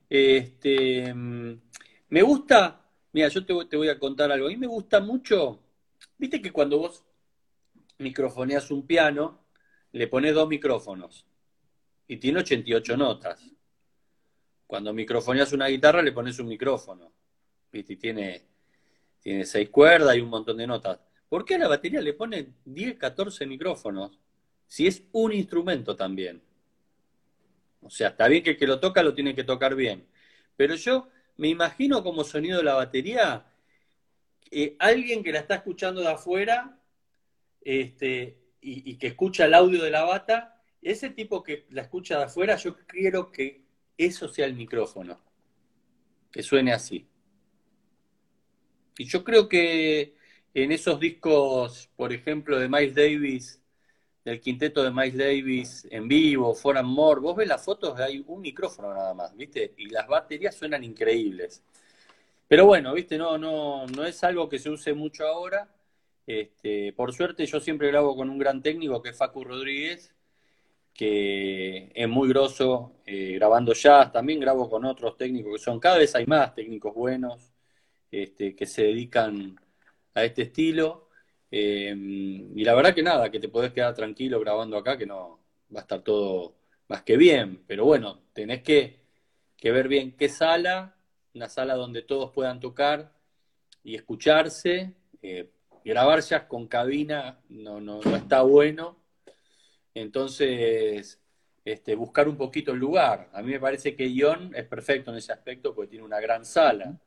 Este, 0.09 1.13
mm, 1.13 1.61
me 2.09 2.21
gusta, 2.21 2.85
mira, 3.11 3.27
yo 3.27 3.45
te, 3.45 3.53
te 3.65 3.77
voy 3.77 3.89
a 3.89 3.99
contar 3.99 4.31
algo. 4.31 4.47
A 4.47 4.49
mí 4.49 4.57
me 4.57 4.67
gusta 4.67 5.01
mucho, 5.01 5.59
viste 6.19 6.41
que 6.41 6.51
cuando 6.51 6.77
vos 6.77 7.03
microfoneas 7.97 8.69
un 8.69 8.85
piano, 8.85 9.43
le 9.91 10.07
pones 10.07 10.35
dos 10.35 10.47
micrófonos 10.47 11.25
y 12.07 12.17
tiene 12.17 12.39
88 12.41 12.97
notas. 12.97 13.43
Cuando 14.67 14.93
microfoneas 14.93 15.51
una 15.53 15.67
guitarra 15.67 16.03
le 16.03 16.11
pones 16.11 16.37
un 16.37 16.47
micrófono. 16.47 17.11
¿viste? 17.71 17.93
Y 17.93 17.95
tiene, 17.97 18.45
tiene 19.21 19.45
seis 19.45 19.69
cuerdas 19.69 20.15
y 20.15 20.21
un 20.21 20.29
montón 20.29 20.57
de 20.57 20.67
notas. 20.67 20.99
¿Por 21.27 21.45
qué 21.45 21.55
a 21.55 21.59
la 21.59 21.67
batería 21.67 22.01
le 22.01 22.13
ponen 22.13 22.55
10, 22.65 22.97
14 22.97 23.45
micrófonos? 23.45 24.19
Si 24.67 24.85
es 24.85 25.03
un 25.11 25.33
instrumento 25.33 25.95
también. 25.95 26.41
O 27.81 27.89
sea, 27.89 28.09
está 28.09 28.27
bien 28.27 28.43
que 28.43 28.51
el 28.51 28.57
que 28.57 28.67
lo 28.67 28.79
toca 28.79 29.01
lo 29.01 29.13
tiene 29.13 29.33
que 29.33 29.43
tocar 29.43 29.75
bien. 29.75 30.05
Pero 30.55 30.75
yo 30.75 31.07
me 31.37 31.47
imagino 31.47 32.03
como 32.03 32.23
sonido 32.23 32.57
de 32.57 32.63
la 32.63 32.73
batería 32.73 33.45
eh, 34.51 34.75
alguien 34.79 35.23
que 35.23 35.31
la 35.31 35.39
está 35.39 35.55
escuchando 35.55 36.01
de 36.01 36.09
afuera 36.09 36.79
este, 37.61 38.37
y, 38.61 38.95
que 38.97 39.07
escucha 39.07 39.45
el 39.45 39.53
audio 39.53 39.83
de 39.83 39.91
la 39.91 40.03
bata, 40.03 40.61
ese 40.81 41.09
tipo 41.09 41.43
que 41.43 41.65
la 41.69 41.83
escucha 41.83 42.17
de 42.17 42.23
afuera, 42.25 42.55
yo 42.55 42.77
quiero 42.87 43.31
que 43.31 43.63
eso 43.97 44.27
sea 44.27 44.45
el 44.45 44.53
micrófono, 44.53 45.19
que 46.31 46.41
suene 46.41 46.73
así. 46.73 47.07
Y 48.97 49.05
yo 49.05 49.23
creo 49.23 49.47
que 49.47 50.15
en 50.53 50.71
esos 50.71 50.99
discos, 50.99 51.89
por 51.95 52.11
ejemplo, 52.11 52.59
de 52.59 52.67
Miles 52.67 52.95
Davis, 52.95 53.61
del 54.25 54.41
quinteto 54.41 54.83
de 54.83 54.91
Miles 54.91 55.17
Davis 55.17 55.87
en 55.89 56.07
vivo, 56.07 56.53
For 56.53 56.77
and 56.77 56.87
More, 56.87 57.21
vos 57.21 57.35
ves 57.35 57.47
las 57.47 57.63
fotos, 57.63 57.99
hay 57.99 58.23
un 58.27 58.41
micrófono 58.41 58.93
nada 58.93 59.13
más, 59.13 59.35
¿viste? 59.35 59.73
Y 59.77 59.89
las 59.89 60.07
baterías 60.07 60.55
suenan 60.55 60.83
increíbles. 60.83 61.63
Pero 62.49 62.65
bueno, 62.65 62.93
¿viste? 62.93 63.17
No, 63.17 63.37
no, 63.37 63.87
no 63.87 64.03
es 64.05 64.23
algo 64.25 64.49
que 64.49 64.59
se 64.59 64.69
use 64.69 64.93
mucho 64.93 65.25
ahora. 65.25 65.69
Este, 66.27 66.93
por 66.93 67.13
suerte 67.13 67.45
yo 67.45 67.59
siempre 67.61 67.87
grabo 67.87 68.15
con 68.15 68.29
un 68.29 68.37
gran 68.37 68.61
técnico 68.61 69.01
que 69.01 69.09
es 69.09 69.17
Facu 69.17 69.43
Rodríguez, 69.45 70.13
que 70.93 71.91
es 71.95 72.09
muy 72.09 72.29
grosso 72.29 73.01
eh, 73.05 73.33
grabando 73.35 73.73
jazz, 73.73 74.11
también 74.11 74.39
grabo 74.39 74.69
con 74.69 74.85
otros 74.85 75.17
técnicos 75.17 75.53
que 75.53 75.63
son, 75.63 75.79
cada 75.79 75.97
vez 75.97 76.13
hay 76.15 76.25
más 76.25 76.53
técnicos 76.53 76.93
buenos 76.93 77.53
este, 78.11 78.55
que 78.55 78.65
se 78.65 78.83
dedican 78.83 79.55
a 80.13 80.23
este 80.25 80.43
estilo. 80.43 81.09
Eh, 81.51 81.95
y 82.55 82.63
la 82.63 82.75
verdad 82.75 82.93
que 82.93 83.03
nada, 83.03 83.31
que 83.31 83.39
te 83.39 83.49
podés 83.49 83.73
quedar 83.73 83.95
tranquilo 83.95 84.39
grabando 84.39 84.77
acá, 84.77 84.97
que 84.97 85.05
no 85.05 85.39
va 85.73 85.79
a 85.79 85.83
estar 85.83 86.01
todo 86.03 86.55
más 86.87 87.03
que 87.03 87.17
bien, 87.17 87.63
pero 87.67 87.85
bueno, 87.85 88.23
tenés 88.33 88.63
que, 88.63 88.99
ver 89.63 89.87
bien 89.87 90.15
qué 90.17 90.29
sala, 90.29 90.95
una 91.33 91.49
sala 91.49 91.75
donde 91.75 92.01
todos 92.01 92.31
puedan 92.31 92.59
tocar 92.59 93.13
y 93.83 93.95
escucharse. 93.95 94.93
Eh, 95.21 95.51
grabar 95.83 96.21
con 96.47 96.67
cabina 96.67 97.39
no, 97.49 97.79
no, 97.81 97.99
no 98.01 98.15
está 98.15 98.41
bueno 98.41 98.99
entonces, 99.93 101.19
este, 101.65 101.95
buscar 101.95 102.27
un 102.27 102.37
poquito 102.37 102.71
el 102.71 102.79
lugar. 102.79 103.29
A 103.33 103.41
mí 103.41 103.51
me 103.51 103.59
parece 103.59 103.95
que 103.95 104.11
Ion 104.11 104.53
es 104.55 104.65
perfecto 104.65 105.11
en 105.11 105.17
ese 105.17 105.33
aspecto 105.33 105.73
porque 105.73 105.91
tiene 105.91 106.05
una 106.05 106.19
gran 106.19 106.45
sala, 106.45 106.97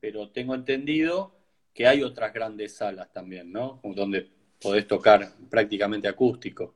pero 0.00 0.30
tengo 0.30 0.54
entendido 0.54 1.34
que 1.72 1.86
hay 1.86 2.02
otras 2.02 2.32
grandes 2.32 2.76
salas 2.76 3.10
también, 3.12 3.50
¿no? 3.50 3.80
Donde 3.82 4.30
podés 4.60 4.86
tocar 4.86 5.26
prácticamente 5.48 6.08
acústico. 6.08 6.74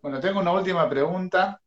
Bueno, 0.00 0.18
tengo 0.18 0.40
una 0.40 0.52
última 0.52 0.88
pregunta 0.88 1.60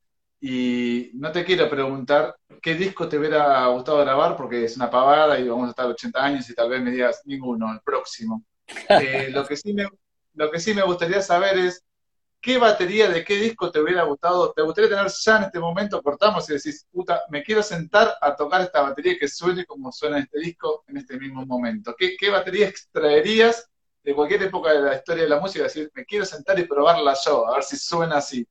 y 0.48 1.10
no 1.16 1.32
te 1.32 1.44
quiero 1.44 1.68
preguntar 1.68 2.36
qué 2.62 2.76
disco 2.76 3.10
te 3.10 3.18
hubiera 3.18 3.66
gustado 3.66 3.98
grabar 3.98 4.38
porque 4.38 4.66
es 4.66 4.76
una 4.76 4.92
pavada 4.92 5.40
y 5.40 5.48
vamos 5.48 5.66
a 5.66 5.70
estar 5.72 5.88
80 5.88 6.24
años 6.24 6.48
y 6.48 6.54
tal 6.54 6.70
vez 6.70 6.84
me 6.84 6.92
digas 6.92 7.24
ninguno, 7.26 7.74
el 7.74 7.82
próximo. 7.82 8.46
Eh, 8.90 9.30
lo, 9.32 9.44
que 9.46 9.58
sí 9.58 9.74
me, 9.74 9.88
lo 10.34 10.52
que 10.52 10.60
sí 10.60 10.76
me 10.76 10.84
gustaría 10.84 11.22
saber 11.22 11.58
es 11.58 11.84
¿qué 12.40 12.60
batería 12.60 13.10
de 13.10 13.24
qué 13.24 13.38
disco 13.38 13.72
te 13.72 13.80
hubiera 13.80 14.04
gustado? 14.04 14.54
¿Te 14.54 14.62
gustaría 14.62 14.92
tener 14.92 15.08
ya 15.08 15.38
en 15.38 15.44
este 15.46 15.60
momento? 15.60 16.00
Cortamos 16.04 16.48
y 16.48 16.54
decís, 16.54 16.86
puta, 16.92 17.24
me 17.32 17.42
quiero 17.42 17.64
sentar 17.64 18.16
a 18.22 18.36
tocar 18.36 18.62
esta 18.62 18.84
batería 18.84 19.18
que 19.20 19.28
suene 19.28 19.66
como 19.66 19.92
suena 19.92 20.20
este 20.20 20.38
disco 20.38 20.84
en 20.88 20.98
este 20.98 21.18
mismo 21.18 21.44
momento. 21.44 21.96
¿Qué, 21.98 22.30
batería 22.30 22.68
extraerías 22.68 23.68
de 24.04 24.14
cualquier 24.14 24.44
época 24.44 24.74
de 24.74 24.82
la 24.82 24.96
historia 24.96 25.24
de 25.24 25.30
la 25.30 25.40
música? 25.40 25.64
Decir, 25.64 25.90
me 25.96 26.06
quiero 26.06 26.24
sentar 26.24 26.60
y 26.60 26.66
probarla 26.66 27.16
yo, 27.26 27.48
a 27.48 27.56
ver 27.56 27.64
si 27.64 27.78
suena 27.78 28.18
así. 28.18 28.48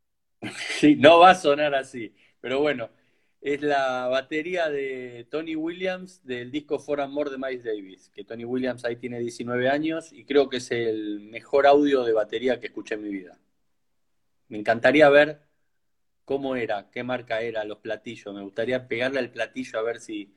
Sí, 0.78 0.96
no 0.96 1.18
va 1.20 1.30
a 1.30 1.34
sonar 1.34 1.74
así, 1.74 2.14
pero 2.40 2.60
bueno, 2.60 2.90
es 3.40 3.62
la 3.62 4.08
batería 4.08 4.68
de 4.70 5.26
Tony 5.30 5.54
Williams 5.56 6.24
del 6.24 6.50
disco 6.50 6.78
For 6.78 7.06
More 7.08 7.30
de 7.30 7.38
Miles 7.38 7.64
Davis, 7.64 8.10
que 8.10 8.24
Tony 8.24 8.44
Williams 8.44 8.84
ahí 8.84 8.96
tiene 8.96 9.18
19 9.20 9.68
años 9.68 10.12
y 10.12 10.24
creo 10.24 10.48
que 10.48 10.58
es 10.58 10.70
el 10.70 11.20
mejor 11.20 11.66
audio 11.66 12.04
de 12.04 12.12
batería 12.12 12.58
que 12.60 12.66
escuché 12.68 12.94
en 12.94 13.02
mi 13.02 13.10
vida. 13.10 13.38
Me 14.48 14.58
encantaría 14.58 15.08
ver 15.10 15.42
cómo 16.24 16.56
era, 16.56 16.90
qué 16.90 17.02
marca 17.04 17.40
era, 17.42 17.64
los 17.64 17.78
platillos. 17.78 18.34
Me 18.34 18.42
gustaría 18.42 18.88
pegarle 18.88 19.20
al 19.20 19.30
platillo 19.30 19.78
a 19.78 19.82
ver 19.82 20.00
si, 20.00 20.34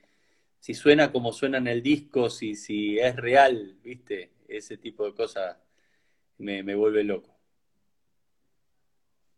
si 0.59 0.73
suena 0.75 1.11
como 1.11 1.33
suena 1.33 1.59
en 1.59 1.67
el 1.67 1.83
disco, 1.83 2.29
si, 2.29 2.55
si 2.55 2.99
es 2.99 3.15
real, 3.17 3.77
¿viste? 3.83 4.33
Ese 4.47 4.77
tipo 4.77 5.05
de 5.05 5.15
cosas 5.15 5.57
me, 6.39 6.63
me 6.63 6.75
vuelve 6.75 7.03
loco. 7.03 7.36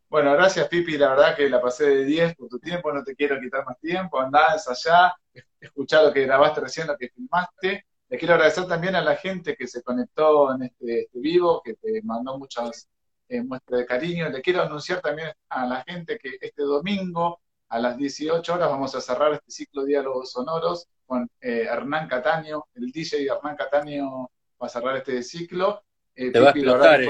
Bueno, 0.10 0.34
gracias 0.34 0.68
Pipi, 0.68 0.98
la 0.98 1.10
verdad 1.10 1.36
que 1.36 1.48
la 1.48 1.62
pasé 1.62 1.86
de 1.86 2.04
10 2.04 2.36
por 2.36 2.50
tu 2.50 2.58
tiempo, 2.58 2.92
no 2.92 3.04
te 3.04 3.16
quiero 3.16 3.40
quitar 3.40 3.64
más 3.64 3.80
tiempo, 3.80 4.20
andá, 4.20 4.54
allá, 4.54 5.14
escuchá 5.60 6.02
lo 6.02 6.12
que 6.12 6.26
grabaste 6.26 6.62
recién, 6.62 6.88
lo 6.88 6.98
que 6.98 7.10
filmaste. 7.10 7.86
Le 8.10 8.18
quiero 8.18 8.34
agradecer 8.34 8.66
también 8.66 8.96
a 8.96 9.02
la 9.02 9.16
gente 9.16 9.56
que 9.56 9.68
se 9.68 9.84
conectó 9.84 10.56
en 10.56 10.64
este, 10.64 11.02
este 11.02 11.20
vivo, 11.20 11.62
que 11.64 11.76
te 11.76 12.02
mandó 12.02 12.40
muchas 12.40 12.90
eh, 13.28 13.44
muestras 13.44 13.82
de 13.82 13.86
cariño. 13.86 14.30
Le 14.30 14.42
quiero 14.42 14.64
anunciar 14.64 15.00
también 15.00 15.32
a 15.48 15.66
la 15.68 15.84
gente 15.84 16.18
que 16.18 16.38
este 16.42 16.64
domingo 16.64 17.40
a 17.68 17.78
las 17.78 17.96
18 17.96 18.52
horas 18.52 18.68
vamos 18.68 18.96
a 18.96 19.02
cerrar 19.02 19.34
este 19.34 19.52
ciclo 19.52 19.84
de 19.84 19.90
diálogos 19.90 20.32
sonoros 20.32 20.88
con 21.06 21.30
eh, 21.40 21.68
Hernán 21.70 22.08
Cataño, 22.08 22.66
el 22.74 22.92
DJ 22.92 23.28
Hernán 23.28 23.56
Cataño 23.56 24.32
va 24.60 24.66
a 24.66 24.70
cerrar 24.70 24.98
este 24.98 25.22
ciclo. 25.22 25.84
Eh, 26.16 26.32
te 26.32 26.40
va 26.40 26.48
a 26.48 26.50
explotar, 26.50 27.02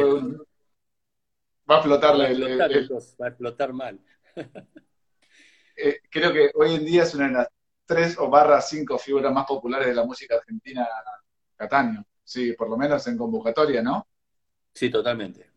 Va 1.70 1.76
a 1.76 1.78
explotar, 1.80 2.20
va 2.20 3.26
a 3.26 3.30
explotar, 3.30 3.74
mal. 3.74 3.99
Eh, 5.82 6.01
creo 6.09 6.34
que 6.34 6.51
hoy 6.55 6.76
en 6.76 6.84
día 6.84 7.03
es 7.03 7.15
una 7.15 7.28
de 7.28 7.34
las 7.36 7.47
tres 7.86 8.17
o 8.20 8.30
barra 8.30 8.59
cinco 8.59 8.97
figuras 8.97 9.32
más 9.32 9.45
populares 9.45 9.88
de 9.88 9.93
la 9.93 10.03
música 10.03 10.36
argentina, 10.36 10.86
Cataño. 11.55 12.05
Sí, 12.22 12.51
por 12.51 12.70
lo 12.70 12.76
menos 12.76 13.07
en 13.07 13.15
convocatoria, 13.15 13.82
¿no? 13.82 14.05
Sí, 14.74 14.89
totalmente. 14.89 15.49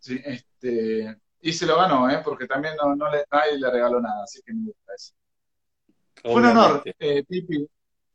Sí, 0.00 0.20
este, 0.24 1.16
y 1.40 1.52
se 1.52 1.66
lo 1.66 1.76
ganó, 1.76 2.10
¿eh? 2.10 2.20
porque 2.24 2.48
también 2.48 2.74
no, 2.74 2.96
no 2.96 3.08
le, 3.08 3.24
nadie 3.30 3.56
le 3.56 3.70
regaló 3.70 4.00
nada, 4.00 4.24
así 4.24 4.42
que 4.42 4.52
me 4.52 4.66
gusta 4.66 4.92
eso. 4.96 5.14
Fue 6.20 6.34
un 6.34 6.44
honor, 6.46 6.82
eh, 6.98 7.22
Pipi. 7.22 7.68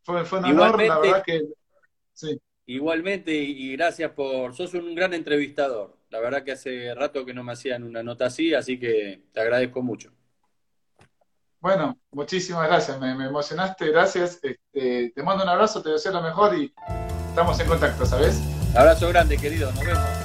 Fue, 0.03 0.25
fue 0.25 0.39
un 0.39 0.45
honor, 0.45 0.83
la 0.83 0.99
verdad 0.99 1.23
que. 1.25 1.43
Sí. 2.11 2.37
Igualmente, 2.65 3.33
y 3.33 3.71
gracias 3.77 4.11
por. 4.11 4.53
Sos 4.53 4.73
un 4.73 4.93
gran 4.95 5.13
entrevistador. 5.13 5.97
La 6.13 6.19
verdad 6.19 6.43
que 6.43 6.51
hace 6.51 6.93
rato 6.93 7.25
que 7.25 7.33
no 7.33 7.43
me 7.43 7.53
hacían 7.53 7.81
una 7.81 8.03
nota 8.03 8.27
así, 8.27 8.53
así 8.53 8.79
que 8.79 9.23
te 9.33 9.41
agradezco 9.41 9.81
mucho. 9.81 10.11
Bueno, 11.59 11.97
muchísimas 12.11 12.67
gracias, 12.67 12.99
me, 12.99 13.13
emocionaste, 13.13 13.89
gracias. 13.89 14.39
Este, 14.43 15.09
te 15.09 15.23
mando 15.23 15.43
un 15.43 15.49
abrazo, 15.49 15.81
te 15.81 15.89
deseo 15.89 16.11
lo 16.11 16.21
mejor 16.21 16.55
y 16.55 16.71
estamos 17.29 17.59
en 17.59 17.67
contacto, 17.67 18.05
¿sabes? 18.05 18.39
Abrazo 18.75 19.09
grande, 19.09 19.37
querido, 19.37 19.71
nos 19.71 19.83
vemos. 19.83 20.22